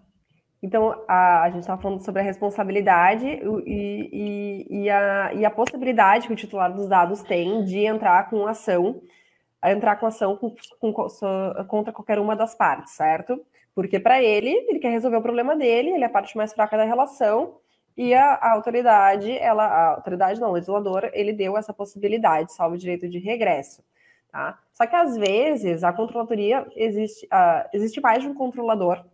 Então, 0.63 1.03
a, 1.09 1.43
a 1.43 1.51
gente 1.51 1.63
estava 1.63 1.83
falando 1.83 2.05
sobre 2.05 2.21
a 2.23 2.25
responsabilidade 2.25 3.27
e, 3.27 4.09
e, 4.13 4.83
e, 4.85 4.91
a, 4.91 5.35
e, 5.35 5.45
a, 5.45 5.51
possibilidade 5.51 6.29
que 6.29 6.33
o 6.33 6.37
titular 6.37 6.73
dos 6.73 6.89
dados 6.89 7.21
tem 7.21 7.65
de 7.65 7.81
entrar 7.81 8.31
com 8.31 8.47
ação, 8.47 9.03
entrar 9.65 9.97
com 9.97 10.07
ação 10.07 10.37
com, 10.37 10.55
com, 10.79 10.93
contra 11.67 11.93
qualquer 11.93 12.21
uma 12.21 12.37
das 12.37 12.55
partes, 12.55 12.93
certo? 12.93 13.45
Porque 13.75 13.99
para 13.99 14.23
ele, 14.23 14.51
ele 14.69 14.79
quer 14.79 14.91
resolver 14.91 15.17
o 15.17 15.23
problema 15.23 15.57
dele, 15.57 15.91
ele 15.91 16.05
é 16.05 16.07
a 16.07 16.11
parte 16.11 16.37
mais 16.37 16.53
fraca 16.53 16.77
da 16.77 16.85
relação, 16.85 17.57
e 17.99 18.15
a, 18.15 18.35
a 18.35 18.53
autoridade, 18.53 19.31
ela, 19.39 19.67
a 19.67 19.89
autoridade 19.97 20.41
não, 20.41 20.51
o 20.51 20.53
legislador, 20.53 21.11
ele 21.13 21.35
deu 21.35 21.59
essa 21.59 21.75
possibilidade, 21.75 22.55
salvo 22.55 22.77
o 22.77 22.79
direito 22.79 23.09
de 23.09 23.19
regresso. 23.19 23.83
Tá? 24.31 24.59
Só 24.73 24.87
que 24.87 24.97
às 24.97 25.17
vezes 25.17 25.85
a 25.85 25.93
controladoria 25.93 26.67
existe, 26.75 27.27
uh, 27.27 27.69
existe 27.75 28.01
mais 28.01 28.23
de 28.23 28.29
um 28.29 28.35
controlador 28.35 29.05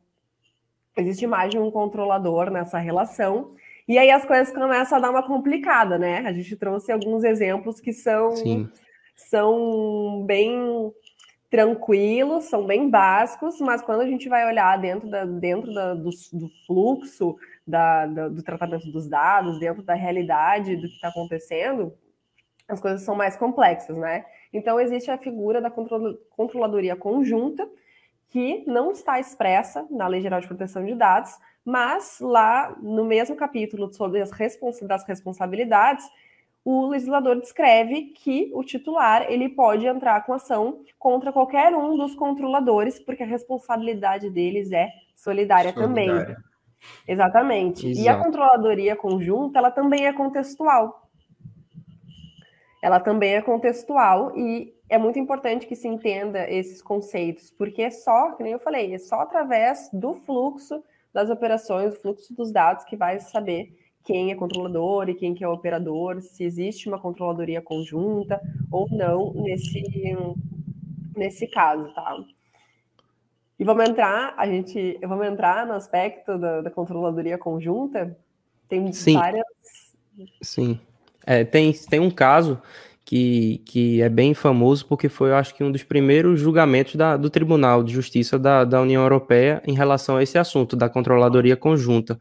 existe 0.96 1.26
mais 1.26 1.50
de 1.50 1.58
um 1.58 1.70
controlador 1.70 2.50
nessa 2.50 2.78
relação. 2.78 3.54
E 3.86 3.98
aí 3.98 4.10
as 4.10 4.24
coisas 4.24 4.54
começam 4.54 4.98
a 4.98 5.00
dar 5.00 5.10
uma 5.10 5.22
complicada, 5.22 5.98
né? 5.98 6.18
A 6.26 6.32
gente 6.32 6.56
trouxe 6.56 6.90
alguns 6.90 7.24
exemplos 7.24 7.80
que 7.80 7.92
são, 7.92 8.32
são 9.14 10.24
bem 10.24 10.92
tranquilos, 11.50 12.44
são 12.44 12.66
bem 12.66 12.88
básicos, 12.88 13.60
mas 13.60 13.82
quando 13.82 14.00
a 14.00 14.06
gente 14.06 14.28
vai 14.28 14.46
olhar 14.46 14.76
dentro, 14.78 15.08
da, 15.08 15.24
dentro 15.24 15.72
da, 15.72 15.94
do, 15.94 16.10
do, 16.32 16.48
fluxo 16.66 17.36
da, 17.66 18.06
da, 18.06 18.28
do 18.28 18.42
tratamento 18.42 18.90
dos 18.90 19.08
dados, 19.08 19.58
dentro 19.58 19.82
da 19.82 19.94
realidade 19.94 20.76
do 20.76 20.88
que 20.88 20.94
está 20.94 21.08
acontecendo, 21.08 21.92
as 22.68 22.80
coisas 22.80 23.02
são 23.02 23.14
mais 23.14 23.36
complexas, 23.36 23.96
né? 23.96 24.24
Então 24.52 24.80
existe 24.80 25.10
a 25.10 25.18
figura 25.18 25.60
da 25.60 25.70
controladoria 25.70 26.96
conjunta, 26.96 27.68
que 28.28 28.64
não 28.66 28.90
está 28.90 29.20
expressa 29.20 29.86
na 29.90 30.06
Lei 30.08 30.20
Geral 30.20 30.40
de 30.40 30.48
Proteção 30.48 30.84
de 30.84 30.94
Dados, 30.94 31.38
mas 31.64 32.18
lá 32.20 32.76
no 32.80 33.04
mesmo 33.04 33.36
capítulo 33.36 33.92
sobre 33.92 34.20
as 34.20 34.30
das 34.82 35.06
responsabilidades, 35.06 36.04
o 36.64 36.86
legislador 36.86 37.38
descreve 37.38 38.12
que 38.14 38.50
o 38.54 38.64
titular 38.64 39.26
ele 39.30 39.50
pode 39.50 39.86
entrar 39.86 40.24
com 40.24 40.32
ação 40.32 40.82
contra 40.98 41.32
qualquer 41.32 41.74
um 41.74 41.96
dos 41.96 42.14
controladores, 42.14 42.98
porque 42.98 43.22
a 43.22 43.26
responsabilidade 43.26 44.30
deles 44.30 44.72
é 44.72 44.90
solidária, 45.14 45.72
solidária. 45.72 46.24
também. 46.24 46.36
Exatamente. 47.06 47.88
Exato. 47.88 48.04
E 48.04 48.08
a 48.08 48.16
controladoria 48.22 48.96
conjunta, 48.96 49.58
ela 49.58 49.70
também 49.70 50.06
é 50.06 50.12
contextual. 50.12 51.08
Ela 52.82 53.00
também 53.00 53.34
é 53.34 53.42
contextual 53.42 54.36
e 54.36 54.74
é 54.88 54.98
muito 54.98 55.18
importante 55.18 55.66
que 55.66 55.74
se 55.74 55.88
entenda 55.88 56.48
esses 56.50 56.82
conceitos, 56.82 57.50
porque 57.50 57.82
é 57.82 57.90
só, 57.90 58.32
como 58.32 58.48
eu 58.48 58.58
falei, 58.58 58.94
é 58.94 58.98
só 58.98 59.20
através 59.20 59.88
do 59.92 60.14
fluxo 60.14 60.82
das 61.12 61.30
operações, 61.30 61.94
do 61.94 62.00
fluxo 62.00 62.34
dos 62.34 62.52
dados, 62.52 62.84
que 62.84 62.96
vai 62.96 63.18
saber 63.20 63.72
quem 64.04 64.30
é 64.30 64.34
controlador 64.34 65.08
e 65.08 65.14
quem 65.14 65.34
que 65.34 65.42
é 65.42 65.48
operador, 65.48 66.20
se 66.20 66.44
existe 66.44 66.88
uma 66.88 67.00
controladoria 67.00 67.62
conjunta 67.62 68.38
ou 68.70 68.86
não 68.90 69.32
nesse, 69.32 69.82
nesse 71.16 71.46
caso, 71.46 71.92
tá? 71.94 72.14
E 73.64 73.66
vamos 73.66 73.88
entrar, 73.88 74.34
a 74.36 74.46
gente, 74.46 74.98
vamos 75.00 75.26
entrar 75.26 75.66
no 75.66 75.72
aspecto 75.72 76.36
da, 76.36 76.60
da 76.60 76.70
controladoria 76.70 77.38
conjunta. 77.38 78.14
Tem 78.68 78.92
Sim. 78.92 79.14
várias. 79.14 79.46
Sim. 80.42 80.78
É, 81.24 81.44
tem, 81.44 81.72
tem 81.72 81.98
um 81.98 82.10
caso 82.10 82.60
que, 83.06 83.62
que 83.64 84.02
é 84.02 84.08
bem 84.10 84.34
famoso 84.34 84.84
porque 84.84 85.08
foi, 85.08 85.30
eu 85.30 85.36
acho 85.36 85.54
que, 85.54 85.64
um 85.64 85.72
dos 85.72 85.82
primeiros 85.82 86.40
julgamentos 86.40 86.96
da, 86.96 87.16
do 87.16 87.30
Tribunal 87.30 87.82
de 87.82 87.90
Justiça 87.90 88.38
da, 88.38 88.64
da 88.66 88.82
União 88.82 89.00
Europeia 89.00 89.62
em 89.66 89.72
relação 89.72 90.18
a 90.18 90.22
esse 90.22 90.36
assunto, 90.36 90.76
da 90.76 90.90
controladoria 90.90 91.56
conjunta. 91.56 92.20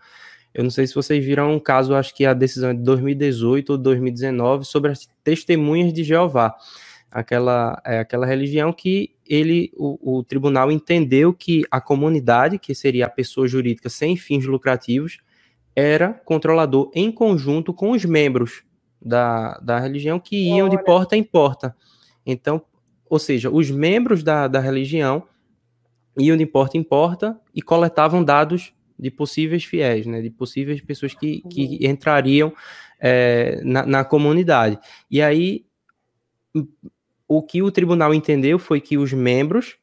Eu 0.53 0.63
não 0.63 0.71
sei 0.71 0.87
se 0.87 0.95
vocês 0.95 1.25
viram 1.25 1.53
um 1.53 1.59
caso, 1.59 1.93
acho 1.93 2.15
que 2.15 2.25
a 2.25 2.33
decisão 2.33 2.69
é 2.69 2.73
de 2.73 2.83
2018 2.83 3.71
ou 3.71 3.77
2019, 3.77 4.63
sobre 4.63 4.91
as 4.91 5.09
testemunhas 5.21 5.91
de 5.91 6.05
Jeová. 6.05 6.55
Aquela, 7.13 7.79
é, 7.85 7.99
aquela 7.99 8.25
religião 8.25 8.73
que 8.73 9.15
ele, 9.25 9.71
o, 9.75 10.17
o 10.17 10.23
tribunal 10.23 10.71
entendeu 10.71 11.33
que 11.33 11.63
a 11.69 11.79
comunidade, 11.79 12.57
que 12.57 12.73
seria 12.73 13.05
a 13.05 13.09
pessoa 13.09 13.47
jurídica 13.47 13.87
sem 13.87 14.17
fins 14.17 14.45
lucrativos, 14.45 15.19
era 15.75 16.13
controlador 16.13 16.89
em 16.95 17.11
conjunto 17.11 17.73
com 17.73 17.91
os 17.91 18.03
membros 18.03 18.63
da, 18.99 19.59
da 19.59 19.79
religião 19.79 20.19
que 20.19 20.35
iam 20.35 20.67
de 20.67 20.83
porta 20.83 21.15
em 21.15 21.23
porta. 21.23 21.75
Então, 22.25 22.61
ou 23.09 23.19
seja, 23.19 23.49
os 23.49 23.69
membros 23.69 24.23
da, 24.23 24.47
da 24.47 24.59
religião 24.59 25.23
iam 26.17 26.37
de 26.37 26.45
porta 26.45 26.77
em 26.77 26.83
porta 26.83 27.39
e 27.53 27.61
coletavam 27.61 28.23
dados 28.23 28.73
de 28.97 29.11
possíveis 29.11 29.63
fiéis, 29.63 30.05
né, 30.05 30.21
de 30.21 30.29
possíveis 30.29 30.81
pessoas 30.81 31.13
que, 31.13 31.41
que 31.49 31.79
uhum. 31.81 31.91
entrariam 31.91 32.53
é, 32.99 33.61
na, 33.63 33.85
na 33.85 34.03
comunidade. 34.03 34.79
E 35.11 35.21
aí, 35.21 35.65
o 37.37 37.43
que 37.43 37.61
o 37.61 37.71
tribunal 37.71 38.13
entendeu 38.13 38.59
foi 38.59 38.79
que 38.81 38.97
os 38.97 39.13
membros 39.13 39.77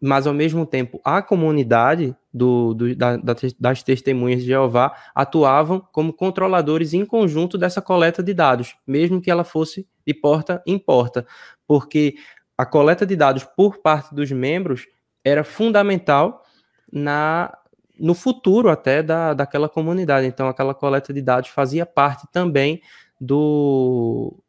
mas 0.00 0.26
ao 0.26 0.34
mesmo 0.34 0.64
tempo 0.64 1.00
a 1.04 1.20
comunidade 1.20 2.16
do, 2.32 2.72
do 2.72 2.94
da, 2.94 3.16
das 3.58 3.82
testemunhas 3.82 4.40
de 4.40 4.46
Jeová 4.46 4.94
atuavam 5.14 5.80
como 5.92 6.12
controladores 6.12 6.94
em 6.94 7.04
conjunto 7.04 7.58
dessa 7.58 7.82
coleta 7.82 8.22
de 8.22 8.32
dados, 8.32 8.76
mesmo 8.86 9.20
que 9.20 9.30
ela 9.30 9.42
fosse 9.42 9.86
de 10.06 10.14
porta 10.14 10.62
em 10.66 10.78
porta, 10.78 11.26
porque 11.66 12.14
a 12.56 12.64
coleta 12.64 13.04
de 13.04 13.16
dados 13.16 13.44
por 13.44 13.78
parte 13.78 14.14
dos 14.14 14.30
membros 14.30 14.86
era 15.24 15.42
fundamental 15.42 16.44
na 16.92 17.56
no 17.98 18.14
futuro 18.14 18.68
até 18.68 19.02
da, 19.02 19.32
daquela 19.32 19.68
comunidade. 19.68 20.26
Então, 20.26 20.48
aquela 20.48 20.74
coleta 20.74 21.12
de 21.12 21.22
dados 21.22 21.50
fazia 21.50 21.86
parte 21.86 22.26
também 22.32 22.80
do, 23.20 24.41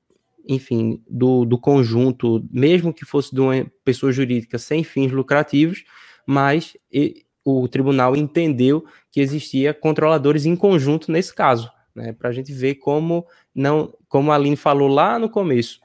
enfim, 0.48 1.02
do, 1.10 1.46
do 1.46 1.58
conjunto, 1.58 2.46
mesmo 2.52 2.94
que 2.94 3.06
fosse 3.06 3.34
de 3.34 3.40
uma 3.40 3.66
pessoa 3.84 4.12
jurídica 4.12 4.58
sem 4.58 4.84
fins 4.84 5.12
lucrativos, 5.12 5.84
mas 6.26 6.76
e, 6.92 7.26
o 7.46 7.68
tribunal 7.68 8.16
entendeu 8.16 8.86
que 9.12 9.20
existia 9.20 9.74
controladores 9.74 10.46
em 10.46 10.56
conjunto 10.56 11.12
nesse 11.12 11.34
caso, 11.34 11.70
né, 11.94 12.14
para 12.14 12.30
a 12.30 12.32
gente 12.32 12.52
ver 12.54 12.76
como 12.76 13.26
não, 13.54 13.94
como 14.08 14.32
a 14.32 14.36
Aline 14.36 14.56
falou 14.56 14.88
lá 14.88 15.20
no 15.20 15.30
começo, 15.30 15.80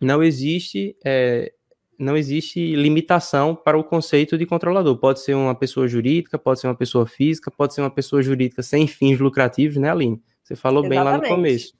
não 0.00 0.22
existe 0.22 0.96
é, 1.04 1.52
não 1.98 2.16
existe 2.16 2.76
limitação 2.76 3.56
para 3.56 3.76
o 3.76 3.82
conceito 3.82 4.38
de 4.38 4.46
controlador. 4.46 4.96
Pode 4.98 5.20
ser 5.20 5.34
uma 5.34 5.54
pessoa 5.54 5.88
jurídica, 5.88 6.38
pode 6.38 6.60
ser 6.60 6.68
uma 6.68 6.76
pessoa 6.76 7.04
física, 7.04 7.50
pode 7.50 7.74
ser 7.74 7.80
uma 7.80 7.90
pessoa 7.90 8.22
jurídica 8.22 8.62
sem 8.62 8.86
fins 8.86 9.18
lucrativos, 9.18 9.76
né, 9.76 9.90
Aline? 9.90 10.22
Você 10.44 10.54
falou 10.54 10.84
Exatamente. 10.84 11.04
bem 11.04 11.12
lá 11.12 11.18
no 11.18 11.34
começo. 11.34 11.74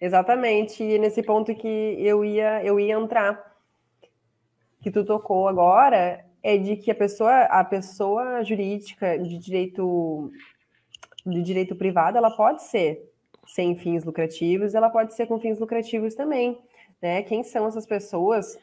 Exatamente, 0.00 0.82
e 0.82 0.98
nesse 0.98 1.22
ponto 1.22 1.54
que 1.54 1.68
eu 1.98 2.24
ia, 2.24 2.64
eu 2.64 2.80
ia 2.80 2.94
entrar, 2.94 3.54
que 4.80 4.90
tu 4.90 5.04
tocou 5.04 5.46
agora, 5.46 6.24
é 6.42 6.56
de 6.56 6.76
que 6.76 6.90
a 6.90 6.94
pessoa, 6.94 7.42
a 7.42 7.62
pessoa 7.62 8.42
jurídica 8.42 9.18
de 9.18 9.38
direito 9.38 10.32
de 11.26 11.42
direito 11.42 11.76
privado, 11.76 12.16
ela 12.16 12.30
pode 12.30 12.62
ser 12.62 13.06
sem 13.46 13.76
fins 13.76 14.04
lucrativos, 14.04 14.74
ela 14.74 14.88
pode 14.88 15.14
ser 15.14 15.26
com 15.26 15.38
fins 15.38 15.58
lucrativos 15.58 16.14
também, 16.14 16.58
né? 17.02 17.22
Quem 17.22 17.42
são 17.42 17.66
essas 17.66 17.84
pessoas 17.84 18.58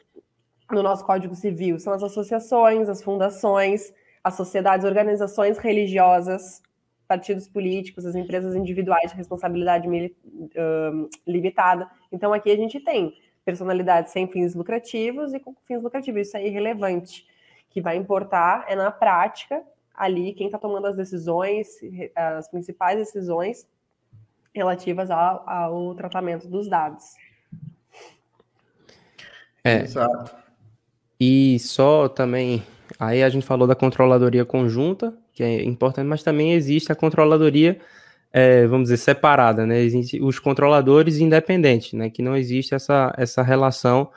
no 0.70 0.82
nosso 0.82 1.04
Código 1.04 1.36
Civil? 1.36 1.78
São 1.78 1.92
as 1.92 2.02
associações, 2.02 2.88
as 2.88 3.00
fundações, 3.00 3.92
as 4.24 4.34
sociedades, 4.34 4.84
organizações 4.84 5.56
religiosas, 5.56 6.60
partidos 7.08 7.48
políticos, 7.48 8.04
as 8.04 8.14
empresas 8.14 8.54
individuais 8.54 9.10
de 9.10 9.16
responsabilidade 9.16 9.88
uh, 9.88 11.10
limitada. 11.26 11.90
Então, 12.12 12.34
aqui 12.34 12.50
a 12.50 12.56
gente 12.56 12.78
tem 12.78 13.14
personalidades 13.44 14.12
sem 14.12 14.28
fins 14.28 14.54
lucrativos 14.54 15.32
e 15.32 15.40
com 15.40 15.54
fins 15.66 15.82
lucrativos. 15.82 16.28
Isso 16.28 16.36
é 16.36 16.46
irrelevante. 16.46 17.26
O 17.68 17.72
que 17.72 17.80
vai 17.80 17.96
importar 17.96 18.66
é 18.68 18.76
na 18.76 18.90
prática, 18.90 19.62
ali, 19.94 20.34
quem 20.34 20.46
está 20.46 20.58
tomando 20.58 20.86
as 20.86 20.96
decisões, 20.96 21.66
as 22.14 22.46
principais 22.48 22.98
decisões 22.98 23.66
relativas 24.54 25.10
ao, 25.10 25.48
ao 25.48 25.94
tratamento 25.94 26.46
dos 26.46 26.68
dados. 26.68 27.14
É, 29.64 29.80
Exato. 29.80 30.36
E 31.18 31.58
só 31.58 32.08
também, 32.08 32.62
aí 32.98 33.22
a 33.22 33.28
gente 33.28 33.44
falou 33.44 33.66
da 33.66 33.74
controladoria 33.74 34.44
conjunta, 34.44 35.16
que 35.38 35.44
é 35.44 35.62
importante, 35.62 36.08
mas 36.08 36.24
também 36.24 36.52
existe 36.54 36.90
a 36.90 36.96
controladoria, 36.96 37.78
é, 38.32 38.66
vamos 38.66 38.86
dizer, 38.86 38.96
separada, 38.96 39.64
né? 39.64 39.76
Os 40.20 40.40
controladores 40.40 41.20
independentes, 41.20 41.92
né? 41.92 42.10
Que 42.10 42.20
não 42.20 42.36
existe 42.36 42.74
essa, 42.74 43.14
essa 43.16 43.40
relação 43.40 44.10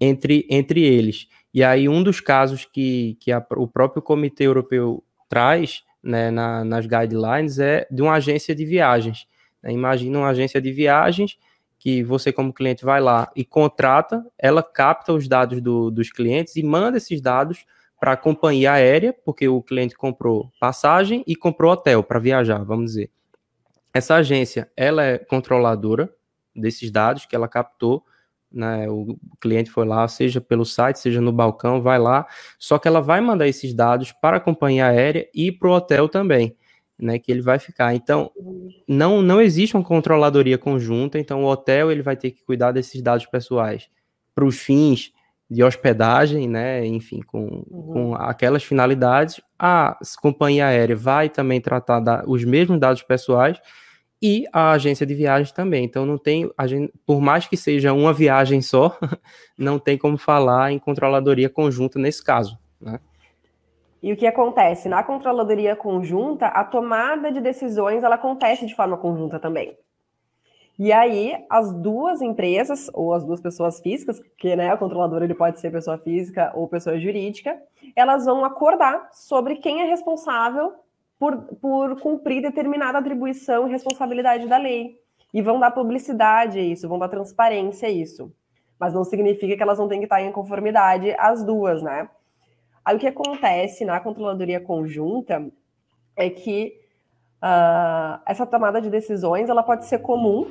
entre, 0.00 0.44
entre 0.50 0.82
eles. 0.82 1.28
E 1.54 1.62
aí, 1.62 1.88
um 1.88 2.02
dos 2.02 2.18
casos 2.18 2.64
que, 2.64 3.16
que 3.20 3.30
a, 3.30 3.40
o 3.56 3.68
próprio 3.68 4.02
Comitê 4.02 4.48
Europeu 4.48 5.04
traz 5.28 5.84
né, 6.02 6.32
na, 6.32 6.64
nas 6.64 6.86
guidelines 6.86 7.60
é 7.60 7.86
de 7.88 8.02
uma 8.02 8.14
agência 8.14 8.52
de 8.52 8.64
viagens. 8.64 9.28
Né? 9.62 9.70
Imagina 9.72 10.18
uma 10.18 10.30
agência 10.30 10.60
de 10.60 10.72
viagens 10.72 11.38
que 11.78 12.02
você, 12.02 12.32
como 12.32 12.52
cliente, 12.52 12.84
vai 12.84 13.00
lá 13.00 13.30
e 13.36 13.44
contrata, 13.44 14.26
ela 14.36 14.60
capta 14.60 15.12
os 15.12 15.28
dados 15.28 15.60
do, 15.60 15.88
dos 15.88 16.10
clientes 16.10 16.56
e 16.56 16.64
manda 16.64 16.96
esses 16.96 17.20
dados 17.20 17.64
para 18.04 18.12
a 18.12 18.16
companhia 18.18 18.72
aérea, 18.72 19.14
porque 19.24 19.48
o 19.48 19.62
cliente 19.62 19.96
comprou 19.96 20.52
passagem 20.60 21.24
e 21.26 21.34
comprou 21.34 21.72
hotel 21.72 22.02
para 22.02 22.18
viajar, 22.18 22.62
vamos 22.62 22.90
dizer. 22.90 23.10
Essa 23.94 24.16
agência, 24.16 24.70
ela 24.76 25.02
é 25.02 25.16
controladora 25.16 26.14
desses 26.54 26.90
dados 26.90 27.24
que 27.24 27.34
ela 27.34 27.48
captou, 27.48 28.04
né, 28.52 28.86
o 28.90 29.16
cliente 29.40 29.70
foi 29.70 29.86
lá, 29.86 30.06
seja 30.06 30.38
pelo 30.38 30.66
site, 30.66 30.98
seja 30.98 31.18
no 31.18 31.32
balcão, 31.32 31.80
vai 31.80 31.98
lá, 31.98 32.26
só 32.58 32.78
que 32.78 32.86
ela 32.86 33.00
vai 33.00 33.22
mandar 33.22 33.48
esses 33.48 33.72
dados 33.72 34.12
para 34.12 34.36
a 34.36 34.40
companhia 34.40 34.84
aérea 34.84 35.26
e 35.34 35.50
para 35.50 35.70
o 35.70 35.72
hotel 35.72 36.06
também, 36.06 36.54
né, 36.98 37.18
que 37.18 37.32
ele 37.32 37.40
vai 37.40 37.58
ficar. 37.58 37.94
Então, 37.94 38.30
não, 38.86 39.22
não 39.22 39.40
existe 39.40 39.74
uma 39.74 39.82
controladoria 39.82 40.58
conjunta, 40.58 41.18
então 41.18 41.42
o 41.42 41.46
hotel 41.46 41.90
ele 41.90 42.02
vai 42.02 42.18
ter 42.18 42.32
que 42.32 42.44
cuidar 42.44 42.70
desses 42.70 43.00
dados 43.00 43.24
pessoais. 43.24 43.88
Para 44.34 44.44
os 44.44 44.58
fins 44.58 45.10
de 45.50 45.62
hospedagem, 45.62 46.48
né? 46.48 46.84
Enfim, 46.86 47.20
com, 47.22 47.64
uhum. 47.70 47.92
com 47.92 48.14
aquelas 48.14 48.64
finalidades. 48.64 49.40
A 49.58 49.98
companhia 50.20 50.66
aérea 50.66 50.96
vai 50.96 51.28
também 51.28 51.60
tratar 51.60 52.00
da, 52.00 52.24
os 52.26 52.44
mesmos 52.44 52.78
dados 52.78 53.02
pessoais 53.02 53.60
e 54.22 54.44
a 54.52 54.70
agência 54.70 55.04
de 55.04 55.14
viagens 55.14 55.52
também. 55.52 55.84
Então 55.84 56.06
não 56.06 56.16
tem, 56.16 56.50
gente, 56.64 56.92
por 57.06 57.20
mais 57.20 57.46
que 57.46 57.56
seja 57.56 57.92
uma 57.92 58.12
viagem 58.12 58.62
só, 58.62 58.98
não 59.58 59.78
tem 59.78 59.98
como 59.98 60.16
falar 60.16 60.72
em 60.72 60.78
controladoria 60.78 61.50
conjunta 61.50 61.98
nesse 61.98 62.24
caso, 62.24 62.58
né? 62.80 62.98
E 64.02 64.12
o 64.12 64.16
que 64.18 64.26
acontece 64.26 64.86
na 64.86 65.02
controladoria 65.02 65.74
conjunta, 65.74 66.46
a 66.48 66.62
tomada 66.62 67.32
de 67.32 67.40
decisões 67.40 68.02
ela 68.02 68.16
acontece 68.16 68.66
de 68.66 68.74
forma 68.74 68.98
conjunta 68.98 69.38
também. 69.38 69.74
E 70.76 70.92
aí, 70.92 71.44
as 71.48 71.72
duas 71.72 72.20
empresas, 72.20 72.90
ou 72.92 73.12
as 73.12 73.24
duas 73.24 73.40
pessoas 73.40 73.80
físicas, 73.80 74.20
que 74.36 74.56
né, 74.56 74.74
o 74.74 74.78
controlador 74.78 75.22
ele 75.22 75.34
pode 75.34 75.60
ser 75.60 75.70
pessoa 75.70 75.96
física 75.98 76.50
ou 76.54 76.66
pessoa 76.66 76.98
jurídica, 76.98 77.56
elas 77.94 78.24
vão 78.24 78.44
acordar 78.44 79.08
sobre 79.12 79.56
quem 79.56 79.82
é 79.82 79.84
responsável 79.84 80.72
por, 81.16 81.36
por 81.60 82.00
cumprir 82.00 82.42
determinada 82.42 82.98
atribuição 82.98 83.68
e 83.68 83.70
responsabilidade 83.70 84.48
da 84.48 84.56
lei. 84.56 84.98
E 85.32 85.40
vão 85.40 85.60
dar 85.60 85.70
publicidade 85.70 86.58
a 86.58 86.62
isso, 86.62 86.88
vão 86.88 86.98
dar 86.98 87.08
transparência 87.08 87.88
a 87.88 87.92
isso. 87.92 88.32
Mas 88.78 88.92
não 88.92 89.04
significa 89.04 89.56
que 89.56 89.62
elas 89.62 89.78
não 89.78 89.88
têm 89.88 90.00
que 90.00 90.06
estar 90.06 90.20
em 90.20 90.32
conformidade 90.32 91.14
as 91.18 91.44
duas, 91.44 91.82
né? 91.82 92.08
Aí 92.84 92.96
o 92.96 92.98
que 92.98 93.06
acontece 93.06 93.84
na 93.84 93.98
controladoria 94.00 94.60
conjunta 94.60 95.50
é 96.16 96.28
que 96.28 96.83
uh, 97.44 98.20
essa 98.24 98.46
tomada 98.46 98.80
de 98.80 98.88
decisões 98.88 99.50
ela 99.50 99.62
pode 99.62 99.84
ser 99.84 99.98
comum 99.98 100.50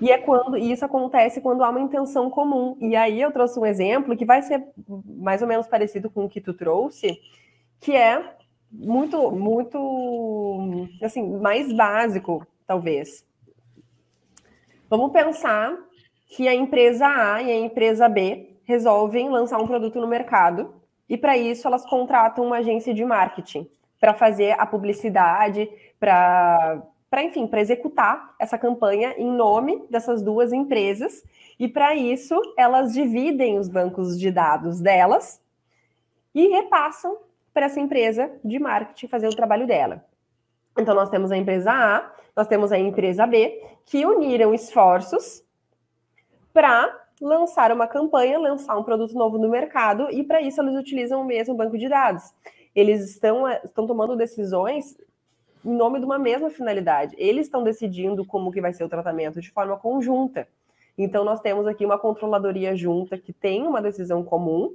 e 0.00 0.10
é 0.10 0.18
quando 0.18 0.58
e 0.58 0.72
isso 0.72 0.84
acontece 0.84 1.40
quando 1.40 1.62
há 1.62 1.70
uma 1.70 1.80
intenção 1.80 2.28
comum. 2.28 2.76
E 2.80 2.96
aí 2.96 3.20
eu 3.20 3.30
trouxe 3.30 3.58
um 3.58 3.64
exemplo 3.64 4.16
que 4.16 4.24
vai 4.24 4.42
ser 4.42 4.66
mais 5.06 5.40
ou 5.40 5.48
menos 5.48 5.68
parecido 5.68 6.10
com 6.10 6.24
o 6.24 6.28
que 6.28 6.40
tu 6.40 6.52
trouxe, 6.52 7.20
que 7.80 7.94
é 7.94 8.34
muito 8.70 9.30
muito 9.30 10.88
assim 11.00 11.22
mais 11.38 11.72
básico 11.72 12.44
talvez. 12.66 13.24
Vamos 14.90 15.12
pensar 15.12 15.76
que 16.26 16.48
a 16.48 16.54
empresa 16.54 17.06
A 17.06 17.42
e 17.42 17.50
a 17.50 17.56
empresa 17.56 18.08
B 18.08 18.58
resolvem 18.64 19.28
lançar 19.30 19.58
um 19.58 19.66
produto 19.66 20.00
no 20.00 20.08
mercado 20.08 20.74
e 21.08 21.16
para 21.16 21.36
isso 21.36 21.66
elas 21.68 21.86
contratam 21.86 22.46
uma 22.46 22.56
agência 22.56 22.92
de 22.92 23.04
marketing 23.04 23.68
para 24.04 24.12
fazer 24.12 24.54
a 24.60 24.66
publicidade, 24.66 25.66
para 25.98 26.82
para 27.08 27.22
enfim, 27.22 27.46
para 27.46 27.60
executar 27.60 28.34
essa 28.38 28.58
campanha 28.58 29.14
em 29.16 29.30
nome 29.30 29.86
dessas 29.88 30.20
duas 30.20 30.52
empresas. 30.52 31.22
E 31.58 31.68
para 31.68 31.94
isso, 31.94 32.38
elas 32.58 32.92
dividem 32.92 33.56
os 33.56 33.68
bancos 33.68 34.18
de 34.18 34.32
dados 34.32 34.80
delas 34.80 35.40
e 36.34 36.48
repassam 36.48 37.16
para 37.54 37.66
essa 37.66 37.80
empresa 37.80 38.30
de 38.44 38.58
marketing 38.58 39.06
fazer 39.06 39.28
o 39.28 39.34
trabalho 39.36 39.64
dela. 39.64 40.04
Então, 40.76 40.92
nós 40.94 41.08
temos 41.08 41.30
a 41.30 41.36
empresa 41.36 41.70
A, 41.70 42.12
nós 42.36 42.48
temos 42.48 42.72
a 42.72 42.78
empresa 42.78 43.26
B, 43.26 43.62
que 43.86 44.04
uniram 44.04 44.52
esforços 44.52 45.42
para 46.52 46.94
lançar 47.22 47.70
uma 47.70 47.86
campanha, 47.86 48.40
lançar 48.40 48.76
um 48.76 48.82
produto 48.82 49.14
novo 49.14 49.38
no 49.38 49.48
mercado, 49.48 50.10
e 50.10 50.24
para 50.24 50.42
isso 50.42 50.60
eles 50.60 50.74
utilizam 50.74 51.22
o 51.22 51.24
mesmo 51.24 51.54
banco 51.54 51.78
de 51.78 51.88
dados 51.88 52.34
eles 52.74 53.08
estão, 53.10 53.46
eh, 53.46 53.60
estão 53.64 53.86
tomando 53.86 54.16
decisões 54.16 54.96
em 55.64 55.74
nome 55.74 55.98
de 55.98 56.04
uma 56.04 56.18
mesma 56.18 56.50
finalidade. 56.50 57.14
Eles 57.18 57.46
estão 57.46 57.62
decidindo 57.62 58.24
como 58.24 58.52
que 58.52 58.60
vai 58.60 58.72
ser 58.72 58.84
o 58.84 58.88
tratamento 58.88 59.40
de 59.40 59.50
forma 59.50 59.76
conjunta. 59.78 60.46
Então, 60.96 61.24
nós 61.24 61.40
temos 61.40 61.66
aqui 61.66 61.84
uma 61.84 61.98
controladoria 61.98 62.76
junta 62.76 63.18
que 63.18 63.32
tem 63.32 63.66
uma 63.66 63.80
decisão 63.80 64.22
comum. 64.22 64.74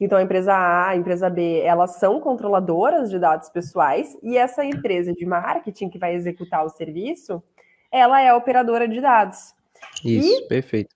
Então, 0.00 0.18
a 0.18 0.22
empresa 0.22 0.54
A, 0.54 0.90
a 0.90 0.96
empresa 0.96 1.28
B, 1.28 1.60
elas 1.60 1.96
são 1.96 2.20
controladoras 2.20 3.10
de 3.10 3.18
dados 3.18 3.48
pessoais 3.50 4.16
e 4.22 4.36
essa 4.36 4.64
empresa 4.64 5.12
de 5.12 5.26
marketing 5.26 5.88
que 5.88 5.98
vai 5.98 6.14
executar 6.14 6.64
o 6.64 6.70
serviço, 6.70 7.42
ela 7.90 8.20
é 8.20 8.32
operadora 8.32 8.88
de 8.88 9.00
dados. 9.00 9.54
Isso, 10.04 10.44
e, 10.44 10.48
perfeito. 10.48 10.94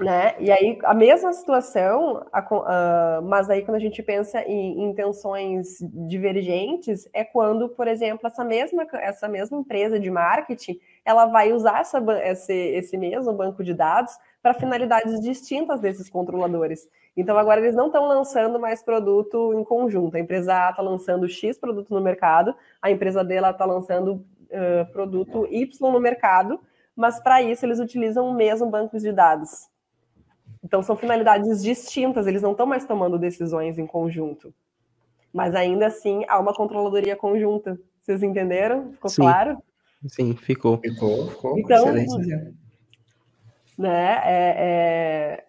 Né? 0.00 0.34
E 0.40 0.50
aí, 0.50 0.78
a 0.84 0.94
mesma 0.94 1.32
situação, 1.32 2.26
a, 2.32 3.20
mas 3.22 3.50
aí 3.50 3.62
quando 3.62 3.76
a 3.76 3.80
gente 3.80 4.02
pensa 4.02 4.40
em 4.42 4.82
intenções 4.84 5.78
divergentes, 6.08 7.08
é 7.12 7.22
quando, 7.22 7.68
por 7.68 7.86
exemplo, 7.86 8.26
essa 8.26 8.42
mesma, 8.42 8.86
essa 8.94 9.28
mesma 9.28 9.58
empresa 9.58 10.00
de 10.00 10.10
marketing, 10.10 10.80
ela 11.04 11.26
vai 11.26 11.52
usar 11.52 11.80
essa, 11.80 12.02
esse, 12.24 12.52
esse 12.52 12.96
mesmo 12.96 13.32
banco 13.34 13.62
de 13.62 13.74
dados 13.74 14.12
para 14.42 14.54
finalidades 14.54 15.20
distintas 15.20 15.78
desses 15.78 16.08
controladores. 16.08 16.88
Então, 17.16 17.36
agora 17.36 17.60
eles 17.60 17.74
não 17.74 17.86
estão 17.86 18.06
lançando 18.06 18.58
mais 18.58 18.82
produto 18.82 19.52
em 19.54 19.62
conjunto. 19.62 20.16
A 20.16 20.20
empresa 20.20 20.68
A 20.68 20.70
está 20.70 20.82
lançando 20.82 21.28
X 21.28 21.58
produto 21.58 21.92
no 21.92 22.00
mercado, 22.00 22.54
a 22.80 22.90
empresa 22.90 23.22
D 23.22 23.34
está 23.34 23.66
lançando 23.66 24.14
uh, 24.14 24.90
produto 24.90 25.46
Y 25.50 25.92
no 25.92 26.00
mercado, 26.00 26.58
mas 26.96 27.20
para 27.20 27.42
isso 27.42 27.64
eles 27.66 27.78
utilizam 27.78 28.26
o 28.26 28.34
mesmo 28.34 28.68
banco 28.68 28.98
de 28.98 29.12
dados. 29.12 29.70
Então 30.62 30.82
são 30.82 30.96
finalidades 30.96 31.62
distintas, 31.62 32.26
eles 32.26 32.42
não 32.42 32.52
estão 32.52 32.66
mais 32.66 32.84
tomando 32.84 33.18
decisões 33.18 33.78
em 33.78 33.86
conjunto. 33.86 34.54
Mas 35.32 35.54
ainda 35.54 35.86
assim 35.86 36.24
há 36.28 36.38
uma 36.38 36.54
controladoria 36.54 37.16
conjunta. 37.16 37.78
Vocês 38.02 38.22
entenderam? 38.22 38.92
Ficou 38.92 39.10
Sim. 39.10 39.22
claro? 39.22 39.58
Sim, 40.08 40.34
ficou. 40.36 40.78
Ficou, 40.78 41.28
ficou. 41.28 41.58
Então, 41.58 41.96
Excelente. 41.96 42.54
né? 43.78 44.20
É, 44.24 44.54
é, 45.34 45.44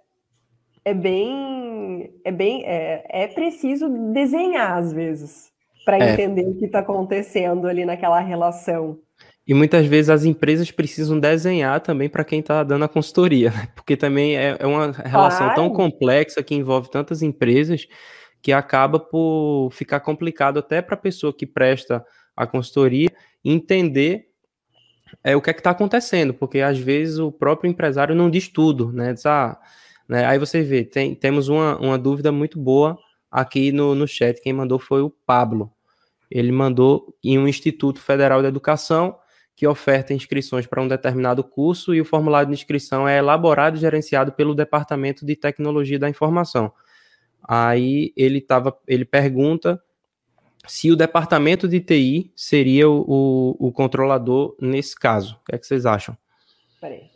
é 0.86 0.94
bem, 0.94 2.14
é 2.24 2.32
bem, 2.32 2.64
é, 2.66 3.04
é 3.10 3.28
preciso 3.28 3.90
desenhar 4.14 4.78
às 4.78 4.94
vezes 4.94 5.52
para 5.86 5.98
É. 5.98 6.14
entender 6.14 6.48
o 6.48 6.56
que 6.56 6.66
está 6.66 6.80
acontecendo 6.80 7.68
ali 7.68 7.84
naquela 7.86 8.20
relação. 8.20 9.00
E 9.46 9.54
muitas 9.54 9.86
vezes 9.86 10.10
as 10.10 10.24
empresas 10.24 10.72
precisam 10.72 11.20
desenhar 11.20 11.82
também 11.82 12.08
para 12.08 12.24
quem 12.24 12.40
está 12.40 12.64
dando 12.64 12.86
a 12.86 12.88
consultoria, 12.88 13.52
né? 13.52 13.68
porque 13.76 13.98
também 13.98 14.38
é, 14.38 14.56
é 14.58 14.66
uma 14.66 14.92
relação 14.92 15.54
tão 15.54 15.70
complexa 15.70 16.42
que 16.42 16.56
envolve 16.56 16.90
tantas 16.90 17.22
empresas 17.22 17.86
que 18.42 18.54
acaba 18.54 19.00
por 19.00 19.70
ficar 19.72 20.00
complicado 20.00 20.60
até 20.60 20.82
para 20.82 20.96
a 20.96 21.00
pessoa 21.00 21.34
que 21.34 21.46
presta 21.46 22.06
a 22.36 22.48
consultoria 22.48 23.10
entender 23.44 24.28
é, 25.24 25.36
o 25.36 25.42
que 25.42 25.50
é 25.50 25.54
que 25.54 25.60
está 25.60 25.72
acontecendo, 25.72 26.34
porque 26.34 26.60
às 26.60 26.80
vezes 26.80 27.20
o 27.20 27.32
próprio 27.32 27.70
empresário 27.70 28.16
não 28.16 28.30
diz 28.30 28.48
tudo, 28.48 28.92
né? 28.92 29.14
Diz, 29.14 29.26
ah, 29.26 29.60
né? 30.08 30.26
Aí 30.26 30.40
você 30.40 30.62
vê, 30.62 30.84
tem, 30.84 31.14
temos 31.16 31.50
uma, 31.50 31.78
uma 31.78 31.98
dúvida 31.98 32.32
muito 32.32 32.60
boa 32.60 32.98
aqui 33.32 33.72
no, 33.72 33.94
no 33.94 34.08
chat, 34.08 34.42
quem 34.42 34.54
mandou 34.54 34.80
foi 34.80 35.02
o 35.02 35.10
Pablo. 35.10 35.72
Ele 36.30 36.52
mandou 36.52 37.16
em 37.24 37.38
um 37.38 37.48
Instituto 37.48 38.00
Federal 38.00 38.42
de 38.42 38.48
Educação 38.48 39.16
que 39.56 39.68
oferta 39.68 40.14
inscrições 40.14 40.66
para 40.66 40.82
um 40.82 40.88
determinado 40.88 41.44
curso 41.44 41.94
e 41.94 42.02
o 42.02 42.06
formulário 42.06 42.48
de 42.48 42.54
inscrição 42.54 43.08
é 43.08 43.18
elaborado 43.18 43.78
e 43.78 43.80
gerenciado 43.80 44.32
pelo 44.32 44.56
Departamento 44.56 45.26
de 45.26 45.36
Tecnologia 45.36 46.00
da 46.00 46.10
Informação. 46.10 46.74
Aí 47.44 48.14
ele 48.16 48.42
tava, 48.42 48.76
ele 48.88 49.06
pergunta 49.06 49.82
se 50.66 50.92
o 50.92 50.96
departamento 50.96 51.68
de 51.68 51.80
TI 51.82 52.32
seria 52.36 52.90
o, 52.90 53.56
o, 53.60 53.72
controlador 53.72 54.56
nesse 54.62 54.98
caso. 54.98 55.40
O 55.42 55.46
que, 55.46 55.56
é 55.56 55.58
que 55.58 55.68
vocês 55.68 55.86
acham? 55.86 56.18
Peraí. 56.80 57.10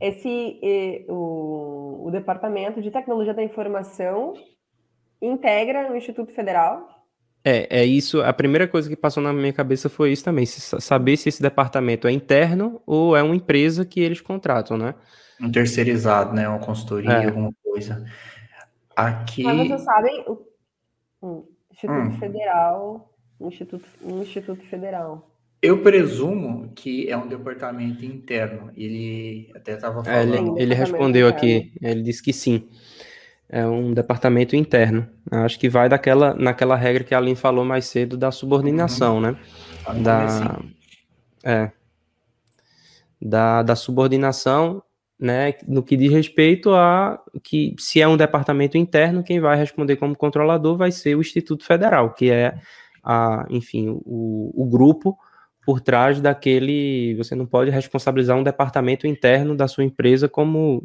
Esse, 0.00 1.04
o, 1.08 2.06
o 2.06 2.10
Departamento 2.10 2.82
de 2.82 2.90
Tecnologia 2.90 3.34
da 3.34 3.42
Informação 3.42 4.34
integra 5.20 5.92
o 5.92 5.96
Instituto 5.96 6.32
Federal. 6.32 6.95
É, 7.48 7.80
é 7.82 7.84
isso. 7.84 8.20
A 8.22 8.32
primeira 8.32 8.66
coisa 8.66 8.88
que 8.88 8.96
passou 8.96 9.22
na 9.22 9.32
minha 9.32 9.52
cabeça 9.52 9.88
foi 9.88 10.10
isso 10.10 10.24
também. 10.24 10.44
se 10.44 10.60
sa- 10.60 10.80
saber 10.80 11.16
se 11.16 11.28
esse 11.28 11.40
departamento 11.40 12.08
é 12.08 12.10
interno 12.10 12.82
ou 12.84 13.16
é 13.16 13.22
uma 13.22 13.36
empresa 13.36 13.84
que 13.84 14.00
eles 14.00 14.20
contratam, 14.20 14.76
né? 14.76 14.94
Um 15.40 15.48
terceirizado, 15.50 16.34
né? 16.34 16.48
Uma 16.48 16.58
consultoria, 16.58 17.10
É. 17.12 17.26
alguma 17.26 17.52
coisa. 17.62 18.04
Aqui. 18.96 19.44
Mas 19.44 19.68
vocês 19.68 19.82
sabem, 19.82 20.24
o 21.22 21.44
Instituto 21.70 21.98
Hum. 22.00 22.18
Federal, 22.18 23.14
Instituto, 23.40 23.84
um 24.02 24.22
Instituto 24.22 24.64
Federal. 24.66 25.30
Eu 25.62 25.82
presumo 25.82 26.72
que 26.74 27.08
é 27.10 27.16
um 27.16 27.28
departamento 27.28 28.04
interno. 28.04 28.70
Ele 28.76 29.50
até 29.54 29.74
estava 29.74 30.02
É, 30.10 30.22
ele, 30.22 30.36
falando. 30.36 30.58
ele 30.58 30.74
respondeu 30.74 31.28
aqui, 31.28 31.72
ele 31.80 32.02
disse 32.02 32.22
que 32.22 32.32
sim. 32.32 32.68
É 33.48 33.64
um 33.66 33.92
departamento 33.94 34.56
interno. 34.56 35.08
Acho 35.30 35.58
que 35.58 35.68
vai 35.68 35.88
daquela, 35.88 36.34
naquela 36.34 36.74
regra 36.74 37.04
que 37.04 37.14
a 37.14 37.18
Aline 37.18 37.36
falou 37.36 37.64
mais 37.64 37.86
cedo 37.86 38.16
da 38.16 38.32
subordinação, 38.32 39.20
né? 39.20 39.36
Tá 39.84 39.94
no 39.94 40.02
Da, 40.02 40.18
comecinho. 40.18 40.74
é, 41.44 41.70
da, 43.22 43.62
da 43.62 43.76
subordinação, 43.76 44.82
né? 45.18 45.54
No 45.66 45.82
que 45.82 45.96
diz 45.96 46.10
respeito 46.10 46.74
a 46.74 47.22
que 47.42 47.74
se 47.78 48.00
é 48.00 48.08
um 48.08 48.16
departamento 48.16 48.76
interno, 48.76 49.22
quem 49.22 49.38
vai 49.40 49.56
responder 49.56 49.96
como 49.96 50.16
controlador 50.16 50.76
vai 50.76 50.90
ser 50.90 51.14
o 51.16 51.20
Instituto 51.20 51.64
Federal, 51.64 52.14
que 52.14 52.30
é 52.30 52.58
a, 53.02 53.46
enfim, 53.48 53.88
o, 54.04 54.52
o 54.54 54.66
grupo 54.68 55.16
por 55.64 55.80
trás 55.80 56.20
daquele. 56.20 57.14
Você 57.16 57.36
não 57.36 57.46
pode 57.46 57.70
responsabilizar 57.70 58.36
um 58.36 58.42
departamento 58.42 59.06
interno 59.06 59.56
da 59.56 59.68
sua 59.68 59.84
empresa 59.84 60.28
como 60.28 60.84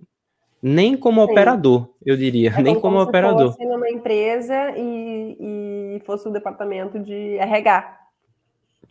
nem 0.61 0.95
como 0.97 1.25
Sim. 1.25 1.31
operador, 1.31 1.89
eu 2.05 2.15
diria, 2.15 2.53
É 2.57 2.61
nem 2.61 2.79
como 2.79 3.01
se 3.01 3.07
operador. 3.09 3.51
fosse 3.53 3.65
numa 3.65 3.89
empresa 3.89 4.71
e, 4.77 5.95
e 5.97 6.01
fosse 6.05 6.27
o 6.27 6.31
departamento 6.31 6.99
de 6.99 7.37
RH, 7.37 7.97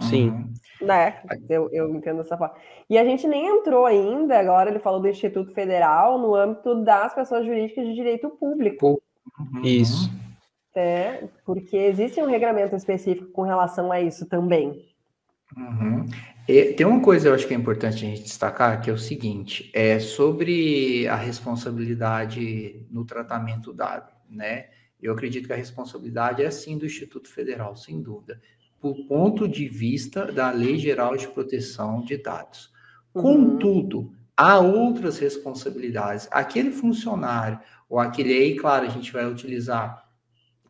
Sim. 0.00 0.30
Uhum. 0.30 0.86
né? 0.86 1.20
Eu, 1.48 1.68
eu 1.72 1.94
entendo 1.94 2.18
dessa 2.18 2.36
forma. 2.36 2.54
E 2.88 2.96
a 2.98 3.04
gente 3.04 3.26
nem 3.28 3.46
entrou 3.46 3.84
ainda, 3.86 4.38
agora 4.38 4.70
ele 4.70 4.78
falou 4.80 5.00
do 5.00 5.08
Instituto 5.08 5.52
Federal, 5.52 6.18
no 6.18 6.34
âmbito 6.34 6.74
das 6.82 7.14
pessoas 7.14 7.44
jurídicas 7.46 7.86
de 7.86 7.94
direito 7.94 8.28
público, 8.30 9.00
Uhum. 9.38 9.62
Isso. 9.62 10.10
né? 10.74 11.28
Porque 11.44 11.76
existe 11.76 12.20
um 12.20 12.26
regramento 12.26 12.74
específico 12.74 13.30
com 13.32 13.42
relação 13.42 13.92
a 13.92 14.00
isso 14.00 14.26
também. 14.26 14.89
Uhum. 15.56 16.08
E 16.48 16.72
tem 16.74 16.86
uma 16.86 17.00
coisa 17.00 17.28
eu 17.28 17.34
acho 17.34 17.46
que 17.46 17.54
é 17.54 17.56
importante 17.56 18.04
a 18.04 18.08
gente 18.08 18.22
destacar, 18.22 18.80
que 18.80 18.90
é 18.90 18.92
o 18.92 18.98
seguinte, 18.98 19.70
é 19.74 19.98
sobre 19.98 21.06
a 21.08 21.16
responsabilidade 21.16 22.86
no 22.90 23.04
tratamento 23.04 23.72
dado, 23.72 24.12
né? 24.28 24.66
Eu 25.00 25.12
acredito 25.12 25.46
que 25.46 25.52
a 25.52 25.56
responsabilidade 25.56 26.42
é 26.42 26.50
sim 26.50 26.76
do 26.76 26.86
Instituto 26.86 27.28
Federal, 27.28 27.74
sem 27.74 28.02
dúvida, 28.02 28.40
por 28.80 28.94
ponto 29.06 29.48
de 29.48 29.68
vista 29.68 30.30
da 30.30 30.50
Lei 30.50 30.78
Geral 30.78 31.16
de 31.16 31.28
Proteção 31.28 32.02
de 32.04 32.16
Dados. 32.16 32.70
Uhum. 33.14 33.22
Contudo, 33.22 34.12
há 34.36 34.58
outras 34.58 35.18
responsabilidades. 35.18 36.28
Aquele 36.30 36.70
funcionário, 36.70 37.60
ou 37.88 37.98
aquele 37.98 38.32
aí, 38.32 38.56
claro, 38.56 38.86
a 38.86 38.90
gente 38.90 39.12
vai 39.12 39.26
utilizar 39.26 40.04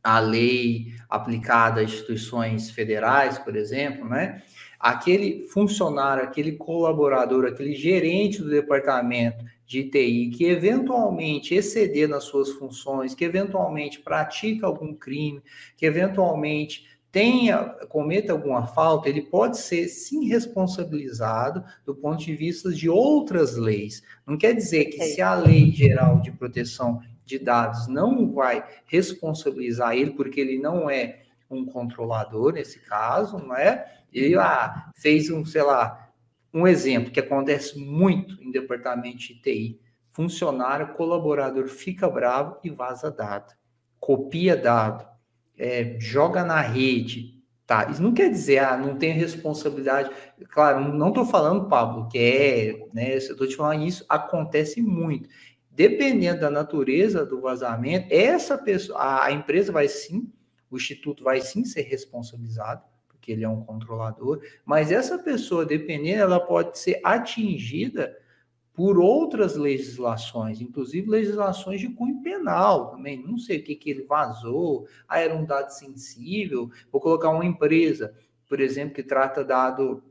a 0.03 0.19
lei 0.19 0.95
aplicada 1.09 1.81
a 1.81 1.85
instituições 1.85 2.71
federais, 2.71 3.39
por 3.39 3.55
exemplo, 3.55 4.09
né? 4.09 4.43
Aquele 4.81 5.47
funcionário, 5.49 6.25
aquele 6.25 6.53
colaborador, 6.53 7.45
aquele 7.45 7.75
gerente 7.75 8.43
do 8.43 8.49
departamento 8.49 9.45
de 9.67 9.85
TI 9.85 10.31
que 10.31 10.47
eventualmente 10.47 11.55
exceder 11.55 12.09
nas 12.09 12.25
suas 12.25 12.49
funções, 12.51 13.15
que 13.15 13.25
eventualmente 13.25 14.01
pratica 14.01 14.67
algum 14.67 14.95
crime, 14.95 15.43
que 15.77 15.87
eventualmente 15.87 16.89
tenha 17.13 17.65
cometa 17.89 18.33
alguma 18.33 18.67
falta, 18.67 19.09
ele 19.09 19.23
pode 19.23 19.59
ser 19.59 19.89
sim 19.89 20.27
responsabilizado 20.27 21.63
do 21.85 21.95
ponto 21.95 22.25
de 22.25 22.35
vista 22.35 22.71
de 22.73 22.89
outras 22.89 23.57
leis. 23.57 24.03
Não 24.27 24.37
quer 24.37 24.55
dizer 24.55 24.87
que 24.87 25.03
se 25.05 25.21
a 25.21 25.35
lei 25.35 25.71
geral 25.71 26.21
de 26.21 26.33
proteção 26.33 27.03
de 27.25 27.39
dados 27.39 27.87
não 27.87 28.33
vai 28.33 28.65
responsabilizar 28.87 29.95
ele 29.95 30.13
porque 30.13 30.41
ele 30.41 30.59
não 30.59 30.89
é 30.89 31.23
um 31.51 31.65
controlador 31.65 32.53
nesse 32.53 32.79
caso, 32.81 33.39
não 33.39 33.57
é? 33.57 34.00
Ele 34.13 34.37
ah, 34.37 34.91
fez 34.97 35.31
um, 35.31 35.45
sei 35.45 35.63
lá, 35.63 36.11
um 36.53 36.67
exemplo 36.67 37.13
que 37.13 37.21
acontece 37.21 37.79
muito 37.79 38.43
em 38.43 38.51
departamento 38.51 39.19
de 39.19 39.35
TI. 39.41 39.81
Funcionário, 40.11 40.93
colaborador 40.95 41.69
fica 41.69 42.09
bravo 42.09 42.59
e 42.65 42.71
vaza 42.71 43.11
dado. 43.11 43.55
Copia 43.99 44.57
dado, 44.57 45.07
é, 45.57 45.97
joga 46.01 46.45
na 46.45 46.61
rede. 46.61 47.39
Tá, 47.67 47.89
isso 47.89 48.03
não 48.03 48.13
quer 48.13 48.29
dizer, 48.29 48.59
ah, 48.59 48.77
não 48.77 48.97
tem 48.97 49.13
responsabilidade. 49.13 50.11
Claro, 50.49 50.93
não 50.93 51.11
estou 51.11 51.25
falando, 51.25 51.69
Pablo, 51.69 52.09
que 52.09 52.19
é, 52.19 52.87
né? 52.93 53.15
Estou 53.15 53.47
te 53.47 53.55
falando 53.55 53.85
isso, 53.85 54.05
acontece 54.09 54.83
muito. 54.83 55.29
Dependendo 55.71 56.41
da 56.41 56.51
natureza 56.51 57.25
do 57.25 57.41
vazamento, 57.41 58.09
essa 58.11 58.59
pessoa, 58.59 59.23
a 59.25 59.31
empresa 59.31 59.71
vai 59.71 59.87
sim, 59.87 60.33
o 60.69 60.77
instituto 60.77 61.23
vai 61.23 61.41
sim 61.41 61.65
ser 61.65 61.83
responsabilizado, 61.83 62.83
porque 63.31 63.33
ele 63.33 63.45
é 63.45 63.49
um 63.49 63.63
controlador, 63.63 64.41
mas 64.65 64.91
essa 64.91 65.19
pessoa, 65.19 65.65
dependendo, 65.65 66.23
ela 66.23 66.41
pode 66.41 66.79
ser 66.79 67.01
atingida 67.05 68.17
por 68.75 68.99
outras 68.99 69.57
legislações, 69.57 70.61
inclusive 70.61 71.09
legislações 71.09 71.81
de 71.81 71.89
cunho 71.89 72.23
penal 72.23 72.91
também. 72.91 73.23
Não 73.23 73.39
sei 73.39 73.59
o 73.59 73.63
que, 73.63 73.75
que 73.75 73.91
ele 73.91 74.03
vazou, 74.03 74.87
ah, 75.09 75.21
era 75.21 75.35
um 75.35 75.45
dado 75.45 75.71
sensível. 75.71 76.71
Vou 76.91 77.01
colocar 77.01 77.31
uma 77.31 77.45
empresa, 77.45 78.15
por 78.49 78.61
exemplo, 78.61 78.95
que 78.95 79.03
trata 79.03 79.45
dado 79.45 80.03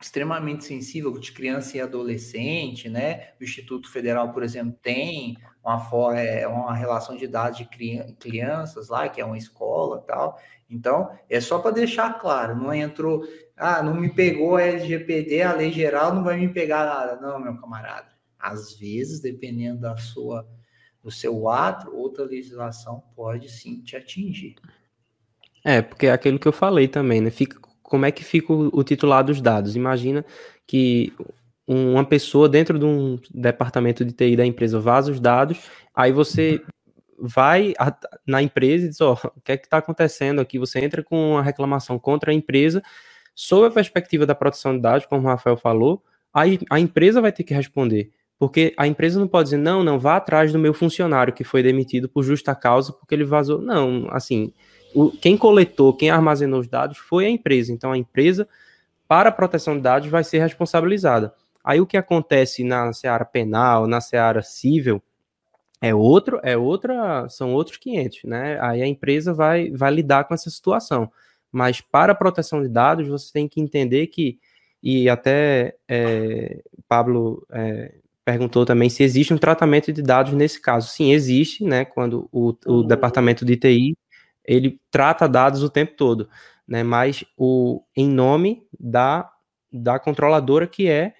extremamente 0.00 0.64
sensível 0.64 1.12
de 1.18 1.32
criança 1.32 1.76
e 1.76 1.80
adolescente, 1.80 2.88
né? 2.88 3.32
O 3.40 3.44
Instituto 3.44 3.90
Federal, 3.90 4.32
por 4.32 4.42
exemplo, 4.42 4.78
tem 4.80 5.36
uma, 5.64 6.18
é, 6.18 6.46
uma 6.46 6.74
relação 6.74 7.16
de 7.16 7.26
dados 7.26 7.58
de 7.58 7.64
crianças 8.18 8.88
lá, 8.88 9.08
que 9.08 9.20
é 9.20 9.24
uma 9.24 9.36
escola 9.36 10.00
tal. 10.06 10.38
Então, 10.70 11.10
é 11.28 11.40
só 11.40 11.58
para 11.58 11.72
deixar 11.72 12.18
claro, 12.18 12.54
não 12.54 12.72
entrou, 12.72 13.24
ah, 13.56 13.82
não 13.82 13.94
me 13.94 14.08
pegou 14.08 14.56
a 14.56 14.62
LGPD, 14.62 15.42
a 15.42 15.54
lei 15.54 15.72
geral 15.72 16.14
não 16.14 16.22
vai 16.22 16.38
me 16.38 16.48
pegar 16.48 16.84
nada. 16.84 17.20
Não, 17.20 17.40
meu 17.40 17.56
camarada. 17.58 18.08
Às 18.38 18.78
vezes, 18.78 19.20
dependendo 19.20 19.80
da 19.80 19.96
sua 19.96 20.46
do 21.02 21.10
seu 21.10 21.48
ato, 21.48 21.90
outra 21.94 22.24
legislação 22.24 23.02
pode 23.14 23.48
sim 23.48 23.80
te 23.80 23.96
atingir. 23.96 24.56
É, 25.64 25.80
porque 25.80 26.06
é 26.06 26.12
aquilo 26.12 26.38
que 26.38 26.46
eu 26.46 26.52
falei 26.52 26.86
também, 26.86 27.20
né? 27.20 27.30
Fica, 27.30 27.58
como 27.88 28.06
é 28.06 28.12
que 28.12 28.22
fica 28.22 28.52
o, 28.52 28.70
o 28.72 28.84
titular 28.84 29.24
dos 29.24 29.40
dados? 29.40 29.74
Imagina 29.74 30.24
que 30.66 31.12
uma 31.66 32.04
pessoa 32.04 32.48
dentro 32.48 32.78
de 32.78 32.84
um 32.84 33.18
departamento 33.34 34.04
de 34.04 34.12
TI 34.12 34.36
da 34.36 34.46
empresa 34.46 34.78
vaza 34.78 35.10
os 35.10 35.20
dados, 35.20 35.58
aí 35.94 36.12
você 36.12 36.62
vai 37.18 37.74
na 38.26 38.42
empresa 38.42 38.86
e 38.86 38.88
diz, 38.88 39.00
ó, 39.00 39.12
oh, 39.12 39.28
o 39.36 39.40
que 39.40 39.52
é 39.52 39.56
que 39.56 39.66
está 39.66 39.78
acontecendo 39.78 40.40
aqui? 40.40 40.58
Você 40.58 40.78
entra 40.78 41.02
com 41.02 41.32
uma 41.32 41.42
reclamação 41.42 41.98
contra 41.98 42.30
a 42.30 42.34
empresa, 42.34 42.82
sob 43.34 43.66
a 43.66 43.70
perspectiva 43.70 44.24
da 44.24 44.34
proteção 44.34 44.74
de 44.74 44.80
dados, 44.80 45.06
como 45.06 45.22
o 45.22 45.26
Rafael 45.26 45.56
falou, 45.56 46.02
aí 46.32 46.58
a 46.70 46.78
empresa 46.78 47.20
vai 47.20 47.32
ter 47.32 47.42
que 47.42 47.54
responder. 47.54 48.10
Porque 48.38 48.72
a 48.76 48.86
empresa 48.86 49.18
não 49.18 49.26
pode 49.26 49.46
dizer, 49.46 49.56
não, 49.56 49.82
não, 49.82 49.98
vá 49.98 50.16
atrás 50.16 50.52
do 50.52 50.58
meu 50.58 50.72
funcionário 50.72 51.32
que 51.32 51.42
foi 51.42 51.60
demitido 51.62 52.08
por 52.08 52.22
justa 52.22 52.54
causa 52.54 52.92
porque 52.92 53.14
ele 53.14 53.24
vazou. 53.24 53.60
Não, 53.60 54.06
assim, 54.10 54.52
o, 54.94 55.10
quem 55.10 55.36
coletou, 55.36 55.94
quem 55.94 56.10
armazenou 56.10 56.60
os 56.60 56.68
dados 56.68 56.98
foi 56.98 57.26
a 57.26 57.30
empresa. 57.30 57.72
Então 57.72 57.92
a 57.92 57.98
empresa, 57.98 58.48
para 59.06 59.28
a 59.28 59.32
proteção 59.32 59.76
de 59.76 59.82
dados, 59.82 60.08
vai 60.08 60.24
ser 60.24 60.38
responsabilizada. 60.38 61.32
Aí 61.62 61.80
o 61.80 61.86
que 61.86 61.96
acontece 61.96 62.64
na 62.64 62.92
seara 62.92 63.24
penal, 63.24 63.86
na 63.86 64.00
seara 64.00 64.42
civil, 64.42 65.02
é 65.80 65.94
outro, 65.94 66.40
é 66.42 66.56
outra, 66.56 67.28
são 67.28 67.54
outros 67.54 67.76
500, 67.76 68.24
né? 68.24 68.58
Aí 68.60 68.82
a 68.82 68.86
empresa 68.86 69.32
vai, 69.32 69.70
vai 69.70 69.92
lidar 69.92 70.24
com 70.24 70.34
essa 70.34 70.50
situação. 70.50 71.10
Mas 71.52 71.80
para 71.80 72.12
a 72.12 72.16
proteção 72.16 72.62
de 72.62 72.68
dados, 72.68 73.06
você 73.06 73.32
tem 73.32 73.48
que 73.48 73.60
entender 73.60 74.08
que, 74.08 74.38
e 74.82 75.08
até 75.08 75.76
é, 75.86 76.62
Pablo 76.88 77.46
é, 77.50 77.94
perguntou 78.24 78.66
também 78.66 78.90
se 78.90 79.02
existe 79.02 79.32
um 79.32 79.38
tratamento 79.38 79.92
de 79.92 80.02
dados 80.02 80.32
nesse 80.32 80.60
caso. 80.60 80.88
Sim, 80.88 81.12
existe, 81.12 81.64
né? 81.64 81.84
Quando 81.84 82.28
o, 82.32 82.54
o 82.66 82.82
departamento 82.82 83.44
de 83.44 83.56
TI 83.56 83.96
ele 84.48 84.80
trata 84.90 85.28
dados 85.28 85.62
o 85.62 85.70
tempo 85.70 85.94
todo, 85.96 86.28
né? 86.66 86.82
Mas 86.82 87.24
o 87.36 87.82
em 87.96 88.08
nome 88.08 88.62
da, 88.78 89.30
da 89.72 89.98
controladora 89.98 90.66
que 90.66 90.88
é 90.88 91.14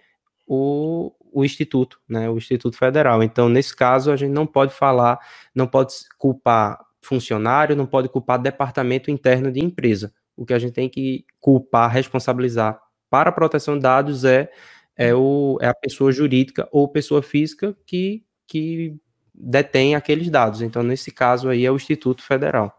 o, 0.47 1.13
o 1.33 1.45
instituto, 1.45 2.01
né? 2.09 2.29
O 2.31 2.39
Instituto 2.39 2.77
Federal. 2.77 3.23
Então, 3.23 3.49
nesse 3.49 3.77
caso, 3.77 4.11
a 4.11 4.17
gente 4.17 4.33
não 4.33 4.47
pode 4.47 4.73
falar, 4.73 5.19
não 5.55 5.67
pode 5.67 5.95
culpar 6.19 6.79
funcionário, 7.03 7.77
não 7.77 7.87
pode 7.87 8.09
culpar 8.09 8.41
departamento 8.41 9.11
interno 9.11 9.53
de 9.53 9.61
empresa. 9.65 10.13
O 10.37 10.47
que 10.47 10.55
a 10.55 10.59
gente 10.59 10.73
tem 10.73 10.89
que 10.89 11.25
culpar, 11.41 11.91
responsabilizar 11.91 12.81
para 13.11 13.31
a 13.31 13.33
proteção 13.33 13.75
de 13.75 13.83
dados 13.83 14.25
é 14.25 14.51
é, 14.99 15.15
o, 15.15 15.57
é 15.61 15.69
a 15.69 15.75
pessoa 15.75 16.11
jurídica 16.11 16.69
ou 16.73 16.89
pessoa 16.89 17.23
física 17.23 17.75
que, 17.87 18.25
que 18.49 18.97
detém 19.33 19.95
aqueles 19.95 20.29
dados. 20.29 20.61
Então, 20.61 20.83
nesse 20.83 21.13
caso 21.13 21.49
aí, 21.49 21.65
é 21.65 21.71
o 21.71 21.77
Instituto 21.77 22.23
Federal. 22.23 22.78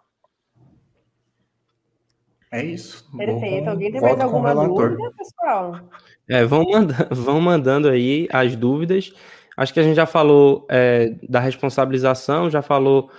É 2.52 2.64
isso. 2.64 3.06
Perfeito. 3.16 3.66
Vou, 3.66 3.74
Alguém 3.74 3.92
tem 3.92 4.02
mais 4.02 4.20
alguma 4.20 4.54
dúvida, 4.56 5.12
pessoal? 5.18 5.80
É, 6.28 6.44
vão, 6.46 6.64
manda 6.64 7.08
vão 7.12 7.40
mandando 7.40 7.90
aí 7.90 8.28
as 8.32 8.56
dúvidas. 8.56 9.14
Acho 9.56 9.74
que 9.74 9.80
a 9.80 9.84
gente 9.84 9.96
já 9.96 10.06
falou 10.06 10.66
é, 10.70 11.16
da 11.28 11.40
responsabilização, 11.40 12.50
já 12.50 12.62
falou 12.62 13.10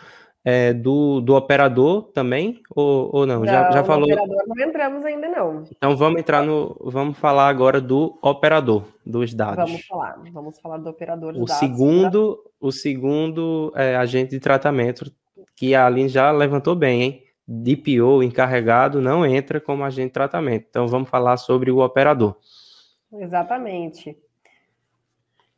é, 0.44 0.72
do, 0.72 1.20
do 1.20 1.34
operador 1.34 2.04
também, 2.14 2.62
ou, 2.74 3.10
ou 3.12 3.26
não? 3.26 3.40
não 3.40 3.46
já, 3.46 3.70
já 3.70 3.84
falou. 3.84 4.04
operador 4.04 4.44
não 4.48 4.66
entramos 4.66 5.04
ainda, 5.04 5.28
não. 5.28 5.64
Então 5.70 5.96
vamos 5.96 6.20
entrar 6.20 6.42
no. 6.42 6.76
Vamos 6.82 7.18
falar 7.18 7.48
agora 7.48 7.80
do 7.80 8.18
operador 8.22 8.84
dos 9.04 9.34
dados. 9.34 9.70
Vamos 9.70 9.86
falar, 9.86 10.18
vamos 10.32 10.58
falar 10.60 10.78
do 10.78 10.88
operador 10.88 11.34
dos 11.34 11.42
o 11.42 11.44
dados. 11.44 11.60
Segundo, 11.60 12.36
tá? 12.36 12.50
O 12.60 12.72
segundo 12.72 13.72
é, 13.76 13.96
agente 13.96 14.30
de 14.30 14.40
tratamento, 14.40 15.12
que 15.54 15.74
a 15.74 15.86
Aline 15.86 16.08
já 16.08 16.30
levantou 16.30 16.74
bem, 16.74 17.02
hein? 17.02 17.22
DPO 17.52 18.22
encarregado 18.22 19.02
não 19.02 19.26
entra 19.26 19.60
como 19.60 19.82
agente 19.82 20.08
de 20.08 20.14
tratamento. 20.14 20.66
Então 20.70 20.86
vamos 20.86 21.08
falar 21.08 21.36
sobre 21.36 21.70
o 21.70 21.78
operador. 21.78 22.36
Exatamente. 23.12 24.16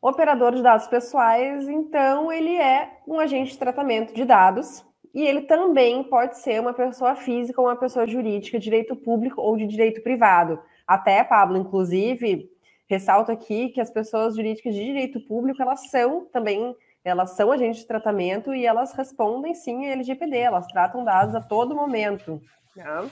Operador 0.01 0.55
de 0.55 0.63
dados 0.63 0.87
pessoais, 0.87 1.69
então, 1.69 2.31
ele 2.31 2.57
é 2.57 2.97
um 3.07 3.19
agente 3.19 3.51
de 3.51 3.57
tratamento 3.57 4.13
de 4.13 4.25
dados 4.25 4.83
e 5.13 5.21
ele 5.21 5.43
também 5.43 6.03
pode 6.03 6.39
ser 6.39 6.59
uma 6.59 6.73
pessoa 6.73 7.15
física 7.15 7.61
ou 7.61 7.67
uma 7.67 7.75
pessoa 7.75 8.07
jurídica, 8.07 8.59
direito 8.59 8.95
público 8.95 9.39
ou 9.39 9.55
de 9.55 9.67
direito 9.67 10.01
privado. 10.01 10.59
Até, 10.85 11.23
Pablo, 11.23 11.57
inclusive, 11.57 12.49
ressalto 12.87 13.31
aqui 13.31 13.69
que 13.69 13.79
as 13.79 13.91
pessoas 13.91 14.35
jurídicas 14.35 14.73
de 14.73 14.83
direito 14.83 15.21
público, 15.21 15.61
elas 15.61 15.89
são 15.89 16.25
também, 16.25 16.75
elas 17.03 17.31
são 17.31 17.51
agentes 17.51 17.81
de 17.81 17.87
tratamento 17.87 18.53
e 18.53 18.65
elas 18.65 18.93
respondem 18.93 19.53
sim 19.53 19.87
a 19.87 19.91
LGPD, 19.91 20.37
elas 20.37 20.67
tratam 20.67 21.03
dados 21.03 21.35
a 21.35 21.41
todo 21.41 21.75
momento. 21.75 22.41
Né? 22.75 23.09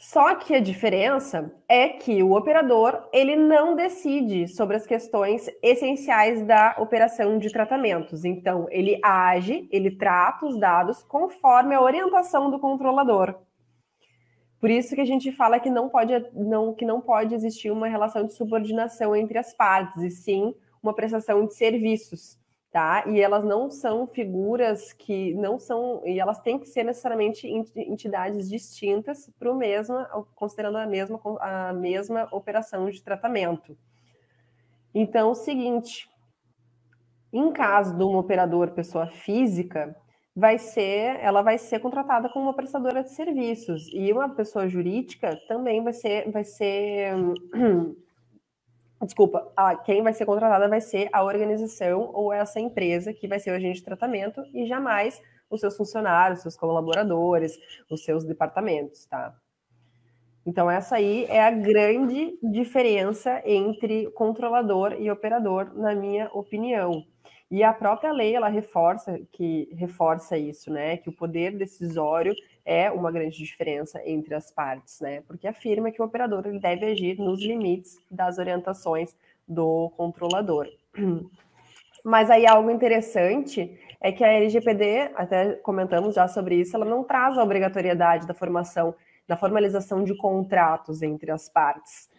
Só 0.00 0.36
que 0.36 0.54
a 0.54 0.60
diferença 0.60 1.52
é 1.68 1.88
que 1.88 2.22
o 2.22 2.32
operador 2.32 3.08
ele 3.12 3.36
não 3.36 3.74
decide 3.76 4.48
sobre 4.48 4.76
as 4.76 4.86
questões 4.86 5.50
essenciais 5.62 6.42
da 6.46 6.76
operação 6.78 7.38
de 7.38 7.52
tratamentos. 7.52 8.24
Então, 8.24 8.66
ele 8.70 8.98
age, 9.04 9.68
ele 9.70 9.90
trata 9.90 10.46
os 10.46 10.58
dados 10.58 11.02
conforme 11.02 11.74
a 11.74 11.82
orientação 11.82 12.50
do 12.50 12.58
controlador. 12.58 13.34
Por 14.58 14.70
isso 14.70 14.94
que 14.94 15.00
a 15.02 15.04
gente 15.04 15.30
fala 15.30 15.60
que 15.60 15.68
não 15.68 15.90
pode, 15.90 16.14
não, 16.32 16.74
que 16.74 16.86
não 16.86 17.02
pode 17.02 17.34
existir 17.34 17.70
uma 17.70 17.86
relação 17.86 18.24
de 18.24 18.32
subordinação 18.32 19.14
entre 19.14 19.36
as 19.36 19.52
partes, 19.52 20.02
e 20.02 20.10
sim 20.10 20.54
uma 20.88 20.94
prestação 20.94 21.46
de 21.46 21.54
serviços 21.54 22.38
tá? 22.70 23.04
E 23.06 23.20
elas 23.20 23.44
não 23.44 23.70
são 23.70 24.06
figuras 24.06 24.92
que 24.92 25.34
não 25.34 25.58
são, 25.58 26.02
e 26.04 26.20
elas 26.20 26.40
têm 26.40 26.58
que 26.58 26.68
ser 26.68 26.84
necessariamente 26.84 27.46
entidades 27.76 28.48
distintas 28.48 29.30
para 29.38 29.50
o 29.50 29.56
mesmo, 29.56 29.96
considerando 30.34 30.76
a 30.76 30.86
mesma, 30.86 31.20
a 31.40 31.72
mesma 31.72 32.28
operação 32.30 32.90
de 32.90 33.02
tratamento. 33.02 33.76
Então, 34.94 35.30
o 35.30 35.34
seguinte, 35.34 36.08
em 37.32 37.52
caso 37.52 37.96
de 37.96 38.04
um 38.04 38.16
operador 38.16 38.70
pessoa 38.70 39.06
física, 39.06 39.96
vai 40.34 40.58
ser, 40.58 41.18
ela 41.20 41.42
vai 41.42 41.58
ser 41.58 41.80
contratada 41.80 42.28
como 42.28 42.46
uma 42.46 42.54
prestadora 42.54 43.02
de 43.02 43.10
serviços 43.10 43.88
e 43.92 44.12
uma 44.12 44.28
pessoa 44.28 44.68
jurídica 44.68 45.36
também 45.48 45.82
vai 45.82 45.92
ser, 45.92 46.30
vai 46.30 46.44
ser 46.44 47.12
desculpa, 49.06 49.50
a, 49.56 49.76
quem 49.76 50.02
vai 50.02 50.12
ser 50.12 50.26
contratada 50.26 50.68
vai 50.68 50.80
ser 50.80 51.08
a 51.12 51.22
organização 51.22 52.10
ou 52.12 52.32
essa 52.32 52.58
empresa 52.58 53.12
que 53.12 53.28
vai 53.28 53.38
ser 53.38 53.50
o 53.50 53.54
agente 53.54 53.78
de 53.78 53.84
tratamento 53.84 54.42
e 54.52 54.66
jamais 54.66 55.20
os 55.50 55.60
seus 55.60 55.76
funcionários, 55.76 56.42
seus 56.42 56.56
colaboradores, 56.56 57.58
os 57.90 58.04
seus 58.04 58.24
departamentos, 58.24 59.06
tá? 59.06 59.34
Então, 60.44 60.70
essa 60.70 60.96
aí 60.96 61.26
é 61.28 61.42
a 61.42 61.50
grande 61.50 62.38
diferença 62.42 63.42
entre 63.44 64.10
controlador 64.12 64.94
e 64.98 65.10
operador, 65.10 65.72
na 65.74 65.94
minha 65.94 66.30
opinião. 66.32 67.04
E 67.50 67.62
a 67.62 67.72
própria 67.72 68.12
lei, 68.12 68.34
ela 68.34 68.48
reforça 68.48 69.18
que 69.32 69.68
reforça 69.72 70.36
isso, 70.36 70.70
né? 70.70 70.96
Que 70.96 71.08
o 71.08 71.12
poder 71.12 71.56
decisório 71.56 72.34
é 72.68 72.90
uma 72.90 73.10
grande 73.10 73.38
diferença 73.38 73.98
entre 74.04 74.34
as 74.34 74.50
partes, 74.50 75.00
né? 75.00 75.22
Porque 75.26 75.48
afirma 75.48 75.90
que 75.90 76.02
o 76.02 76.04
operador 76.04 76.42
deve 76.60 76.84
agir 76.84 77.18
nos 77.18 77.40
limites 77.40 77.98
das 78.10 78.36
orientações 78.36 79.16
do 79.48 79.90
controlador. 79.96 80.68
Mas 82.04 82.30
aí 82.30 82.46
algo 82.46 82.70
interessante 82.70 83.74
é 83.98 84.12
que 84.12 84.22
a 84.22 84.28
LGPD, 84.34 85.12
até 85.16 85.54
comentamos 85.54 86.14
já 86.14 86.28
sobre 86.28 86.56
isso, 86.56 86.76
ela 86.76 86.84
não 86.84 87.02
traz 87.02 87.38
a 87.38 87.42
obrigatoriedade 87.42 88.26
da 88.26 88.34
formação, 88.34 88.94
da 89.26 89.34
formalização 89.34 90.04
de 90.04 90.14
contratos 90.14 91.00
entre 91.00 91.30
as 91.30 91.48
partes, 91.48 92.10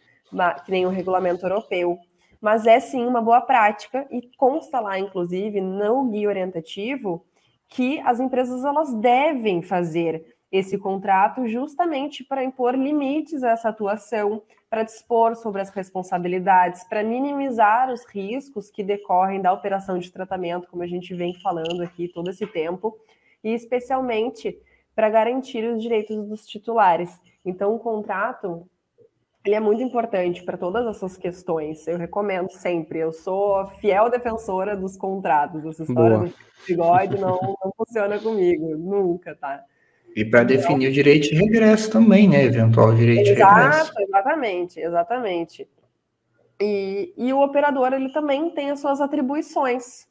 que 0.65 0.71
nem 0.71 0.83
o 0.83 0.89
regulamento 0.89 1.45
europeu. 1.45 1.99
Mas 2.41 2.65
é 2.65 2.79
sim 2.79 3.05
uma 3.05 3.21
boa 3.21 3.41
prática 3.41 4.07
e 4.09 4.27
consta 4.35 4.79
lá, 4.79 4.97
inclusive, 4.97 5.61
no 5.61 6.09
guia 6.09 6.27
orientativo, 6.27 7.23
que 7.67 7.99
as 7.99 8.19
empresas 8.19 8.65
elas 8.65 8.91
devem 8.95 9.61
fazer 9.61 10.38
esse 10.51 10.77
contrato 10.77 11.47
justamente 11.47 12.23
para 12.23 12.43
impor 12.43 12.75
limites 12.75 13.43
a 13.43 13.51
essa 13.51 13.69
atuação, 13.69 14.41
para 14.69 14.83
dispor 14.83 15.35
sobre 15.35 15.61
as 15.61 15.69
responsabilidades, 15.69 16.83
para 16.83 17.03
minimizar 17.03 17.91
os 17.91 18.05
riscos 18.05 18.69
que 18.69 18.83
decorrem 18.83 19.41
da 19.41 19.53
operação 19.53 19.97
de 19.97 20.11
tratamento, 20.11 20.67
como 20.69 20.83
a 20.83 20.87
gente 20.87 21.13
vem 21.13 21.33
falando 21.41 21.81
aqui 21.81 22.07
todo 22.07 22.29
esse 22.29 22.47
tempo, 22.47 22.97
e 23.43 23.53
especialmente 23.53 24.59
para 24.95 25.09
garantir 25.09 25.63
os 25.63 25.81
direitos 25.81 26.27
dos 26.27 26.45
titulares. 26.45 27.19
Então, 27.45 27.73
o 27.73 27.79
contrato 27.79 28.67
ele 29.45 29.55
é 29.55 29.59
muito 29.59 29.81
importante 29.81 30.43
para 30.43 30.57
todas 30.57 30.85
essas 30.85 31.17
questões. 31.17 31.87
Eu 31.87 31.97
recomendo 31.97 32.51
sempre. 32.51 32.99
Eu 32.99 33.13
sou 33.13 33.65
fiel 33.79 34.09
defensora 34.09 34.75
dos 34.75 34.97
contratos. 34.97 35.65
Essa 35.65 35.83
história 35.83 36.17
Boa. 36.17 36.27
do 36.27 36.35
bigode 36.67 37.17
não, 37.19 37.39
não 37.63 37.71
funciona 37.75 38.19
comigo, 38.19 38.77
nunca, 38.77 39.35
tá? 39.35 39.63
E 40.15 40.25
para 40.25 40.43
definir 40.43 40.89
o 40.89 40.91
direito 40.91 41.29
de 41.29 41.35
regresso 41.35 41.91
também, 41.91 42.27
né? 42.27 42.43
Eventual 42.43 42.93
direito 42.93 43.29
Exato, 43.29 43.55
de 43.55 43.61
regresso. 43.61 43.93
Exatamente, 43.99 44.79
exatamente. 44.79 45.67
E, 46.61 47.13
e 47.17 47.31
o 47.31 47.41
operador 47.41 47.93
ele 47.93 48.09
também 48.09 48.49
tem 48.51 48.69
as 48.69 48.79
suas 48.79 48.99
atribuições, 48.99 50.07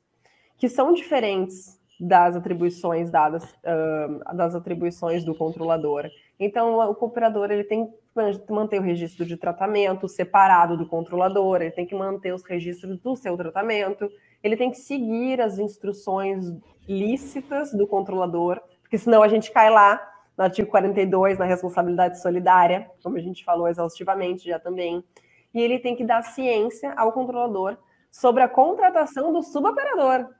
que 0.56 0.68
são 0.68 0.92
diferentes 0.92 1.78
das 2.00 2.36
atribuições 2.36 3.10
dadas 3.10 3.44
uh, 3.44 4.34
das 4.34 4.54
atribuições 4.54 5.24
do 5.24 5.34
controlador. 5.34 6.08
Então, 6.38 6.78
o 6.88 6.94
cooperador 6.94 7.50
ele 7.50 7.64
tem 7.64 7.86
que 7.86 8.52
manter 8.52 8.78
o 8.78 8.82
registro 8.82 9.26
de 9.26 9.36
tratamento 9.36 10.08
separado 10.08 10.76
do 10.76 10.86
controlador, 10.86 11.60
ele 11.60 11.72
tem 11.72 11.86
que 11.86 11.94
manter 11.94 12.32
os 12.32 12.44
registros 12.44 12.98
do 13.00 13.16
seu 13.16 13.36
tratamento, 13.36 14.08
ele 14.42 14.56
tem 14.56 14.70
que 14.70 14.78
seguir 14.78 15.40
as 15.40 15.58
instruções 15.58 16.46
lícitas 16.88 17.72
do 17.72 17.86
controlador, 17.86 18.60
porque 18.88 18.96
senão 18.96 19.22
a 19.22 19.28
gente 19.28 19.52
cai 19.52 19.68
lá 19.68 20.00
no 20.34 20.44
artigo 20.44 20.70
42, 20.70 21.38
na 21.38 21.44
responsabilidade 21.44 22.22
solidária, 22.22 22.90
como 23.02 23.18
a 23.18 23.20
gente 23.20 23.44
falou 23.44 23.68
exaustivamente 23.68 24.48
já 24.48 24.58
também, 24.58 25.04
e 25.52 25.60
ele 25.60 25.78
tem 25.78 25.94
que 25.94 26.04
dar 26.04 26.22
ciência 26.22 26.94
ao 26.96 27.12
controlador 27.12 27.76
sobre 28.10 28.42
a 28.42 28.48
contratação 28.48 29.30
do 29.30 29.42
suboperador. 29.42 30.30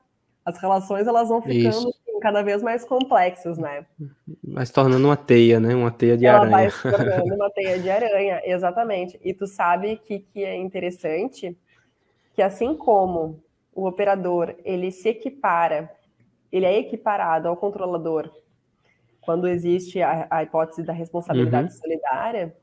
As 0.46 0.56
relações 0.58 1.06
elas 1.06 1.28
vão 1.28 1.42
ficando 1.42 1.68
assim, 1.68 2.20
cada 2.22 2.40
vez 2.40 2.62
mais 2.62 2.84
complexas, 2.84 3.58
né? 3.58 3.84
Mas 4.42 4.70
tornando 4.70 5.06
uma 5.06 5.16
teia, 5.16 5.60
né? 5.60 5.74
Uma 5.74 5.90
teia 5.90 6.16
de 6.16 6.24
Ela 6.24 6.38
aranha. 6.38 6.56
Vai 6.56 6.70
se 6.70 6.90
tornando 6.90 7.34
uma 7.36 7.50
teia 7.50 7.78
de 7.78 7.90
aranha, 7.90 8.40
exatamente. 8.44 9.20
E 9.22 9.34
tu 9.34 9.46
sabe 9.46 10.00
que, 10.06 10.20
que 10.20 10.42
é 10.42 10.56
interessante 10.56 11.54
que 12.34 12.40
assim 12.40 12.74
como 12.74 13.42
o 13.74 13.86
operador 13.86 14.54
ele 14.64 14.90
se 14.90 15.10
equipara, 15.10 15.90
ele 16.50 16.64
é 16.64 16.78
equiparado 16.78 17.48
ao 17.48 17.56
controlador 17.56 18.30
quando 19.28 19.46
existe 19.46 20.00
a, 20.00 20.26
a 20.30 20.42
hipótese 20.42 20.82
da 20.82 20.92
responsabilidade 20.94 21.70
uhum. 21.70 21.78
solidária, 21.78 22.56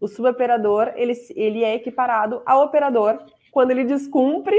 o 0.00 0.08
suboperador 0.08 0.92
ele, 0.96 1.12
ele 1.36 1.62
é 1.62 1.76
equiparado 1.76 2.42
ao 2.44 2.64
operador 2.64 3.20
quando 3.52 3.70
ele 3.70 3.84
descumpre 3.84 4.56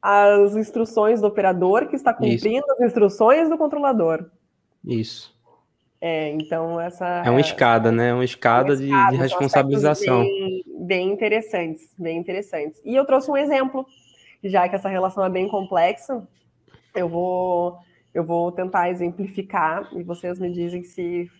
as 0.00 0.56
instruções 0.56 1.20
do 1.20 1.26
operador 1.26 1.86
que 1.86 1.96
está 1.96 2.14
cumprindo 2.14 2.64
Isso. 2.64 2.72
as 2.72 2.80
instruções 2.80 3.50
do 3.50 3.58
controlador. 3.58 4.24
Isso. 4.82 5.38
É, 6.00 6.30
então 6.30 6.80
essa 6.80 7.06
é 7.26 7.30
uma 7.30 7.40
escada, 7.40 7.92
né? 7.92 8.14
Uma 8.14 8.24
escada, 8.24 8.72
uma 8.72 8.82
escada 8.82 9.10
de, 9.10 9.16
de 9.16 9.22
responsabilização. 9.22 10.22
Bem, 10.22 10.64
bem 10.78 11.12
interessantes, 11.12 11.94
bem 11.98 12.16
interessantes. 12.16 12.80
E 12.86 12.96
eu 12.96 13.04
trouxe 13.04 13.30
um 13.30 13.36
exemplo 13.36 13.84
já 14.42 14.66
que 14.66 14.74
essa 14.74 14.88
relação 14.88 15.22
é 15.22 15.28
bem 15.28 15.46
complexa, 15.46 16.26
eu 16.94 17.08
vou, 17.08 17.78
eu 18.12 18.24
vou 18.24 18.50
tentar 18.52 18.90
exemplificar 18.90 19.88
e 19.92 20.02
vocês 20.02 20.38
me 20.38 20.50
dizem 20.50 20.82
se 20.84 21.30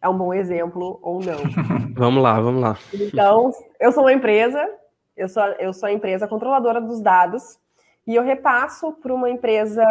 é 0.00 0.08
um 0.08 0.16
bom 0.16 0.32
exemplo 0.32 0.98
ou 1.02 1.20
não. 1.20 1.38
vamos 1.94 2.22
lá, 2.22 2.40
vamos 2.40 2.60
lá. 2.60 2.78
Então, 2.92 3.50
eu 3.80 3.92
sou 3.92 4.04
uma 4.04 4.12
empresa, 4.12 4.68
eu 5.16 5.28
sou, 5.28 5.42
eu 5.58 5.72
sou 5.72 5.88
a 5.88 5.92
empresa 5.92 6.28
controladora 6.28 6.80
dos 6.80 7.00
dados 7.00 7.58
e 8.06 8.14
eu 8.14 8.22
repasso 8.22 8.92
para 8.92 9.12
uma 9.12 9.28
empresa 9.28 9.82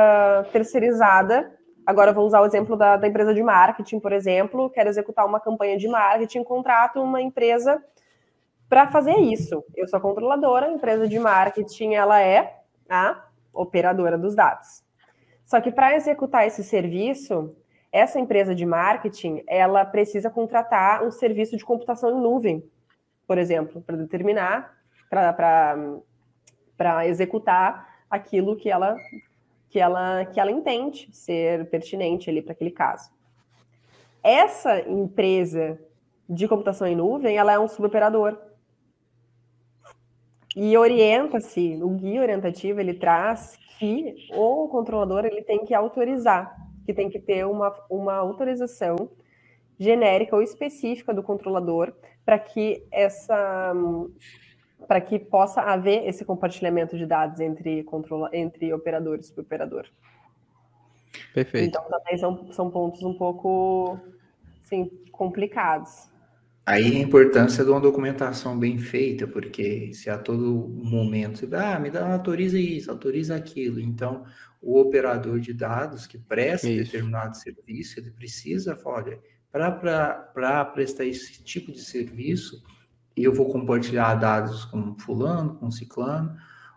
terceirizada. 0.52 1.52
Agora 1.86 2.14
vou 2.14 2.26
usar 2.26 2.41
o 2.41 2.46
exemplo 2.46 2.76
da, 2.76 2.98
da 2.98 3.08
empresa 3.08 3.34
de 3.34 3.43
marketing, 3.43 4.00
por 4.00 4.14
exemplo. 4.14 4.70
Quero 4.70 4.89
executar 4.89 5.26
uma 5.26 5.39
campanha 5.39 5.78
de 5.78 5.88
marketing, 5.88 6.43
contrato 6.43 7.02
uma 7.02 7.22
empresa 7.22 7.84
para 8.70 8.88
fazer 8.88 9.18
isso. 9.18 9.64
Eu 9.76 9.88
sou 9.88 10.00
controladora, 10.00 10.68
a 10.68 10.72
empresa 10.72 11.08
de 11.08 11.20
marketing 11.20 11.93
ela 11.93 12.22
é 12.22 12.58
a 12.89 13.26
operadora 13.54 14.18
dos 14.18 14.36
dados. 14.36 14.85
Só 15.46 15.62
que 15.62 15.72
para 15.72 15.96
executar 15.96 16.46
esse 16.48 16.64
serviço, 16.64 17.56
essa 17.91 18.20
empresa 18.20 18.54
de 18.56 18.66
marketing 18.66 19.43
ela 19.48 19.86
precisa 19.86 20.30
contratar 20.30 21.04
um 21.04 21.12
serviço 21.12 21.56
de 21.56 21.64
computação 21.64 22.18
em 22.18 22.22
nuvem, 22.22 22.70
por 23.28 23.38
exemplo, 23.38 23.82
para 23.82 23.96
determinar, 23.96 24.76
para 25.10 27.08
executar 27.08 28.04
aquilo 28.10 28.56
que 28.56 28.70
ela 28.70 28.98
que 29.70 29.80
ela 29.80 30.26
que 30.26 30.39
ela 30.39 30.52
entende 30.52 31.10
ser 31.12 31.70
pertinente 31.70 32.30
ali 32.30 32.41
para 32.41 32.54
aquele 32.54 32.72
caso. 32.72 33.12
Essa 34.24 34.80
empresa 34.89 35.80
de 36.28 36.48
computação 36.48 36.88
em 36.88 36.96
nuvem, 36.96 37.38
ela 37.38 37.54
é 37.54 37.60
um 37.60 37.68
suboperador. 37.68 38.38
E 40.56 40.76
orienta-se, 40.76 41.80
o 41.84 41.89
guia 41.89 42.22
orientativo 42.22 42.80
ele 42.80 42.96
traz 42.96 43.60
que 43.78 44.16
o 44.34 44.68
controlador 44.68 45.26
ele 45.26 45.42
tem 45.42 45.66
que 45.66 45.74
autorizar, 45.74 46.56
que 46.86 46.94
tem 46.94 47.10
que 47.10 47.20
ter 47.20 47.46
uma, 47.46 47.74
uma 47.90 48.14
autorização 48.16 49.10
genérica 49.80 50.36
ou 50.36 50.42
específica 50.42 51.14
do 51.14 51.24
controlador 51.24 51.94
para 52.26 52.40
que 52.40 52.84
essa 52.92 53.74
para 54.88 55.02
que 55.02 55.18
possa 55.18 55.62
haver 55.62 56.08
esse 56.08 56.24
compartilhamento 56.24 56.98
de 56.98 57.06
dados 57.06 57.40
entre 57.40 57.84
controla, 57.84 58.30
entre 58.34 58.72
operador 58.74 59.18
e 59.20 59.24
suboperador. 59.24 59.88
Perfeito. 61.34 61.68
Então 61.68 61.84
também 61.90 62.18
são, 62.18 62.52
são 62.52 62.70
pontos 62.70 63.02
um 63.02 63.14
pouco 63.14 64.00
assim, 64.62 64.90
complicados. 65.12 66.10
Aí 66.66 66.97
a 66.97 66.99
importância 66.99 67.63
de 67.63 67.70
uma 67.70 67.80
documentação 67.80 68.57
bem 68.57 68.80
feita, 68.80 69.28
porque 69.28 69.93
se 69.93 70.09
a 70.09 70.18
todo 70.18 70.68
momento, 70.68 71.47
ah, 71.53 71.80
me 71.80 71.91
dá, 71.91 72.13
autoriza 72.13 72.57
isso, 72.57 72.89
autoriza 72.89 73.36
aquilo. 73.36 73.80
Então, 73.80 74.26
o 74.59 74.80
operador 74.80 75.39
de 75.39 75.53
dados 75.53 76.07
que 76.07 76.18
presta 76.18 76.68
isso. 76.68 76.86
determinado 76.86 77.38
serviço, 77.38 77.99
ele 77.99 78.09
precisa 78.09 78.76
falar, 78.76 79.03
olha, 79.03 79.20
para 79.51 80.66
prestar 80.66 81.05
esse 81.05 81.43
tipo 81.43 81.72
de 81.72 81.82
serviço, 81.82 82.63
eu 83.16 83.32
vou 83.32 83.51
compartilhar 83.51 84.16
dados 84.16 84.66
com 84.66 84.97
fulano, 84.97 85.55
com 85.55 85.70
ciclano, 85.70 86.36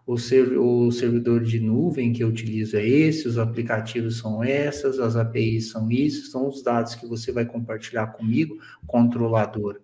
o, 0.09 0.87
o 0.87 0.91
servidor 0.91 1.45
de 1.45 1.61
nuvem 1.61 2.15
que 2.15 2.25
eu 2.25 2.29
utilizo 2.29 2.79
é 2.79 2.89
esse, 2.89 3.29
os 3.29 3.37
aplicativos 3.37 4.17
são 4.17 4.43
essas, 4.43 4.99
as 4.99 5.17
APIs 5.17 5.71
são 5.71 5.91
isso, 5.91 6.31
são 6.31 6.49
os 6.49 6.63
dados 6.63 6.95
que 6.95 7.07
você 7.07 7.31
vai 7.31 7.45
compartilhar 7.45 8.07
comigo, 8.07 8.57
controlador. 8.87 9.81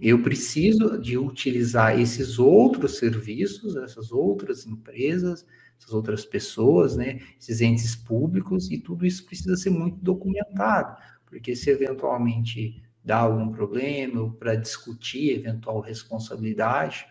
Eu 0.00 0.22
preciso 0.22 0.96
de 0.96 1.18
utilizar 1.18 1.98
esses 1.98 2.38
outros 2.38 2.98
serviços, 2.98 3.74
essas 3.74 4.12
outras 4.12 4.64
empresas, 4.64 5.44
essas 5.76 5.92
outras 5.92 6.24
pessoas, 6.24 6.96
né, 6.96 7.18
esses 7.40 7.60
entes 7.60 7.96
públicos, 7.96 8.70
e 8.70 8.78
tudo 8.78 9.04
isso 9.04 9.26
precisa 9.26 9.56
ser 9.56 9.70
muito 9.70 9.96
documentado, 9.96 10.96
porque 11.26 11.56
se 11.56 11.68
eventualmente 11.70 12.80
dá 13.04 13.18
algum 13.18 13.50
problema, 13.50 14.32
para 14.34 14.54
discutir 14.54 15.32
eventual 15.32 15.80
responsabilidade, 15.80 17.06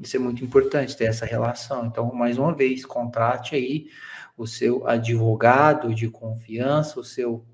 isso 0.00 0.16
é 0.16 0.20
muito 0.20 0.44
importante 0.44 0.96
ter 0.96 1.04
essa 1.04 1.24
relação. 1.24 1.86
Então, 1.86 2.12
mais 2.14 2.38
uma 2.38 2.54
vez, 2.54 2.84
contrate 2.84 3.54
aí 3.54 3.86
o 4.36 4.46
seu 4.46 4.86
advogado 4.86 5.94
de 5.94 6.08
confiança, 6.08 6.98
o 6.98 7.04
seu 7.04 7.44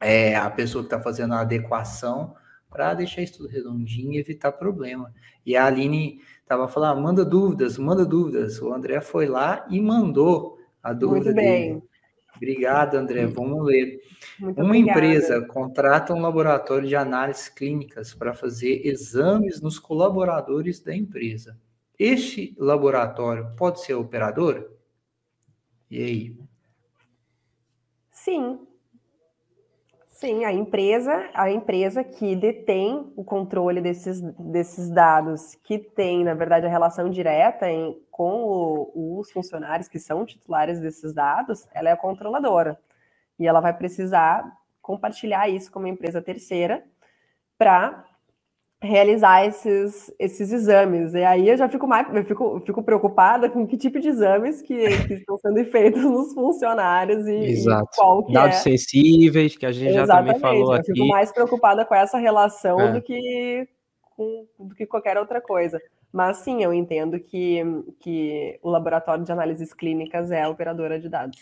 é, 0.00 0.36
a 0.36 0.50
pessoa 0.50 0.82
que 0.82 0.88
está 0.88 1.00
fazendo 1.00 1.34
a 1.34 1.40
adequação 1.40 2.34
para 2.68 2.92
deixar 2.94 3.22
isso 3.22 3.38
tudo 3.38 3.48
redondinho 3.48 4.12
e 4.12 4.18
evitar 4.18 4.52
problema. 4.52 5.12
E 5.46 5.56
a 5.56 5.66
Aline 5.66 6.20
estava 6.42 6.66
falando, 6.66 6.98
ah, 6.98 7.00
manda 7.00 7.24
dúvidas, 7.24 7.78
manda 7.78 8.04
dúvidas. 8.04 8.60
O 8.60 8.72
André 8.72 9.00
foi 9.00 9.26
lá 9.26 9.64
e 9.70 9.80
mandou 9.80 10.58
a 10.82 10.92
dúvida 10.92 11.26
Muito 11.26 11.36
bem. 11.36 11.68
dele. 11.74 11.82
Obrigado, 12.36 12.96
André. 12.96 13.26
Vamos 13.26 13.64
ler. 13.64 14.00
Muito 14.40 14.60
Uma 14.60 14.70
obrigada. 14.70 14.98
empresa 14.98 15.40
contrata 15.46 16.12
um 16.12 16.20
laboratório 16.20 16.88
de 16.88 16.96
análises 16.96 17.48
clínicas 17.48 18.12
para 18.12 18.34
fazer 18.34 18.84
exames 18.84 19.60
nos 19.60 19.78
colaboradores 19.78 20.80
da 20.80 20.94
empresa. 20.94 21.56
Este 21.98 22.54
laboratório 22.58 23.54
pode 23.56 23.80
ser 23.80 23.94
operador? 23.94 24.70
E 25.90 26.02
aí? 26.02 26.38
Sim. 28.10 28.66
Sim, 30.08 30.44
a 30.44 30.52
empresa, 30.52 31.28
a 31.34 31.50
empresa 31.50 32.02
que 32.02 32.34
detém 32.34 33.12
o 33.16 33.24
controle 33.24 33.80
desses, 33.80 34.20
desses 34.20 34.88
dados, 34.88 35.56
que 35.56 35.78
tem, 35.78 36.24
na 36.24 36.34
verdade, 36.34 36.66
a 36.66 36.70
relação 36.70 37.10
direta 37.10 37.68
em, 37.68 38.00
com 38.10 38.44
o, 38.44 39.18
os 39.20 39.30
funcionários 39.30 39.88
que 39.88 39.98
são 39.98 40.24
titulares 40.24 40.80
desses 40.80 41.12
dados, 41.12 41.66
ela 41.72 41.90
é 41.90 41.92
a 41.92 41.96
controladora. 41.96 42.78
E 43.38 43.46
ela 43.46 43.60
vai 43.60 43.76
precisar 43.76 44.50
compartilhar 44.80 45.48
isso 45.48 45.70
com 45.70 45.80
uma 45.80 45.88
empresa 45.88 46.22
terceira 46.22 46.84
para 47.58 48.04
realizar 48.84 49.46
esses, 49.46 50.12
esses 50.18 50.52
exames. 50.52 51.14
E 51.14 51.24
aí 51.24 51.48
eu 51.48 51.56
já 51.56 51.68
fico 51.68 51.86
mais 51.86 52.06
eu 52.14 52.24
fico, 52.24 52.60
fico 52.60 52.82
preocupada 52.82 53.48
com 53.48 53.66
que 53.66 53.76
tipo 53.76 53.98
de 53.98 54.08
exames 54.08 54.62
que, 54.62 55.06
que 55.06 55.14
estão 55.14 55.38
sendo 55.38 55.64
feitos 55.64 56.02
nos 56.02 56.32
funcionários 56.32 57.26
e, 57.26 57.34
Exato. 57.34 57.88
e 57.92 57.96
qual 57.96 58.24
que 58.24 58.32
Dados 58.32 58.56
é. 58.56 58.60
sensíveis, 58.60 59.56
que 59.56 59.66
a 59.66 59.72
gente 59.72 59.96
Exatamente. 59.96 60.06
já 60.06 60.34
também 60.34 60.40
falou 60.40 60.72
eu 60.74 60.80
aqui. 60.80 60.90
Eu 60.90 60.96
fico 60.96 61.08
mais 61.08 61.32
preocupada 61.32 61.84
com 61.84 61.94
essa 61.94 62.18
relação 62.18 62.80
é. 62.80 62.92
do, 62.92 63.02
que, 63.02 63.68
com, 64.16 64.46
do 64.58 64.74
que 64.74 64.86
qualquer 64.86 65.18
outra 65.18 65.40
coisa. 65.40 65.80
Mas 66.12 66.38
sim, 66.38 66.62
eu 66.62 66.72
entendo 66.72 67.18
que, 67.18 67.60
que 67.98 68.58
o 68.62 68.70
laboratório 68.70 69.24
de 69.24 69.32
análises 69.32 69.74
clínicas 69.74 70.30
é 70.30 70.42
a 70.42 70.48
operadora 70.48 71.00
de 71.00 71.08
dados. 71.08 71.40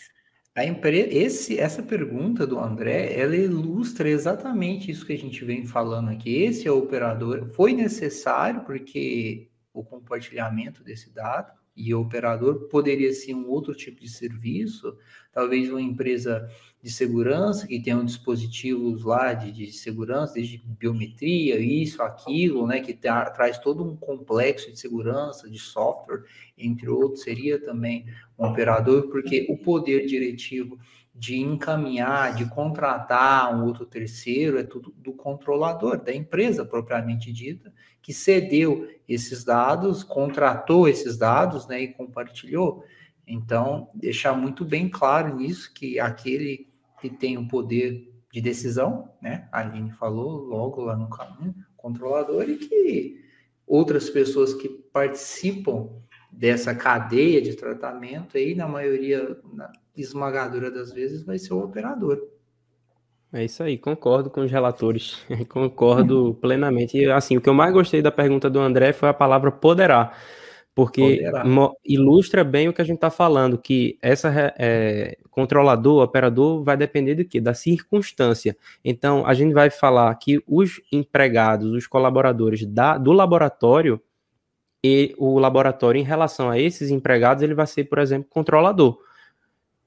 A 0.55 0.63
esse, 1.11 1.59
essa 1.59 1.81
pergunta 1.81 2.45
do 2.45 2.59
André, 2.59 3.19
ela 3.19 3.35
ilustra 3.35 4.07
exatamente 4.07 4.91
isso 4.91 5.05
que 5.05 5.13
a 5.13 5.17
gente 5.17 5.43
vem 5.43 5.65
falando 5.65 6.09
aqui. 6.09 6.43
Esse 6.43 6.67
é 6.67 6.71
o 6.71 6.77
operador, 6.77 7.47
foi 7.47 7.73
necessário 7.73 8.61
porque 8.61 9.49
o 9.73 9.83
compartilhamento 9.83 10.83
desse 10.83 11.09
dado, 11.09 11.51
e 11.75 11.93
operador, 11.93 12.67
poderia 12.69 13.11
ser 13.13 13.33
um 13.33 13.49
outro 13.49 13.73
tipo 13.73 13.99
de 13.99 14.07
serviço, 14.07 14.95
talvez 15.31 15.69
uma 15.69 15.81
empresa 15.81 16.47
de 16.81 16.91
segurança 16.91 17.65
que 17.65 17.81
tenha 17.81 18.03
dispositivos 18.03 19.03
lá 19.03 19.33
de, 19.33 19.51
de 19.51 19.71
segurança, 19.71 20.35
desde 20.35 20.57
biometria, 20.57 21.57
isso, 21.57 22.01
aquilo, 22.03 22.67
né, 22.67 22.79
que 22.79 22.93
tra 22.93 23.29
traz 23.31 23.57
todo 23.57 23.83
um 23.83 23.95
complexo 23.95 24.71
de 24.71 24.79
segurança, 24.79 25.49
de 25.49 25.57
software, 25.57 26.23
entre 26.57 26.89
outros, 26.89 27.23
seria 27.23 27.59
também 27.59 28.05
um 28.37 28.45
operador, 28.45 29.09
porque 29.09 29.47
o 29.49 29.57
poder 29.57 30.05
diretivo 30.05 30.77
de 31.15 31.39
encaminhar, 31.39 32.35
de 32.35 32.49
contratar 32.49 33.55
um 33.55 33.65
outro 33.65 33.85
terceiro, 33.85 34.57
é 34.57 34.63
tudo 34.63 34.93
do 34.97 35.13
controlador, 35.13 36.03
da 36.03 36.13
empresa 36.13 36.65
propriamente 36.65 37.31
dita, 37.31 37.71
que 38.03 38.13
cedeu 38.13 38.87
esses 39.07 39.45
dados, 39.45 40.03
contratou 40.03 40.87
esses 40.87 41.17
dados 41.17 41.65
né, 41.67 41.81
e 41.81 41.87
compartilhou. 41.87 42.83
Então, 43.25 43.89
deixar 43.95 44.33
muito 44.33 44.65
bem 44.65 44.89
claro 44.89 45.37
nisso 45.37 45.73
que 45.73 45.99
aquele 45.99 46.67
que 46.99 47.09
tem 47.09 47.37
o 47.37 47.47
poder 47.47 48.13
de 48.31 48.41
decisão, 48.41 49.09
né? 49.21 49.47
A 49.51 49.59
Aline 49.59 49.91
falou 49.91 50.43
logo 50.43 50.81
lá 50.81 50.95
no 50.95 51.09
caminho, 51.09 51.55
controlador, 51.77 52.49
e 52.49 52.57
que 52.57 53.23
outras 53.65 54.09
pessoas 54.09 54.53
que 54.53 54.67
participam 54.67 55.89
dessa 56.31 56.73
cadeia 56.73 57.41
de 57.41 57.55
tratamento 57.55 58.37
aí, 58.37 58.55
na 58.55 58.67
maioria, 58.67 59.37
na 59.53 59.71
esmagadora 59.95 60.71
das 60.71 60.91
vezes, 60.91 61.23
vai 61.23 61.37
ser 61.37 61.53
o 61.53 61.63
operador. 61.63 62.32
É 63.33 63.43
isso 63.43 63.63
aí, 63.63 63.79
concordo 63.79 64.29
com 64.29 64.41
os 64.41 64.51
relatores, 64.51 65.17
concordo 65.49 66.37
plenamente. 66.39 66.97
E 66.99 67.09
assim, 67.11 67.35
o 67.35 67.41
que 67.41 67.49
eu 67.49 67.53
mais 67.53 67.73
gostei 67.73 67.99
da 67.99 68.11
pergunta 68.11 68.47
do 68.47 68.59
André 68.59 68.93
foi 68.93 69.09
a 69.09 69.13
palavra 69.13 69.51
poderá, 69.51 70.13
porque 70.75 71.19
ilustra 71.83 72.43
bem 72.43 72.69
o 72.69 72.73
que 72.73 72.81
a 72.81 72.85
gente 72.85 72.97
está 72.97 73.09
falando, 73.09 73.57
que 73.57 73.97
essa 74.03 74.53
é, 74.57 75.17
controlador, 75.31 76.03
operador, 76.03 76.63
vai 76.63 76.77
depender 76.77 77.15
do 77.15 77.25
quê? 77.25 77.41
Da 77.41 77.55
circunstância. 77.55 78.55
Então, 78.85 79.25
a 79.25 79.33
gente 79.33 79.51
vai 79.51 79.71
falar 79.71 80.13
que 80.15 80.43
os 80.47 80.79
empregados, 80.91 81.71
os 81.71 81.87
colaboradores 81.87 82.63
da, 82.65 82.99
do 82.99 83.11
laboratório, 83.11 83.99
e 84.83 85.15
o 85.17 85.39
laboratório, 85.39 85.99
em 85.99 86.03
relação 86.03 86.49
a 86.49 86.59
esses 86.59 86.91
empregados, 86.91 87.41
ele 87.41 87.55
vai 87.55 87.65
ser, 87.65 87.85
por 87.85 87.99
exemplo, 87.99 88.27
controlador. 88.29 88.99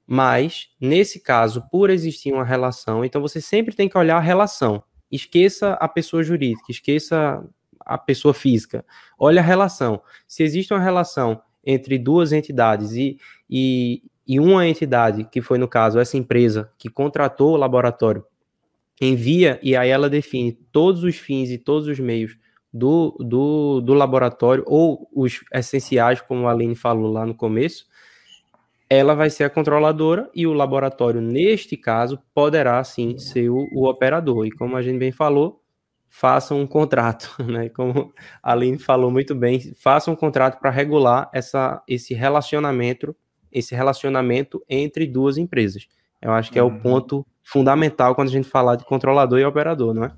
Mas, 0.09 0.69
nesse 0.79 1.19
caso, 1.19 1.61
por 1.69 1.89
existir 1.89 2.31
uma 2.31 2.45
relação, 2.45 3.03
então 3.03 3.21
você 3.21 3.41
sempre 3.41 3.75
tem 3.75 3.89
que 3.89 3.97
olhar 3.97 4.15
a 4.15 4.21
relação. 4.21 4.81
Esqueça 5.11 5.73
a 5.73 5.87
pessoa 5.87 6.23
jurídica, 6.23 6.71
esqueça 6.71 7.43
a 7.81 7.97
pessoa 7.97 8.33
física. 8.33 8.85
Olha 9.19 9.41
a 9.41 9.43
relação. 9.43 10.01
Se 10.25 10.43
existe 10.43 10.73
uma 10.73 10.79
relação 10.79 11.41
entre 11.65 11.97
duas 11.97 12.31
entidades 12.31 12.93
e, 12.93 13.19
e, 13.49 14.01
e 14.25 14.39
uma 14.39 14.65
entidade, 14.65 15.25
que 15.25 15.41
foi 15.41 15.57
no 15.57 15.67
caso 15.67 15.99
essa 15.99 16.17
empresa 16.17 16.71
que 16.77 16.89
contratou 16.89 17.53
o 17.53 17.57
laboratório, 17.57 18.23
envia 19.01 19.59
e 19.61 19.75
aí 19.75 19.89
ela 19.89 20.09
define 20.09 20.53
todos 20.71 21.03
os 21.03 21.17
fins 21.17 21.49
e 21.49 21.57
todos 21.57 21.87
os 21.87 21.99
meios 21.99 22.37
do, 22.71 23.15
do, 23.19 23.81
do 23.81 23.93
laboratório, 23.93 24.63
ou 24.65 25.09
os 25.13 25.41
essenciais, 25.53 26.21
como 26.21 26.47
a 26.47 26.51
Aline 26.51 26.75
falou 26.75 27.11
lá 27.11 27.25
no 27.25 27.35
começo, 27.35 27.85
ela 28.89 29.13
vai 29.13 29.29
ser 29.29 29.43
a 29.43 29.49
controladora 29.49 30.29
e 30.33 30.47
o 30.47 30.53
laboratório, 30.53 31.21
neste 31.21 31.75
caso, 31.75 32.19
poderá 32.33 32.83
sim 32.83 33.17
ser 33.17 33.49
o, 33.49 33.67
o 33.73 33.87
operador. 33.87 34.45
E 34.45 34.51
como 34.51 34.77
a 34.77 34.81
gente 34.81 34.97
bem 34.97 35.11
falou, 35.11 35.61
façam 36.07 36.61
um 36.61 36.67
contrato, 36.67 37.35
né? 37.43 37.69
Como 37.69 38.13
a 38.41 38.51
Aline 38.53 38.79
falou 38.79 39.11
muito 39.11 39.35
bem, 39.35 39.59
façam 39.75 40.13
um 40.13 40.17
contrato 40.17 40.59
para 40.59 40.69
regular 40.69 41.29
essa, 41.33 41.83
esse 41.87 42.13
relacionamento, 42.13 43.15
esse 43.51 43.75
relacionamento 43.75 44.63
entre 44.69 45.05
duas 45.05 45.37
empresas. 45.37 45.87
Eu 46.21 46.31
acho 46.31 46.51
que 46.51 46.57
é 46.57 46.63
o 46.63 46.67
uhum. 46.67 46.79
ponto 46.79 47.27
fundamental 47.43 48.15
quando 48.15 48.29
a 48.29 48.31
gente 48.31 48.49
falar 48.49 48.75
de 48.75 48.85
controlador 48.85 49.39
e 49.39 49.45
operador, 49.45 49.93
não 49.93 50.05
é? 50.05 50.11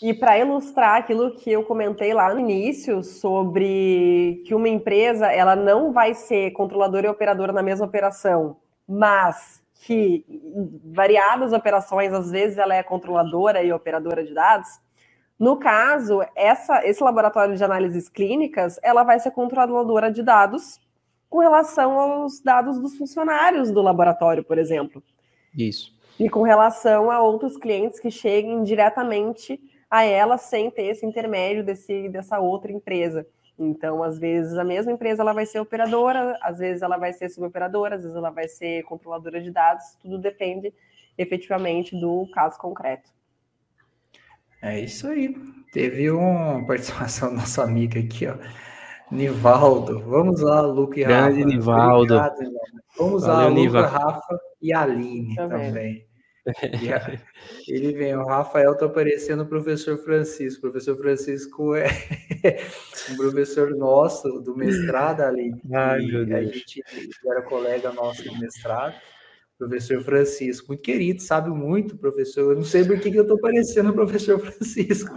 E 0.00 0.14
para 0.14 0.38
ilustrar 0.38 0.96
aquilo 0.96 1.34
que 1.34 1.50
eu 1.50 1.64
comentei 1.64 2.14
lá 2.14 2.32
no 2.32 2.38
início 2.38 3.02
sobre 3.02 4.42
que 4.46 4.54
uma 4.54 4.68
empresa 4.68 5.26
ela 5.26 5.56
não 5.56 5.92
vai 5.92 6.14
ser 6.14 6.52
controladora 6.52 7.06
e 7.06 7.10
operadora 7.10 7.52
na 7.52 7.62
mesma 7.62 7.86
operação, 7.86 8.58
mas 8.86 9.60
que 9.84 10.24
em 10.28 10.92
variadas 10.92 11.52
operações 11.52 12.12
às 12.12 12.30
vezes 12.30 12.58
ela 12.58 12.74
é 12.74 12.82
controladora 12.82 13.62
e 13.62 13.72
operadora 13.72 14.24
de 14.24 14.32
dados. 14.32 14.68
No 15.38 15.56
caso, 15.56 16.20
essa, 16.34 16.84
esse 16.86 17.02
laboratório 17.02 17.56
de 17.56 17.62
análises 17.62 18.08
clínicas, 18.08 18.78
ela 18.82 19.04
vai 19.04 19.18
ser 19.18 19.30
controladora 19.32 20.10
de 20.10 20.22
dados 20.22 20.80
com 21.28 21.38
relação 21.38 21.98
aos 21.98 22.40
dados 22.40 22.78
dos 22.80 22.96
funcionários 22.96 23.70
do 23.70 23.82
laboratório, 23.82 24.42
por 24.42 24.58
exemplo. 24.58 25.02
Isso. 25.56 25.96
E 26.18 26.28
com 26.28 26.42
relação 26.42 27.10
a 27.10 27.20
outros 27.20 27.56
clientes 27.56 28.00
que 28.00 28.10
cheguem 28.10 28.62
diretamente 28.62 29.60
a 29.90 30.04
ela 30.04 30.36
sem 30.38 30.70
ter 30.70 30.86
esse 30.86 31.04
intermédio 31.06 31.64
desse, 31.64 32.08
dessa 32.08 32.38
outra 32.38 32.70
empresa. 32.70 33.26
Então, 33.58 34.02
às 34.02 34.18
vezes, 34.18 34.56
a 34.56 34.64
mesma 34.64 34.92
empresa 34.92 35.22
ela 35.22 35.32
vai 35.32 35.44
ser 35.44 35.58
operadora, 35.58 36.38
às 36.42 36.58
vezes 36.58 36.80
ela 36.82 36.96
vai 36.96 37.12
ser 37.12 37.28
suboperadora, 37.28 37.96
às 37.96 38.02
vezes 38.02 38.16
ela 38.16 38.30
vai 38.30 38.46
ser 38.46 38.84
controladora 38.84 39.40
de 39.40 39.50
dados, 39.50 39.84
tudo 40.00 40.18
depende 40.18 40.72
efetivamente 41.16 41.98
do 41.98 42.28
caso 42.32 42.56
concreto. 42.58 43.10
É 44.62 44.78
isso 44.80 45.08
aí. 45.08 45.34
Teve 45.72 46.10
uma 46.10 46.64
participação 46.66 47.30
da 47.30 47.36
nossa 47.36 47.64
amiga 47.64 47.98
aqui, 47.98 48.26
ó. 48.26 48.36
Nivaldo. 49.10 50.00
Vamos 50.00 50.40
lá, 50.40 50.60
Luca 50.60 51.00
e 51.00 51.02
Rafa. 51.02 51.32
Grande 51.32 51.44
Nivaldo. 51.44 52.16
Obrigado, 52.16 52.52
Vamos 52.96 53.22
Valeu, 53.22 53.72
lá, 53.72 53.80
Luca. 53.80 53.86
Rafa 53.86 54.38
e 54.60 54.72
Aline 54.72 55.34
também. 55.34 55.68
também. 55.68 56.07
ele 57.68 57.92
vem, 57.92 58.16
o 58.16 58.24
Rafael 58.24 58.72
está 58.72 58.86
aparecendo 58.86 59.42
o 59.42 59.46
professor 59.46 59.98
Francisco. 59.98 60.58
O 60.58 60.70
professor 60.70 60.96
Francisco 60.96 61.74
é 61.74 61.88
um 63.10 63.16
professor 63.16 63.70
nosso 63.76 64.40
do 64.40 64.56
mestrado 64.56 65.20
ali. 65.20 65.54
Ai, 65.72 66.06
meu 66.06 66.24
Deus. 66.24 66.38
A 66.38 66.52
gente 66.52 66.82
era 67.26 67.42
colega 67.42 67.92
nosso 67.92 68.24
do 68.24 68.38
mestrado. 68.38 68.94
Professor 69.58 70.00
Francisco, 70.04 70.68
muito 70.68 70.82
querido, 70.84 71.20
sabe 71.20 71.50
muito, 71.50 71.98
professor. 71.98 72.52
Eu 72.52 72.56
não 72.56 72.62
sei 72.62 72.84
por 72.84 73.00
que, 73.00 73.10
que 73.10 73.18
eu 73.18 73.22
estou 73.22 73.40
parecendo 73.40 73.90
o 73.90 73.94
professor 73.94 74.38
Francisco, 74.40 75.12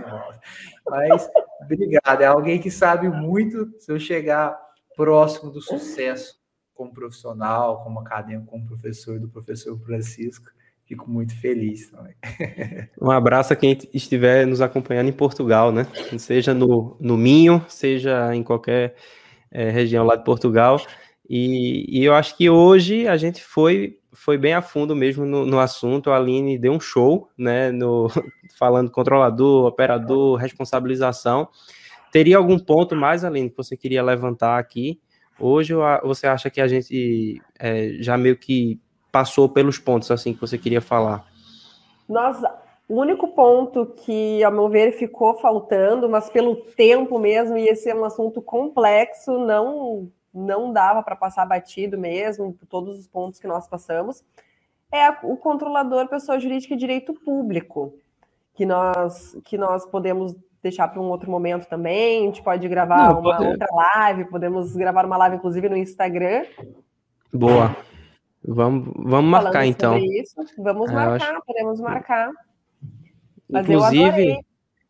mas 0.89 1.29
obrigado. 1.61 2.21
É 2.21 2.25
alguém 2.25 2.59
que 2.59 2.71
sabe 2.71 3.07
muito. 3.07 3.71
Se 3.77 3.91
eu 3.91 3.99
chegar 3.99 4.59
próximo 4.95 5.51
do 5.51 5.61
sucesso 5.61 6.41
como 6.73 6.91
profissional, 6.91 7.83
como 7.83 7.99
acadêmico, 7.99 8.49
como 8.49 8.65
professor 8.65 9.19
do 9.19 9.29
professor 9.29 9.79
Francisco, 9.79 10.49
Fico 10.91 11.09
muito 11.09 11.33
feliz 11.39 11.89
também. 11.89 12.13
Um 13.01 13.09
abraço 13.09 13.53
a 13.53 13.55
quem 13.55 13.77
estiver 13.93 14.45
nos 14.45 14.59
acompanhando 14.59 15.07
em 15.07 15.13
Portugal, 15.13 15.71
né? 15.71 15.87
Seja 16.17 16.53
no, 16.53 16.97
no 16.99 17.15
Minho, 17.15 17.65
seja 17.69 18.35
em 18.35 18.43
qualquer 18.43 18.95
é, 19.49 19.69
região 19.69 20.05
lá 20.05 20.17
de 20.17 20.25
Portugal. 20.25 20.85
E, 21.29 21.85
e, 21.87 22.03
eu 22.03 22.13
acho 22.13 22.35
que 22.35 22.49
hoje 22.49 23.07
a 23.07 23.15
gente 23.15 23.41
foi, 23.41 23.99
foi 24.11 24.37
bem 24.37 24.53
a 24.53 24.61
fundo 24.61 24.93
mesmo 24.93 25.25
no, 25.25 25.45
no 25.45 25.61
assunto. 25.61 26.11
A 26.11 26.17
Aline 26.17 26.57
deu 26.57 26.73
um 26.73 26.79
show, 26.81 27.29
né? 27.37 27.71
No, 27.71 28.09
falando 28.59 28.91
controlador, 28.91 29.67
operador, 29.67 30.35
responsabilização. 30.35 31.47
Teria 32.11 32.35
algum 32.35 32.59
ponto 32.59 32.97
mais, 32.97 33.23
Aline, 33.23 33.49
que 33.49 33.55
você 33.55 33.77
queria 33.77 34.03
levantar 34.03 34.59
aqui? 34.59 34.99
Hoje 35.39 35.73
você 36.03 36.27
acha 36.27 36.49
que 36.49 36.59
a 36.59 36.67
gente 36.67 37.41
é, 37.57 37.93
já 38.01 38.17
meio 38.17 38.35
que 38.35 38.77
passou 39.11 39.49
pelos 39.49 39.77
pontos 39.77 40.09
assim 40.11 40.33
que 40.33 40.41
você 40.41 40.57
queria 40.57 40.81
falar? 40.81 41.25
Nossa, 42.07 42.53
o 42.87 42.99
único 42.99 43.29
ponto 43.29 43.85
que, 43.85 44.43
ao 44.43 44.51
meu 44.51 44.69
ver, 44.69 44.91
ficou 44.91 45.39
faltando, 45.39 46.09
mas 46.09 46.29
pelo 46.29 46.55
tempo 46.55 47.17
mesmo, 47.19 47.57
e 47.57 47.67
esse 47.67 47.89
é 47.89 47.95
um 47.95 48.05
assunto 48.05 48.41
complexo, 48.41 49.37
não 49.37 50.09
não 50.33 50.71
dava 50.71 51.03
para 51.03 51.15
passar 51.15 51.45
batido 51.45 51.97
mesmo, 51.97 52.53
por 52.53 52.65
todos 52.65 52.97
os 52.97 53.07
pontos 53.07 53.37
que 53.37 53.47
nós 53.47 53.67
passamos, 53.67 54.23
é 54.91 55.09
o 55.23 55.35
controlador 55.35 56.07
pessoa 56.07 56.39
jurídica 56.39 56.73
e 56.73 56.77
direito 56.77 57.13
público, 57.13 57.93
que 58.53 58.65
nós, 58.65 59.37
que 59.43 59.57
nós 59.57 59.85
podemos 59.85 60.35
deixar 60.61 60.87
para 60.87 61.01
um 61.01 61.09
outro 61.09 61.29
momento 61.29 61.67
também, 61.67 62.23
a 62.23 62.25
gente 62.27 62.41
pode 62.43 62.67
gravar 62.67 63.09
não, 63.09 63.19
uma 63.19 63.37
pode... 63.37 63.49
outra 63.49 63.67
live, 63.73 64.25
podemos 64.25 64.75
gravar 64.75 65.05
uma 65.05 65.17
live, 65.17 65.37
inclusive, 65.37 65.67
no 65.69 65.77
Instagram. 65.77 66.45
Boa. 67.33 67.75
Vamos, 68.43 68.91
vamos 68.95 69.29
marcar 69.29 69.65
então. 69.65 69.97
Isso, 69.97 70.35
vamos 70.57 70.89
é, 70.89 70.93
marcar, 70.93 71.35
acho... 71.35 71.45
podemos 71.45 71.79
marcar. 71.79 72.31
Mas 73.49 73.65
inclusive, 73.65 74.29
eu 74.29 74.41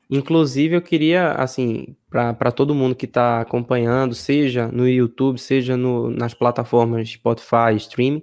inclusive 0.09 0.75
eu 0.75 0.81
queria 0.81 1.31
assim 1.33 1.95
para 2.09 2.51
todo 2.51 2.75
mundo 2.75 2.95
que 2.95 3.05
está 3.05 3.41
acompanhando, 3.41 4.13
seja 4.13 4.67
no 4.67 4.87
YouTube, 4.87 5.37
seja 5.39 5.77
no, 5.77 6.09
nas 6.09 6.33
plataformas 6.33 7.09
Spotify, 7.09 7.75
streaming, 7.77 8.21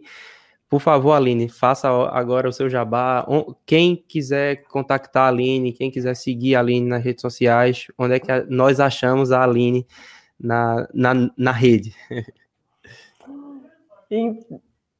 por 0.69 0.81
favor, 0.81 1.13
Aline, 1.13 1.49
faça 1.49 1.89
agora 1.89 2.47
o 2.47 2.53
seu 2.53 2.69
jabá. 2.69 3.27
Quem 3.65 3.97
quiser 3.97 4.65
contactar 4.65 5.25
a 5.25 5.29
Aline, 5.29 5.73
quem 5.73 5.91
quiser 5.91 6.15
seguir 6.15 6.57
a 6.57 6.61
Aline 6.61 6.87
nas 6.87 7.03
redes 7.03 7.23
sociais, 7.23 7.87
onde 7.97 8.15
é 8.15 8.21
que 8.21 8.29
nós 8.51 8.79
achamos 8.79 9.33
a 9.33 9.43
Aline 9.43 9.87
na, 10.39 10.87
na, 10.93 11.15
na 11.39 11.53
rede? 11.53 11.95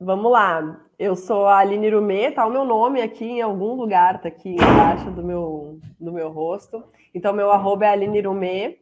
Vamos 0.01 0.31
lá. 0.31 0.81
Eu 0.97 1.17
sou 1.17 1.47
a 1.47 1.59
Aline 1.59 1.91
Rumê, 1.91 2.31
tá 2.31 2.47
o 2.47 2.51
meu 2.51 2.65
nome 2.65 3.03
aqui 3.03 3.25
em 3.25 3.43
algum 3.43 3.75
lugar, 3.75 4.21
tá 4.21 4.29
aqui 4.29 4.51
embaixo 4.51 5.11
do 5.11 5.25
meu, 5.25 5.81
do 5.99 6.13
meu 6.13 6.31
rosto. 6.31 6.85
Então, 7.13 7.33
meu 7.33 7.51
arroba 7.51 7.87
é 7.87 7.91
Aline 7.91 8.21
Rumê. 8.21 8.79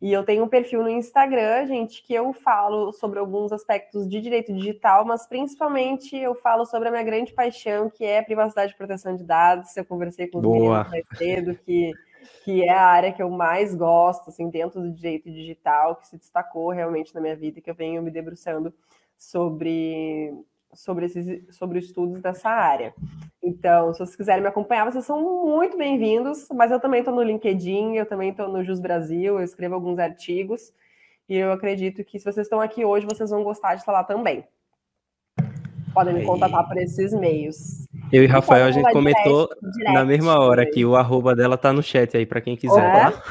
E 0.00 0.12
eu 0.12 0.24
tenho 0.24 0.44
um 0.44 0.48
perfil 0.48 0.82
no 0.82 0.88
Instagram, 0.88 1.64
gente, 1.66 2.02
que 2.02 2.12
eu 2.12 2.32
falo 2.32 2.92
sobre 2.92 3.20
alguns 3.20 3.52
aspectos 3.52 4.06
de 4.08 4.20
direito 4.20 4.52
digital, 4.52 5.04
mas 5.04 5.28
principalmente 5.28 6.16
eu 6.16 6.34
falo 6.34 6.66
sobre 6.66 6.88
a 6.88 6.90
minha 6.90 7.04
grande 7.04 7.32
paixão, 7.32 7.88
que 7.88 8.04
é 8.04 8.20
privacidade 8.20 8.72
e 8.72 8.76
proteção 8.76 9.14
de 9.14 9.22
dados. 9.22 9.76
Eu 9.76 9.84
conversei 9.84 10.26
com 10.26 10.38
os 10.38 10.42
Boa. 10.42 10.58
meninos 10.58 10.90
mais 10.90 11.04
cedo, 11.16 11.54
que, 11.64 11.92
que 12.44 12.64
é 12.64 12.72
a 12.72 12.84
área 12.84 13.12
que 13.12 13.22
eu 13.22 13.30
mais 13.30 13.76
gosto, 13.76 14.28
assim, 14.28 14.50
dentro 14.50 14.80
do 14.80 14.90
direito 14.90 15.30
digital, 15.30 15.94
que 15.94 16.08
se 16.08 16.18
destacou 16.18 16.70
realmente 16.70 17.14
na 17.14 17.20
minha 17.20 17.36
vida, 17.36 17.60
que 17.60 17.70
eu 17.70 17.74
venho 17.74 18.02
me 18.02 18.10
debruçando 18.10 18.74
sobre 19.22 20.34
sobre, 20.74 21.06
esses, 21.06 21.42
sobre 21.54 21.78
estudos 21.78 22.20
dessa 22.20 22.48
área. 22.48 22.94
Então, 23.42 23.92
se 23.92 23.98
vocês 23.98 24.16
quiserem 24.16 24.42
me 24.42 24.48
acompanhar, 24.48 24.90
vocês 24.90 25.04
são 25.04 25.46
muito 25.46 25.76
bem-vindos, 25.76 26.48
mas 26.52 26.70
eu 26.70 26.80
também 26.80 27.00
estou 27.00 27.14
no 27.14 27.22
LinkedIn, 27.22 27.94
eu 27.94 28.06
também 28.06 28.30
estou 28.30 28.48
no 28.48 28.64
Jus 28.64 28.80
Brasil, 28.80 29.38
eu 29.38 29.44
escrevo 29.44 29.74
alguns 29.74 29.98
artigos, 29.98 30.72
e 31.28 31.36
eu 31.36 31.52
acredito 31.52 32.02
que 32.04 32.18
se 32.18 32.24
vocês 32.24 32.46
estão 32.46 32.60
aqui 32.60 32.84
hoje, 32.84 33.06
vocês 33.06 33.30
vão 33.30 33.44
gostar 33.44 33.74
de 33.74 33.84
falar 33.84 34.04
também. 34.04 34.44
Podem 35.92 36.14
me 36.14 36.24
contatar 36.24 36.66
por 36.66 36.78
esses 36.78 37.12
meios. 37.12 37.86
Eu 38.10 38.24
e 38.24 38.26
Rafael, 38.26 38.64
a 38.64 38.70
gente 38.70 38.90
comentou 38.92 39.46
direct, 39.48 39.76
direct, 39.76 39.92
na 39.92 40.04
mesma 40.06 40.40
hora 40.40 40.64
que 40.64 40.86
o 40.86 40.96
arroba 40.96 41.34
dela 41.36 41.58
tá 41.58 41.70
no 41.70 41.82
chat 41.82 42.16
aí, 42.16 42.24
para 42.24 42.40
quem 42.40 42.56
quiser. 42.56 42.82
É? 42.82 43.10
Tá? 43.10 43.22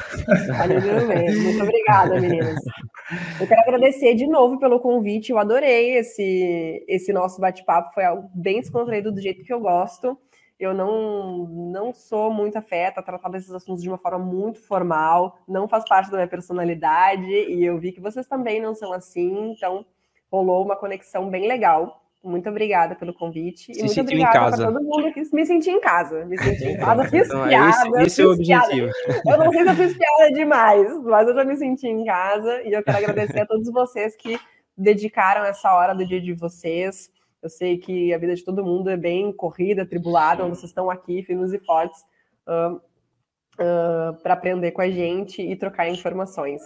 Muito 0.68 1.62
obrigada, 1.62 2.20
meninas. 2.20 2.56
Eu 3.40 3.46
quero 3.46 3.60
agradecer 3.60 4.14
de 4.14 4.26
novo 4.26 4.58
pelo 4.58 4.80
convite. 4.80 5.30
Eu 5.30 5.38
adorei 5.38 5.96
esse, 5.96 6.84
esse 6.88 7.12
nosso 7.12 7.40
bate-papo. 7.40 7.92
Foi 7.92 8.04
algo 8.04 8.30
bem 8.34 8.60
descontraído 8.60 9.12
do 9.12 9.20
jeito 9.20 9.44
que 9.44 9.52
eu 9.52 9.60
gosto. 9.60 10.18
Eu 10.58 10.72
não, 10.72 11.46
não 11.48 11.92
sou 11.92 12.32
muito 12.32 12.56
afeta 12.56 13.00
a 13.00 13.02
tratar 13.02 13.28
desses 13.30 13.50
assuntos 13.50 13.82
de 13.82 13.88
uma 13.88 13.98
forma 13.98 14.18
muito 14.18 14.60
formal. 14.60 15.38
Não 15.48 15.66
faz 15.68 15.84
parte 15.88 16.10
da 16.10 16.18
minha 16.18 16.28
personalidade. 16.28 17.26
E 17.26 17.64
eu 17.64 17.78
vi 17.78 17.92
que 17.92 18.00
vocês 18.00 18.26
também 18.26 18.60
não 18.60 18.74
são 18.74 18.92
assim. 18.92 19.52
Então, 19.52 19.84
rolou 20.30 20.64
uma 20.64 20.76
conexão 20.76 21.28
bem 21.28 21.48
legal. 21.48 22.01
Muito 22.22 22.48
obrigada 22.48 22.94
pelo 22.94 23.12
convite. 23.12 23.74
Se 23.74 23.80
e 23.80 23.84
muito 23.84 24.00
obrigada 24.00 24.56
para 24.56 24.66
todo 24.66 24.80
mundo 24.84 25.12
que 25.12 25.22
me 25.34 25.44
senti 25.44 25.70
em 25.70 25.80
casa. 25.80 26.24
Me 26.24 26.38
senti 26.38 26.64
em 26.70 26.78
casa, 26.78 27.08
fiz 27.08 27.26
então, 27.26 27.48
piada. 27.48 28.02
Esse, 28.02 28.06
esse 28.06 28.22
é 28.22 28.26
o 28.26 28.32
objetivo. 28.32 28.90
Piada. 28.92 29.30
Eu 29.30 29.38
não 29.38 29.52
sei 29.52 29.62
se 29.62 29.68
eu 29.68 29.74
fiz 29.74 29.98
piada 29.98 30.32
demais, 30.32 31.02
mas 31.02 31.28
eu 31.28 31.34
já 31.34 31.44
me 31.44 31.56
senti 31.56 31.88
em 31.88 32.04
casa 32.04 32.62
e 32.62 32.72
eu 32.72 32.82
quero 32.84 32.98
agradecer 32.98 33.40
a 33.40 33.46
todos 33.46 33.72
vocês 33.72 34.14
que 34.14 34.38
dedicaram 34.78 35.44
essa 35.44 35.74
hora 35.74 35.94
do 35.94 36.06
dia 36.06 36.20
de 36.20 36.32
vocês. 36.32 37.10
Eu 37.42 37.50
sei 37.50 37.76
que 37.76 38.14
a 38.14 38.18
vida 38.18 38.36
de 38.36 38.44
todo 38.44 38.64
mundo 38.64 38.88
é 38.88 38.96
bem 38.96 39.32
corrida, 39.32 39.84
tribulada, 39.84 40.44
onde 40.44 40.56
vocês 40.56 40.70
estão 40.70 40.88
aqui, 40.88 41.24
firmes 41.24 41.52
e 41.52 41.58
fortes, 41.58 42.00
uh, 42.46 42.76
uh, 42.76 44.22
para 44.22 44.34
aprender 44.34 44.70
com 44.70 44.80
a 44.80 44.88
gente 44.88 45.42
e 45.42 45.56
trocar 45.56 45.88
informações. 45.88 46.62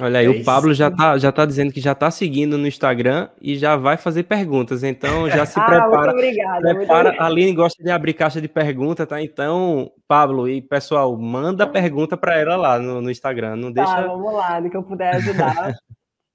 Olha 0.00 0.20
aí, 0.20 0.26
é 0.26 0.30
o 0.30 0.44
Pablo 0.44 0.74
já 0.74 0.90
tá, 0.90 1.16
já 1.16 1.32
tá 1.32 1.46
dizendo 1.46 1.72
que 1.72 1.80
já 1.80 1.94
tá 1.94 2.10
seguindo 2.10 2.58
no 2.58 2.66
Instagram 2.66 3.28
e 3.40 3.56
já 3.56 3.76
vai 3.76 3.96
fazer 3.96 4.24
perguntas. 4.24 4.82
Então 4.82 5.28
já 5.30 5.46
se 5.46 5.58
ah, 5.60 5.64
prepara. 5.64 5.88
Muito 5.88 6.10
obrigada. 6.10 6.74
Prepara. 6.74 7.08
Muito 7.10 7.22
a 7.22 7.26
Aline 7.26 7.54
gosta 7.54 7.82
de 7.82 7.90
abrir 7.90 8.14
caixa 8.14 8.40
de 8.40 8.48
perguntas, 8.48 9.06
tá? 9.06 9.22
Então, 9.22 9.90
Pablo 10.06 10.48
e 10.48 10.60
pessoal, 10.60 11.16
manda 11.16 11.66
pergunta 11.66 12.16
para 12.16 12.38
ela 12.38 12.56
lá 12.56 12.78
no, 12.78 13.00
no, 13.00 13.10
Instagram. 13.10 13.56
Não 13.56 13.72
tá, 13.72 13.84
deixa. 13.84 14.06
Vamos 14.06 14.34
lá, 14.34 14.60
do 14.60 14.68
que 14.68 14.76
eu 14.76 14.82
puder 14.82 15.16
ajudar. 15.16 15.74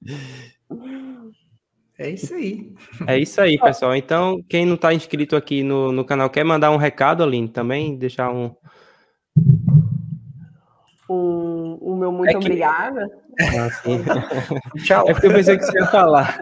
É 1.96 2.10
isso 2.10 2.34
aí. 2.34 2.74
É 3.06 3.20
isso 3.20 3.40
aí, 3.40 3.58
pessoal. 3.60 3.96
Então, 3.96 4.44
quem 4.50 4.66
não 4.66 4.74
está 4.74 4.94
inscrito 4.94 5.36
aqui 5.36 5.62
no, 5.62 5.92
no 5.92 6.04
canal, 6.04 6.28
quer 6.28 6.44
mandar 6.44 6.72
um 6.72 6.78
recado, 6.78 7.22
Aline, 7.22 7.48
também? 7.48 7.96
Deixar 7.96 8.32
um. 8.32 8.54
Um, 11.14 11.78
o 11.80 11.96
meu 11.96 12.12
muito 12.12 12.30
é 12.30 12.34
que... 12.34 12.38
obrigada. 12.38 13.10
Ah, 13.40 13.70
Tchau. 14.84 15.10
É 15.10 15.14
porque 15.14 15.28
eu 15.28 15.34
pensei 15.34 15.58
que 15.58 15.66
você 15.66 15.80
ia 15.80 15.88
falar. 15.88 16.40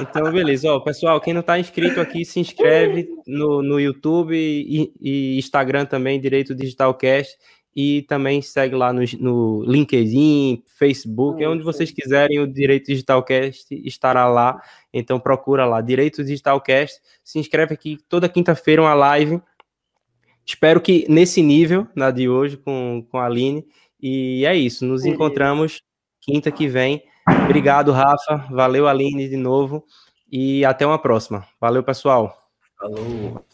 Então, 0.00 0.30
beleza. 0.32 0.72
Ó, 0.72 0.80
pessoal, 0.80 1.20
quem 1.20 1.32
não 1.32 1.40
está 1.40 1.58
inscrito 1.58 2.00
aqui, 2.00 2.24
se 2.24 2.40
inscreve 2.40 3.08
no, 3.26 3.62
no 3.62 3.80
YouTube 3.80 4.34
e, 4.36 4.92
e 5.00 5.38
Instagram 5.38 5.84
também, 5.84 6.20
Direito 6.20 6.54
Digital 6.54 6.94
Cast. 6.94 7.36
E 7.74 8.02
também 8.02 8.42
segue 8.42 8.74
lá 8.74 8.92
no, 8.92 9.02
no 9.20 9.62
LinkedIn, 9.64 10.64
Facebook, 10.66 11.40
é 11.40 11.48
onde 11.48 11.62
vocês 11.62 11.92
quiserem, 11.92 12.40
o 12.40 12.46
Direito 12.46 12.86
Digital 12.86 13.22
Cast 13.22 13.72
estará 13.86 14.26
lá. 14.26 14.60
Então 14.92 15.20
procura 15.20 15.64
lá, 15.64 15.80
Direito 15.80 16.24
Digital 16.24 16.60
Cast. 16.60 17.00
Se 17.22 17.38
inscreve 17.38 17.74
aqui 17.74 17.98
toda 18.08 18.28
quinta-feira 18.28 18.82
uma 18.82 18.94
live. 18.94 19.40
Espero 20.44 20.80
que 20.80 21.04
nesse 21.08 21.42
nível, 21.42 21.86
na 21.94 22.10
de 22.10 22.28
hoje, 22.28 22.56
com, 22.56 23.06
com 23.10 23.18
a 23.18 23.26
Aline. 23.26 23.64
E 24.00 24.44
é 24.46 24.54
isso. 24.54 24.84
Nos 24.84 25.04
encontramos 25.04 25.82
quinta 26.20 26.50
que 26.50 26.68
vem. 26.68 27.02
Obrigado, 27.44 27.92
Rafa. 27.92 28.46
Valeu, 28.50 28.86
Aline, 28.86 29.28
de 29.28 29.36
novo. 29.36 29.84
E 30.30 30.64
até 30.64 30.86
uma 30.86 30.98
próxima. 30.98 31.46
Valeu, 31.60 31.82
pessoal. 31.82 32.36
Falou. 32.78 33.44